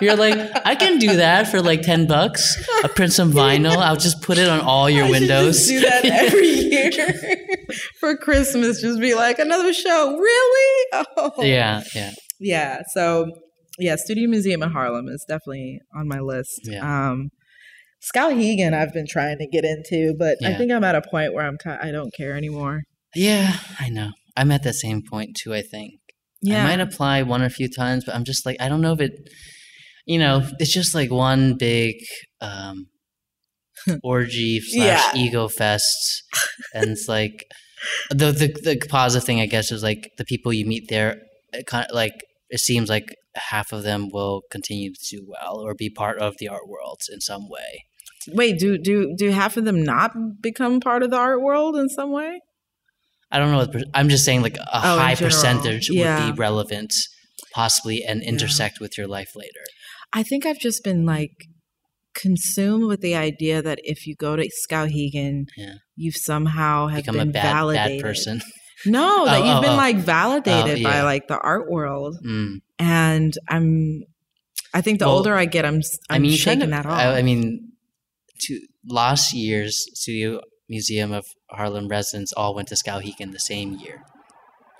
[0.00, 2.56] You're like, I can do that for like ten bucks.
[2.84, 3.76] I'll print some vinyl.
[3.78, 5.66] I'll just put it on all your I windows.
[5.66, 6.90] do that every year
[7.98, 8.80] for Christmas.
[8.80, 11.32] Just be like, "Another show, really?" Oh.
[11.42, 13.30] yeah, yeah, yeah so
[13.78, 17.10] yeah studio museum in harlem is definitely on my list Yeah.
[17.10, 17.28] um
[18.02, 21.44] Skowhegan i've been trying to get into but i think i'm at a point where
[21.46, 22.82] i'm ki- i don't care anymore
[23.14, 23.56] yeah.
[23.80, 24.10] I know.
[24.36, 25.54] I'm at the same point too.
[25.54, 25.94] I think.
[26.42, 28.82] yeah I might apply one or a few times, but I'm just like, I don't
[28.82, 29.12] know if it,
[30.06, 31.96] you know, it's just like one big
[32.42, 32.86] um,
[34.04, 35.20] orgy slash Yeah.
[35.20, 36.22] ego fest,
[36.74, 37.44] and it's like
[38.10, 41.16] the the the positive thing I guess is like the people you meet there,
[41.54, 42.12] it kind of like
[42.50, 46.34] it seems like half of them will continue to do well or be part of
[46.38, 47.84] the art world in some way.
[48.28, 51.88] Wait, do do do half of them not become part of the art world in
[51.88, 52.40] some way?
[53.30, 53.58] I don't know.
[53.58, 56.26] What, I'm just saying like a Oh, high percentage Yeah.
[56.26, 56.92] would be relevant,
[57.52, 59.60] possibly, and intersect with your life later.
[60.12, 61.32] I think I've just been like
[62.14, 65.74] consumed with the idea that if you go to Skowhegan, Yeah.
[65.94, 67.98] you've somehow have Become a bad validated.
[67.98, 68.42] bad person.
[68.86, 69.76] No, that Oh, you've oh, been oh.
[69.76, 72.60] like validated Oh, by like the art world, Mm.
[72.78, 74.02] and I'm.
[74.74, 75.76] I think the Well, older I get, I'm.
[75.76, 76.98] I'm I mean, shaking kind of, that off.
[77.00, 77.72] I, I mean,
[78.42, 84.02] to last year's Studio Museum of Harlem residents all went to Skowhegan the same year.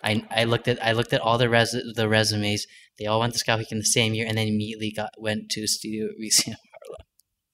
[0.05, 2.67] I, I looked at I looked at all the res the resumes.
[2.99, 6.09] They all went to Skowhegan the same year, and then immediately got went to Studio
[6.19, 6.57] Museum.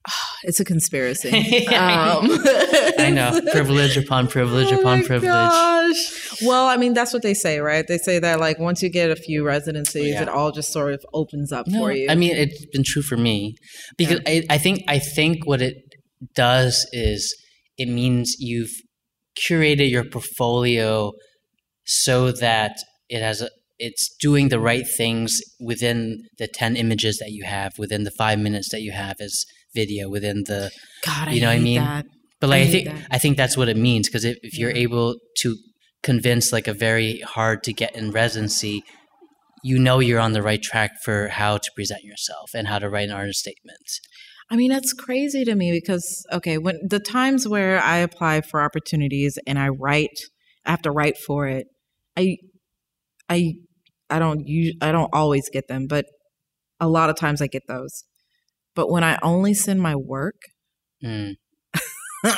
[0.43, 1.65] it's a conspiracy.
[1.69, 2.29] I um,
[3.05, 5.29] I know privilege upon privilege Oh upon privilege.
[5.29, 6.41] gosh.
[6.43, 7.85] Well, I mean, that's what they say, right?
[7.87, 10.23] They say that like once you get a few residencies, Yeah.
[10.23, 12.07] it all just sort of opens up No, for you.
[12.09, 13.55] I mean, it's been true for me
[13.97, 15.75] because I, I think I think what it
[16.35, 17.35] does is
[17.77, 18.71] it means you've
[19.47, 21.11] curated your portfolio
[21.85, 22.77] so that
[23.09, 27.73] it has a, it's doing the right things within the 10 images that you have
[27.77, 29.45] within the 5 minutes that you have as
[29.75, 30.71] video within the
[31.05, 31.81] God, I you know what I mean?
[31.81, 32.05] that.
[32.39, 33.07] but like I I, think that.
[33.11, 35.57] I think that's what it means because if, if you're able to
[36.01, 38.83] convince like a very hard to get in residency,
[39.63, 42.89] you know you're on the right track for how to present yourself and how to
[42.89, 43.99] write an artist statement.
[44.49, 48.61] I mean, that's crazy to me because okay, when the times where I apply for
[48.61, 50.19] opportunities and I write,
[50.65, 51.65] I have to write for it.
[52.15, 52.37] I,
[53.27, 53.55] I,
[54.09, 56.05] I don't use, I don't always get them, but
[56.79, 58.03] a lot of times I get those.
[58.75, 60.35] But when I only send my work,
[61.03, 61.35] Mm,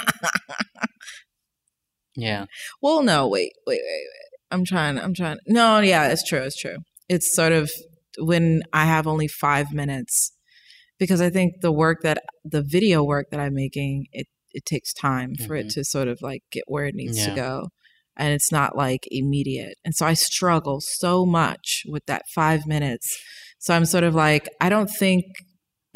[2.16, 2.46] yeah,
[2.82, 4.08] well, no, wait, wait, wait, wait.
[4.52, 5.38] I'm trying, I'm trying.
[5.46, 6.78] No, yeah, it's true, it's true.
[7.10, 7.70] It's sort of
[8.18, 10.32] when I have only five minutes
[11.00, 14.94] because I think the work that the video work that I'm making, it it takes
[14.94, 15.74] time for it Mhm.
[15.76, 17.70] to sort of like get where it needs to go.
[18.18, 19.76] And it's not like immediate.
[19.86, 23.18] And so I struggle so much with that five minutes.
[23.60, 25.26] So I'm sort of like, I don't think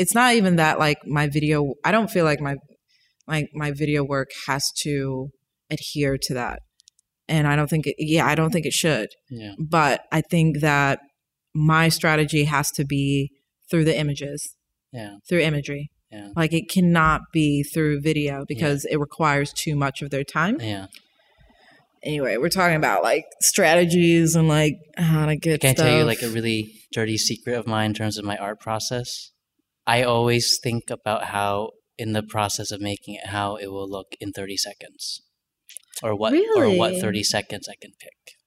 [0.02, 2.56] it's not even that like my video I don't feel like my
[3.28, 5.30] like my video work has to
[5.70, 6.60] adhere to that.
[7.28, 10.60] And I don't think it yeah, I don't think it should yeah, but I think
[10.60, 11.00] that
[11.54, 13.30] my strategy has to be
[13.70, 14.56] through the images,
[14.92, 15.92] yeah, through imagery.
[16.12, 16.30] Yeah.
[16.36, 20.58] Like it cannot be through video because it requires too much of their time.
[20.60, 20.88] yeah.
[22.04, 25.86] Anyway, we're talking about like strategies and like how to get Can I stuff.
[25.86, 29.32] tell you like a really dirty secret of mine in terms of my art process?
[29.86, 34.16] I always think about how, in the process of making it, how it will look
[34.20, 35.22] in 30 seconds,
[36.04, 37.02] or what, or what Really?
[37.02, 38.38] 30 seconds I can pick.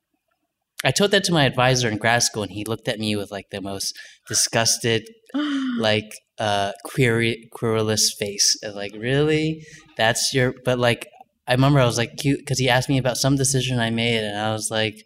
[0.85, 3.31] I told that to my advisor in grad school, and he looked at me with
[3.33, 3.97] like the most
[4.29, 5.09] disgusted,
[5.79, 8.57] like uh query querulous face.
[8.63, 9.65] Like, really?
[9.97, 10.55] That's your?
[10.65, 11.09] But like,
[11.49, 14.23] I remember I was like cute because he asked me about some decision I made,
[14.25, 14.97] and I was like,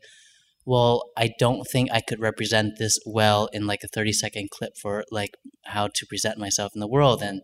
[0.68, 4.72] well, I don't think I could represent this well in like a 30 second clip
[4.82, 5.30] for like
[5.64, 7.40] how to present myself in the world and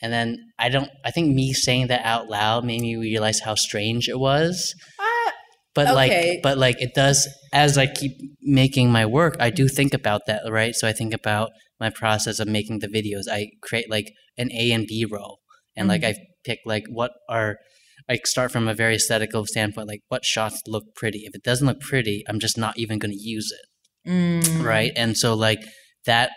[0.00, 0.28] and then
[0.64, 4.18] I don't I think me saying that out loud made me realize how strange it
[4.18, 4.74] was.
[5.00, 5.32] Ah,
[5.74, 5.94] But Okay.
[6.00, 7.18] like but like it does
[7.52, 10.74] as I keep making my work, I do think about that, right?
[10.74, 13.26] So I think about my process of making the videos.
[13.30, 14.08] I create like
[14.38, 15.40] an A and B roll.
[15.76, 16.14] And like I
[16.44, 17.58] pick like what are
[18.08, 21.20] I start from a very aesthetical standpoint, like what shots look pretty.
[21.24, 24.62] If it doesn't look pretty, I'm just not even going to use it, Mm.
[24.64, 24.90] right?
[24.96, 25.60] And so like
[26.06, 26.30] that,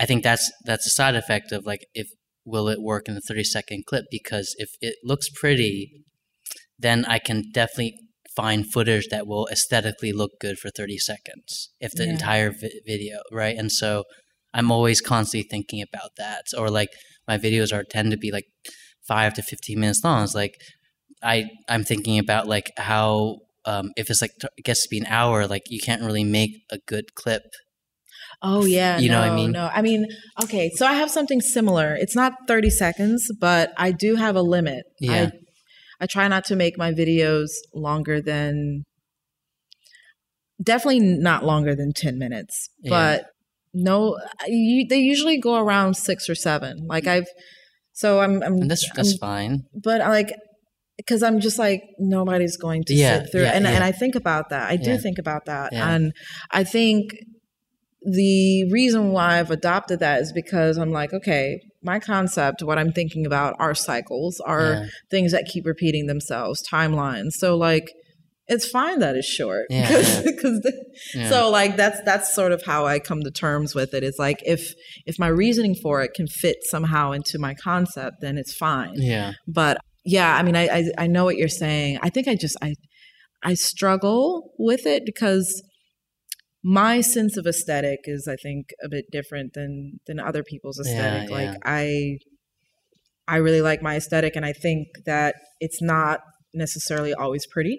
[0.00, 2.08] I think that's that's a side effect of like if
[2.44, 6.04] will it work in the 30 second clip because if it looks pretty,
[6.78, 7.94] then I can definitely
[8.36, 12.10] find footage that will aesthetically look good for 30 seconds if the Yeah.
[12.12, 13.56] entire vi- video, right?
[13.56, 14.04] And so
[14.54, 16.44] I'm always constantly thinking about that.
[16.56, 16.90] Or like
[17.26, 18.44] my videos are tend to be like
[19.06, 20.22] five to 15 minutes long.
[20.22, 20.54] It's like
[21.22, 24.98] I I'm thinking about like how um, if it's like t- it gets to be
[24.98, 27.42] an hour, like you can't really make a good clip.
[28.40, 29.50] Oh yeah, You know what I mean?
[29.50, 30.06] No, I mean,
[30.44, 30.70] okay.
[30.76, 31.94] So I have something similar.
[31.96, 34.84] It's not thirty seconds, but I do have a limit.
[35.00, 35.30] Yeah.
[35.30, 35.32] I,
[36.00, 38.84] I try not to make my videos longer than,
[40.62, 42.68] definitely not longer than ten minutes.
[42.80, 42.90] Yeah.
[42.90, 43.26] But
[43.74, 44.16] no,
[44.46, 46.86] you, they usually go around six or seven.
[46.86, 47.26] Like I've,
[47.92, 49.62] so I'm, I'm And that's that's I'm- fine.
[49.74, 50.32] but like
[50.98, 53.70] because I'm just like nobody's going to Yeah, sit through yeah, and yeah.
[53.72, 54.68] and I think about that.
[54.70, 55.72] I do think about that.
[55.72, 56.12] And
[56.50, 57.12] I think
[58.02, 62.92] the reason why I've adopted that is because I'm like, okay, my concept, what I'm
[62.92, 67.30] thinking about are cycles, are things that keep repeating themselves, timelines.
[67.32, 67.90] So like
[68.50, 69.66] it's fine that it's short.
[69.68, 70.32] Yeah, Cause, yeah.
[70.40, 70.72] 'cause
[71.14, 71.28] Yeah.
[71.30, 74.02] so like that's that's sort of how I come to terms with it.
[74.02, 74.72] It's like if
[75.06, 78.94] if my reasoning for it can fit somehow into my concept, then it's fine.
[78.94, 79.32] yeah.
[79.46, 79.78] But
[80.16, 81.98] yeah, I mean I, I I know what you're saying.
[82.02, 82.70] I think I just I
[83.42, 85.46] I struggle with it because
[86.64, 91.28] my sense of aesthetic is I think a bit different than than other people's aesthetic.
[91.30, 91.34] yeah.
[91.36, 92.16] Like I
[93.28, 96.20] I really like my aesthetic and I think that it's not
[96.54, 97.76] necessarily always pretty.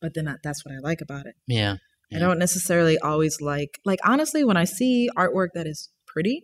[0.00, 1.34] But then that- that's what I like about it.
[1.46, 1.76] Yeah.
[2.12, 6.36] I don't necessarily always like like honestly when I see artwork that is pretty,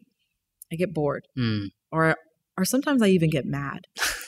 [0.73, 1.66] I get bored Mm.
[1.93, 2.16] or
[2.59, 3.81] or sometimes I even get mad.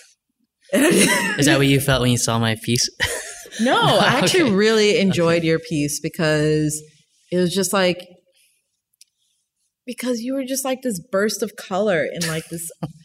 [0.73, 2.89] Is that what you felt when you saw my piece?
[3.61, 4.53] No, I actually Okay.
[4.53, 6.83] really enjoyed your piece because
[7.31, 8.09] it was just like
[9.85, 12.71] because you were just like this burst of color and like this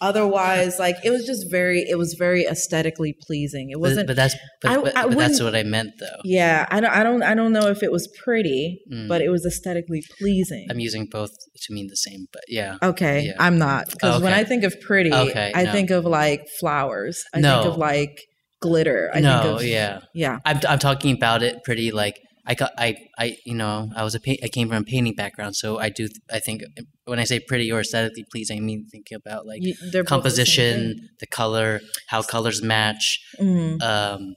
[0.00, 3.70] otherwise like it was just very it was very aesthetically pleasing.
[3.70, 6.20] It wasn't but that's but, I- but, I but that's what I meant though.
[6.24, 9.08] yeah, I don't I don't I don't know if it was pretty, Mm.
[9.08, 10.66] but it was aesthetically pleasing.
[10.70, 11.30] I'm using both
[11.62, 12.76] to mean the same, but yeah.
[12.82, 13.32] Okay, Yeah.
[13.38, 15.72] I'm not because when I think of pretty, Okay, I no.
[15.72, 17.22] think of like flowers.
[17.34, 17.62] I No.
[17.62, 18.14] think of like
[18.60, 19.10] glitter.
[19.14, 20.00] I no, think of yeah.
[20.14, 20.38] yeah.
[20.44, 22.16] I'm I'm talking about it pretty like
[22.46, 25.56] I got I I you know I was a I came from a painting background,
[25.56, 26.62] so I do I think
[27.04, 30.08] when I say pretty or aesthetically pleasing, I mean thinking about like You- they're the
[30.08, 33.78] composition, the color, how colors match, thing.
[33.78, 33.82] Mm.
[33.82, 34.34] um,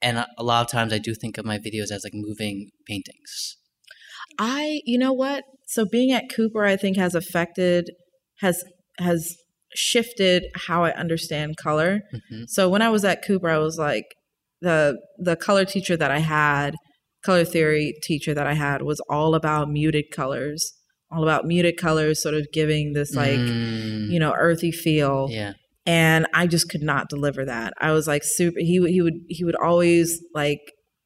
[0.00, 2.70] and a, a lot of times I do think of my videos as like moving
[2.86, 3.56] paintings.
[4.38, 5.44] I, you know what?
[5.66, 7.90] So being at Cooper, I think has affected,
[8.40, 8.62] has
[8.98, 9.36] has
[9.74, 12.00] shifted how I understand color.
[12.30, 14.06] hmm So when I was at Cooper, I was like
[14.60, 16.74] the the color teacher that I had,
[17.24, 20.72] color theory teacher that I had was all about muted colors,
[21.10, 25.28] all about muted colors, sort of giving this like Mm, you know earthy feel.
[25.30, 25.52] yeah,
[25.86, 27.72] and I just could not deliver that.
[27.80, 28.58] I was like super.
[28.60, 30.60] He would he would he would always like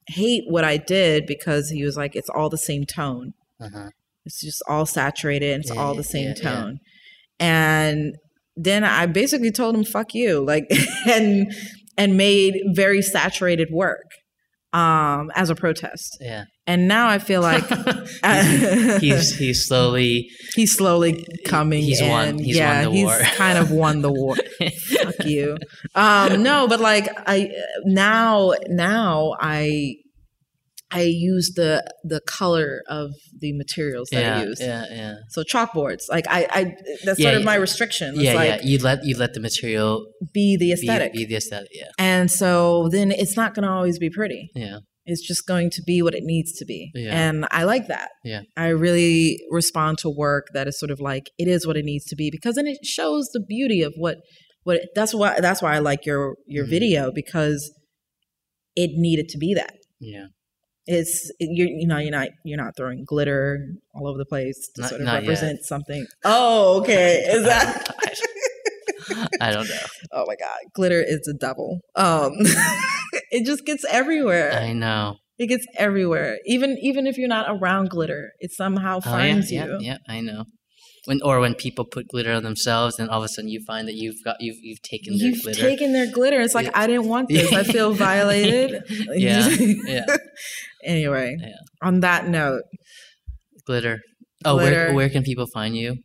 [0.09, 3.33] hate what I did because he was like, it's all the same tone.
[3.61, 3.91] uh-huh.
[4.24, 5.53] It's just all saturated.
[5.55, 6.51] and It's Yeah, all the same yeah, yeah.
[6.51, 6.79] tone.
[7.41, 8.15] And
[8.57, 10.65] then I basically told him, "Fuck you," like,
[11.09, 11.53] and
[11.98, 14.06] and made very saturated work
[14.73, 16.16] um as a protest.
[16.20, 16.44] yeah.
[16.66, 17.64] And now I feel like
[19.01, 22.09] he's he's slowly he's slowly coming He's in.
[22.09, 23.19] won- he's won yeah, the he's war.
[23.36, 24.36] kind of won the war.
[24.36, 25.56] Fuck you.
[25.94, 27.51] Um, no, but like I
[27.85, 29.97] now now I
[30.93, 33.10] I use the the color of
[33.40, 34.60] the materials that yeah, I use.
[34.60, 35.14] yeah, yeah.
[35.31, 36.62] So chalkboards, like I, I
[37.05, 37.44] that's Yeah, sort of yeah.
[37.52, 38.09] my restriction.
[38.14, 38.69] It's yeah, like yeah.
[38.70, 41.12] You let you let the material be the aesthetic.
[41.12, 41.69] be the aesthetic.
[41.73, 44.51] Yeah, and so then it's not going to always be pretty.
[44.55, 46.90] yeah, It's just going to be what it needs to be.
[46.94, 47.20] Yeah.
[47.28, 48.10] And I like that.
[48.24, 48.43] Yeah.
[48.56, 52.05] I really respond to work that is sort of like it is what it needs
[52.06, 54.16] to be because then it shows the beauty of what
[54.64, 56.70] what that's why that's why I like your your Mhm.
[56.77, 57.60] video because
[58.77, 59.74] it needed to be that.
[60.01, 60.27] yeah.
[60.87, 64.81] It's you're you know you're not you're not throwing glitter all over the place to
[64.83, 65.29] Not- sort of not yet.
[65.29, 66.05] represent something.
[66.25, 67.23] Oh, okay.
[67.29, 67.89] Is that
[69.41, 69.75] I don't know.
[70.15, 71.81] Oh my god, glitter is a devil.
[71.97, 72.33] Um
[73.31, 74.53] it just gets everywhere.
[74.53, 75.17] I know.
[75.39, 76.39] It gets everywhere.
[76.45, 79.79] Even even if you're not around glitter, it somehow Oh, yeah, finds yeah, you.
[79.81, 79.97] yeah.
[80.07, 80.45] I know.
[81.07, 83.89] When or when people put glitter on themselves, and all of a sudden you find
[83.89, 85.61] that you've got you've you've taken their You've glitter.
[85.61, 86.41] taken their glitter.
[86.41, 86.73] It's like Yeah.
[86.83, 87.53] I didn't want this.
[87.53, 88.83] I feel violated.
[89.15, 90.07] yeah, yeah.
[90.85, 91.57] anyway, Yeah.
[91.83, 92.62] on that note,
[93.66, 94.01] Glitter.
[94.45, 94.87] Oh, Glitter.
[94.87, 95.97] where where can people find you?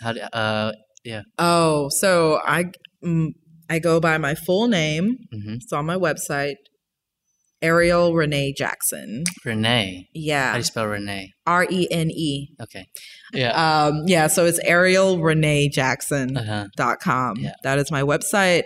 [0.00, 0.72] How do, uh
[1.04, 1.22] yeah.
[1.38, 2.64] oh, so I
[3.04, 3.28] mm,
[3.70, 5.16] I go by my full name.
[5.34, 5.56] mhm.
[5.62, 6.56] It's on my website.
[7.62, 9.24] Ariel Renee Jackson.
[9.44, 10.08] Renee.
[10.14, 10.48] Yeah.
[10.48, 11.32] How do you spell Renee?
[11.46, 12.48] R E N E.
[12.60, 12.86] Okay.
[13.32, 13.52] Yeah.
[13.86, 16.36] Um, yeah, so it's Ariel Renee Jackson.
[16.36, 16.66] Uh huh.
[16.76, 17.36] dot com.
[17.38, 17.52] Yeah.
[17.62, 18.64] That is my website.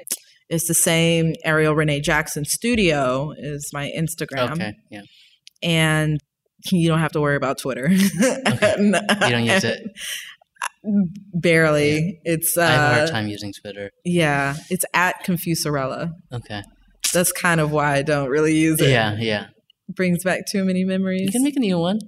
[0.48, 4.52] It's the same Ariel Renee Jackson Studio is my Instagram.
[4.52, 4.74] Okay.
[4.90, 5.02] Yeah.
[5.62, 6.18] And
[6.72, 7.88] you don't have to worry about Twitter.
[7.90, 9.82] you You don't use it.
[11.34, 12.20] Barely.
[12.24, 13.90] It's uh I have a hard time using Twitter.
[14.04, 16.10] yeah, it's at Confusorella.
[16.32, 16.62] Okay.
[17.12, 18.90] That's kind of why I don't really use it.
[18.90, 19.16] Yeah.
[19.18, 19.46] Yeah.
[19.88, 21.22] Brings back too many memories.
[21.22, 21.98] You can make a new one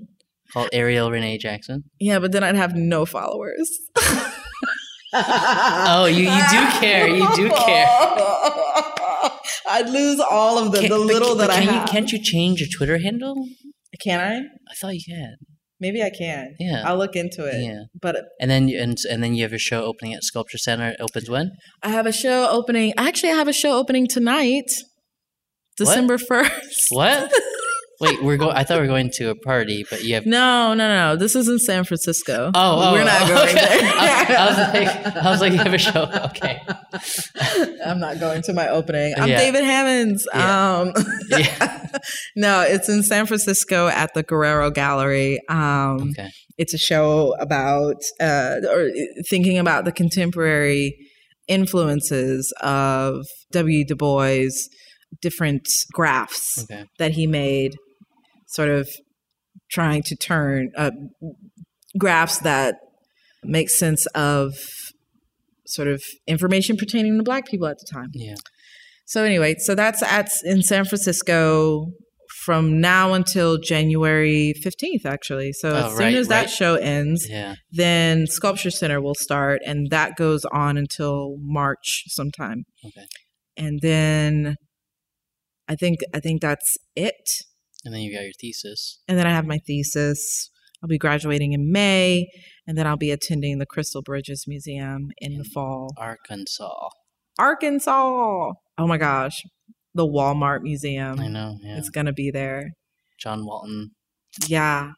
[0.52, 1.84] called Ariel Renee Jackson.
[2.00, 3.68] yeah, but then I'd have no followers.
[5.10, 7.08] Oh, you you do care.
[7.08, 7.86] You do care.
[9.70, 11.88] I'd lose all of the, Can- the little but that I can you, have.
[11.88, 13.34] Can't you change your Twitter handle?
[14.02, 14.36] Can I?
[14.38, 15.36] I thought you had.
[15.80, 16.54] Maybe I can.
[16.58, 16.82] Yeah.
[16.84, 17.62] I'll look into it.
[17.62, 17.84] Yeah.
[18.00, 20.90] But And then you- and and then you have a show opening at Sculpture Center.
[20.90, 21.52] It opens when?
[21.82, 22.92] I have a show opening.
[22.98, 24.70] Actually, I have a show opening tonight,
[25.78, 26.86] December 1st.
[26.90, 27.32] What?
[28.00, 28.56] Wait, we're going.
[28.56, 30.24] I thought we were going to a party, but you have.
[30.24, 31.16] No, no, no.
[31.16, 32.52] This is in San Francisco.
[32.54, 33.54] Oh, oh we're not oh, going okay.
[33.54, 33.92] there.
[33.96, 36.08] I, I was like, I was like, you have a show.
[36.26, 36.60] Okay.
[37.84, 39.14] I'm not going to my opening.
[39.16, 39.38] I'm Yeah.
[39.38, 40.28] David Hammons.
[40.32, 40.78] Yeah.
[40.78, 40.92] Um,
[41.28, 41.88] Yeah.
[42.36, 45.40] no, it's in San Francisco at the Guerrero Gallery.
[45.48, 46.30] Um, Okay.
[46.56, 48.90] It's a show about uh, or
[49.28, 50.96] thinking about the contemporary
[51.46, 53.84] influences of W.
[53.84, 54.50] Du Bois,
[55.20, 56.84] different graphs Okay.
[56.98, 57.76] that he made,
[58.46, 58.88] sort of
[59.70, 60.90] trying to turn uh,
[61.98, 62.76] graphs that
[63.44, 64.54] make sense of
[65.66, 68.08] sort of information pertaining to Black people at the time.
[68.14, 68.34] Yeah.
[69.06, 71.86] So anyway, so that's at in San Francisco
[72.44, 75.52] from now until January 15th actually.
[75.52, 76.50] So Oh, as soon right, as that right.
[76.50, 77.54] show ends, Yeah.
[77.72, 82.64] then Sculpture Center will start and that goes on until March sometime.
[82.84, 83.06] Okay.
[83.56, 84.56] And then
[85.68, 87.14] I think I think that's it.
[87.84, 89.00] And then you got your thesis.
[89.06, 90.50] And then I have my thesis.
[90.82, 92.28] I'll be graduating in May
[92.66, 95.92] and then I'll be attending the Crystal Bridges Museum in the fall.
[95.96, 96.88] Arkansas.
[97.38, 98.52] Arkansas.
[98.78, 99.42] Oh my gosh.
[99.94, 101.18] The Walmart Museum.
[101.20, 101.56] I know.
[101.62, 101.78] Yeah.
[101.78, 102.70] It's gonna be there.
[103.18, 103.90] John Walton.
[104.46, 104.92] Yeah.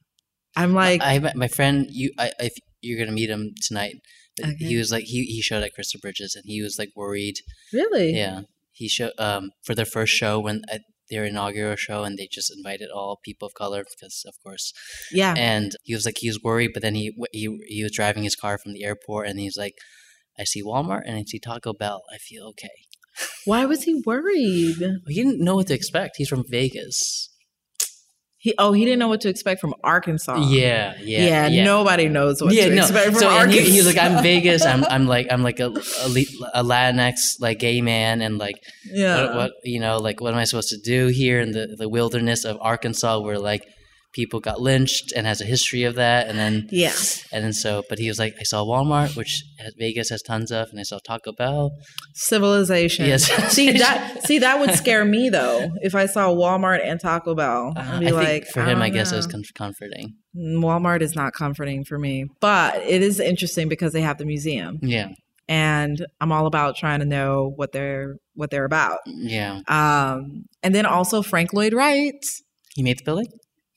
[0.57, 1.87] I'm like, I met my friend.
[1.91, 2.53] You, I, if
[2.83, 3.97] you're gonna meet him tonight,
[4.43, 4.55] Okay.
[4.59, 7.37] he was like he he showed at Crystal Bridges, and he was like worried.
[7.73, 8.13] really?
[8.15, 8.43] Yeah,
[8.81, 12.53] he showed um for their first show when at their inaugural show, and they just
[12.57, 14.73] invited all people of color because of course.
[15.13, 15.35] Yeah.
[15.37, 18.37] And he was like he was worried, but then he he he was driving his
[18.37, 19.75] car from the airport, and he's like,
[20.39, 22.03] I see Walmart and I see Taco Bell.
[22.15, 22.77] I feel okay.
[23.45, 24.77] Why was he worried?
[25.09, 26.17] He didn't know what to expect.
[26.17, 27.29] He's from Vegas.
[28.43, 30.37] He oh, he didn't know what to expect from Arkansas.
[30.49, 31.65] Yeah, yeah, Yeah, yeah.
[31.65, 32.83] nobody knows what yeah, to no.
[32.83, 33.61] expect from So and Arkansas.
[33.65, 34.65] he, he was like, I'm Vegas.
[34.65, 36.09] I'm I'm like I'm like a a,
[36.55, 38.57] a Latinx like gay man, and like
[38.91, 39.27] yeah.
[39.27, 41.87] what, what you know like what am I supposed to do here in the the
[41.87, 43.67] wilderness of Arkansas where like
[44.13, 46.93] people got lynched and has a history of that, and then yeah.
[47.33, 50.51] and then so but he was like I saw Walmart, which has, Vegas has tons
[50.51, 51.71] of, and I saw Taco Bell.
[52.15, 53.07] Civilization.
[53.07, 53.25] Yes.
[53.53, 57.73] see that see that would scare me though if I saw Walmart and Taco Bell.
[57.77, 60.15] Uh, I'd be I like, think for him, I don't guess it was com- comforting.
[60.37, 64.79] Walmart is not comforting for me, but it is interesting because they have the museum,
[64.83, 65.09] Yeah,
[65.49, 68.99] and I'm all about trying to know what they're what they're about.
[69.07, 69.61] yeah.
[69.69, 72.15] Um, and then also Frank Lloyd Wright.
[72.75, 73.27] He made the building.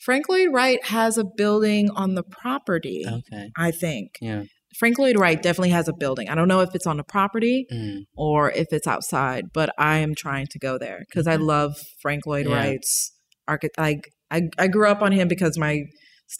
[0.06, 3.04] Frank Lloyd Wright has a building on the property.
[3.08, 3.50] Okay.
[3.58, 4.44] I think Yeah.
[4.80, 6.30] Frank Lloyd Wright definitely has a building.
[6.30, 8.00] I don't know if it's on the property Mm.
[8.18, 12.26] or if it's outside, but I am trying to go there because I love Frank
[12.26, 12.56] Lloyd Yeah.
[12.56, 13.14] Wright's
[13.48, 13.78] architect.
[13.78, 15.84] Like I, I grew up on him because my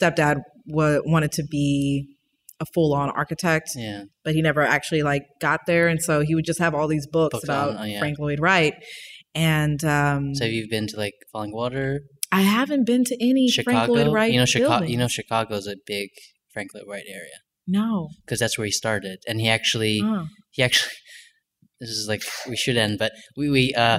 [0.00, 2.08] stepdad wa- wanted to be
[2.60, 4.04] a full-on architect, Yeah.
[4.24, 7.06] but he never actually like got there, and so he would just have all these
[7.06, 7.98] books, Books about on- oh, yeah.
[8.00, 8.74] Frank Lloyd Wright.
[9.36, 12.00] And um, So have you been to like Falling Water,
[12.34, 13.92] I haven't been to any Frank Chicago?
[13.92, 14.84] Lloyd Wright you know Chicago.
[14.86, 16.10] You know Chicago's a big
[16.52, 18.08] Frank Lloyd Wright area no.
[18.24, 20.26] because that's where he started, and he actually Oh.
[20.50, 20.92] he actually.
[21.80, 23.98] This is like we should end, but we we uh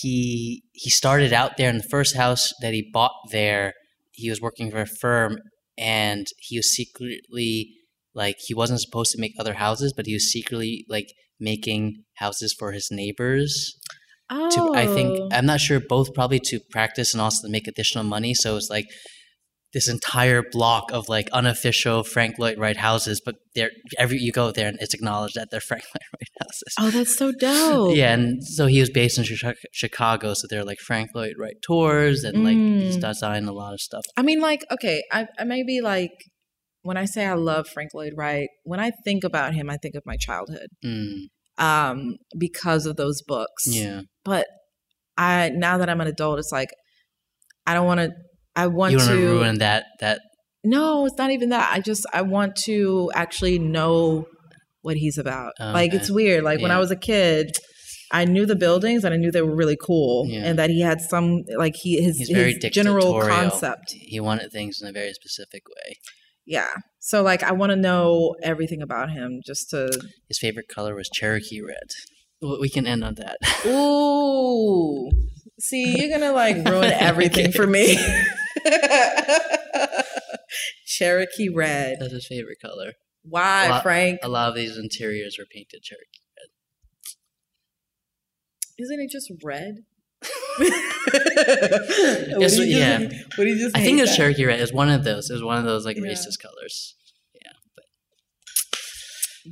[0.00, 3.72] he he started out there in the first house that he bought there.
[4.12, 5.38] He was working for a firm,
[5.76, 7.70] and he was secretly
[8.14, 11.08] like he wasn't supposed to make other houses, but he was secretly like
[11.40, 13.76] making houses for his neighbors.
[14.28, 14.50] Oh.
[14.74, 18.04] to I think I'm not sure both probably to practice and also to make additional
[18.04, 18.34] money.
[18.34, 18.86] So it's like
[19.72, 24.50] this entire block of like unofficial Frank Lloyd Wright houses, but they're every you go
[24.50, 26.74] there and it's acknowledged that they're Frank Lloyd Wright houses.
[26.80, 27.94] Oh, that's so dope.
[27.94, 29.24] Yeah, and so he was based in
[29.72, 33.00] Chicago, so they're like Frank Lloyd Wright tours, and like he's Mm.
[33.02, 34.04] designed a lot of stuff.
[34.16, 36.12] I mean, like, okay, I, I may be like,
[36.82, 39.94] when I say I love Frank Lloyd Wright, when I think about him, I think
[39.94, 41.24] of my childhood Mm,
[41.58, 43.64] um, because of those books.
[43.66, 44.46] yeah, But
[45.16, 46.68] I now that I'm an adult, it's like
[47.66, 48.10] I don't want to.
[48.54, 50.20] I want you to to ruin that that
[50.64, 51.70] No, it's not even that.
[51.72, 54.26] I just I want to actually know
[54.82, 55.52] what he's about.
[55.60, 56.44] Like it's weird.
[56.44, 57.56] Like when I was a kid,
[58.12, 60.42] I knew the buildings and I knew they were really cool Yeah.
[60.44, 62.28] and that he had some like he his, his
[62.72, 63.92] general concept.
[63.92, 65.96] He wanted things in a very specific way.
[66.46, 66.70] Yeah.
[67.00, 69.90] So like I want to know everything about him just to
[70.28, 71.90] His favorite color was Cherokee red.
[72.60, 73.38] We can end on that.
[73.66, 75.10] Ooh.
[75.58, 77.96] See, you're gonna like ruin everything for me.
[80.86, 81.96] Cherokee red.
[82.00, 82.92] That's his favorite color.
[83.22, 84.20] Why, A lot- Frank?
[84.22, 86.20] A lot of these interiors were painted Cherokee.
[86.38, 86.50] Red.
[88.78, 89.76] Isn't it just red?
[90.58, 92.98] it's, yeah.
[92.98, 94.60] Just, what you just I think it's Cherokee red.
[94.60, 95.30] It's one of those.
[95.30, 96.04] It's one of those like yeah.
[96.04, 96.94] racist colors.
[97.34, 97.52] Yeah.
[97.74, 97.84] But.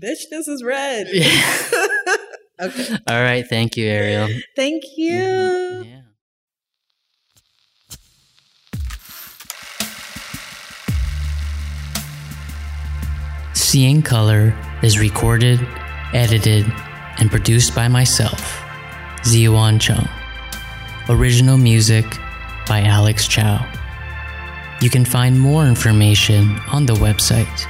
[0.01, 1.09] Bitch, this is red.
[1.12, 1.62] Yeah.
[2.60, 2.96] okay.
[3.09, 3.46] All right.
[3.46, 4.28] Thank you, Ariel.
[4.56, 5.12] Thank you.
[5.12, 5.88] Mm-hmm.
[5.88, 6.01] Yeah.
[13.55, 15.59] Seeing Color is recorded,
[16.12, 16.64] edited,
[17.18, 18.62] and produced by myself,
[19.22, 20.09] Ziyuan Chung.
[21.09, 22.05] Original music
[22.66, 23.64] by Alex Chow.
[24.81, 27.66] You can find more information on the website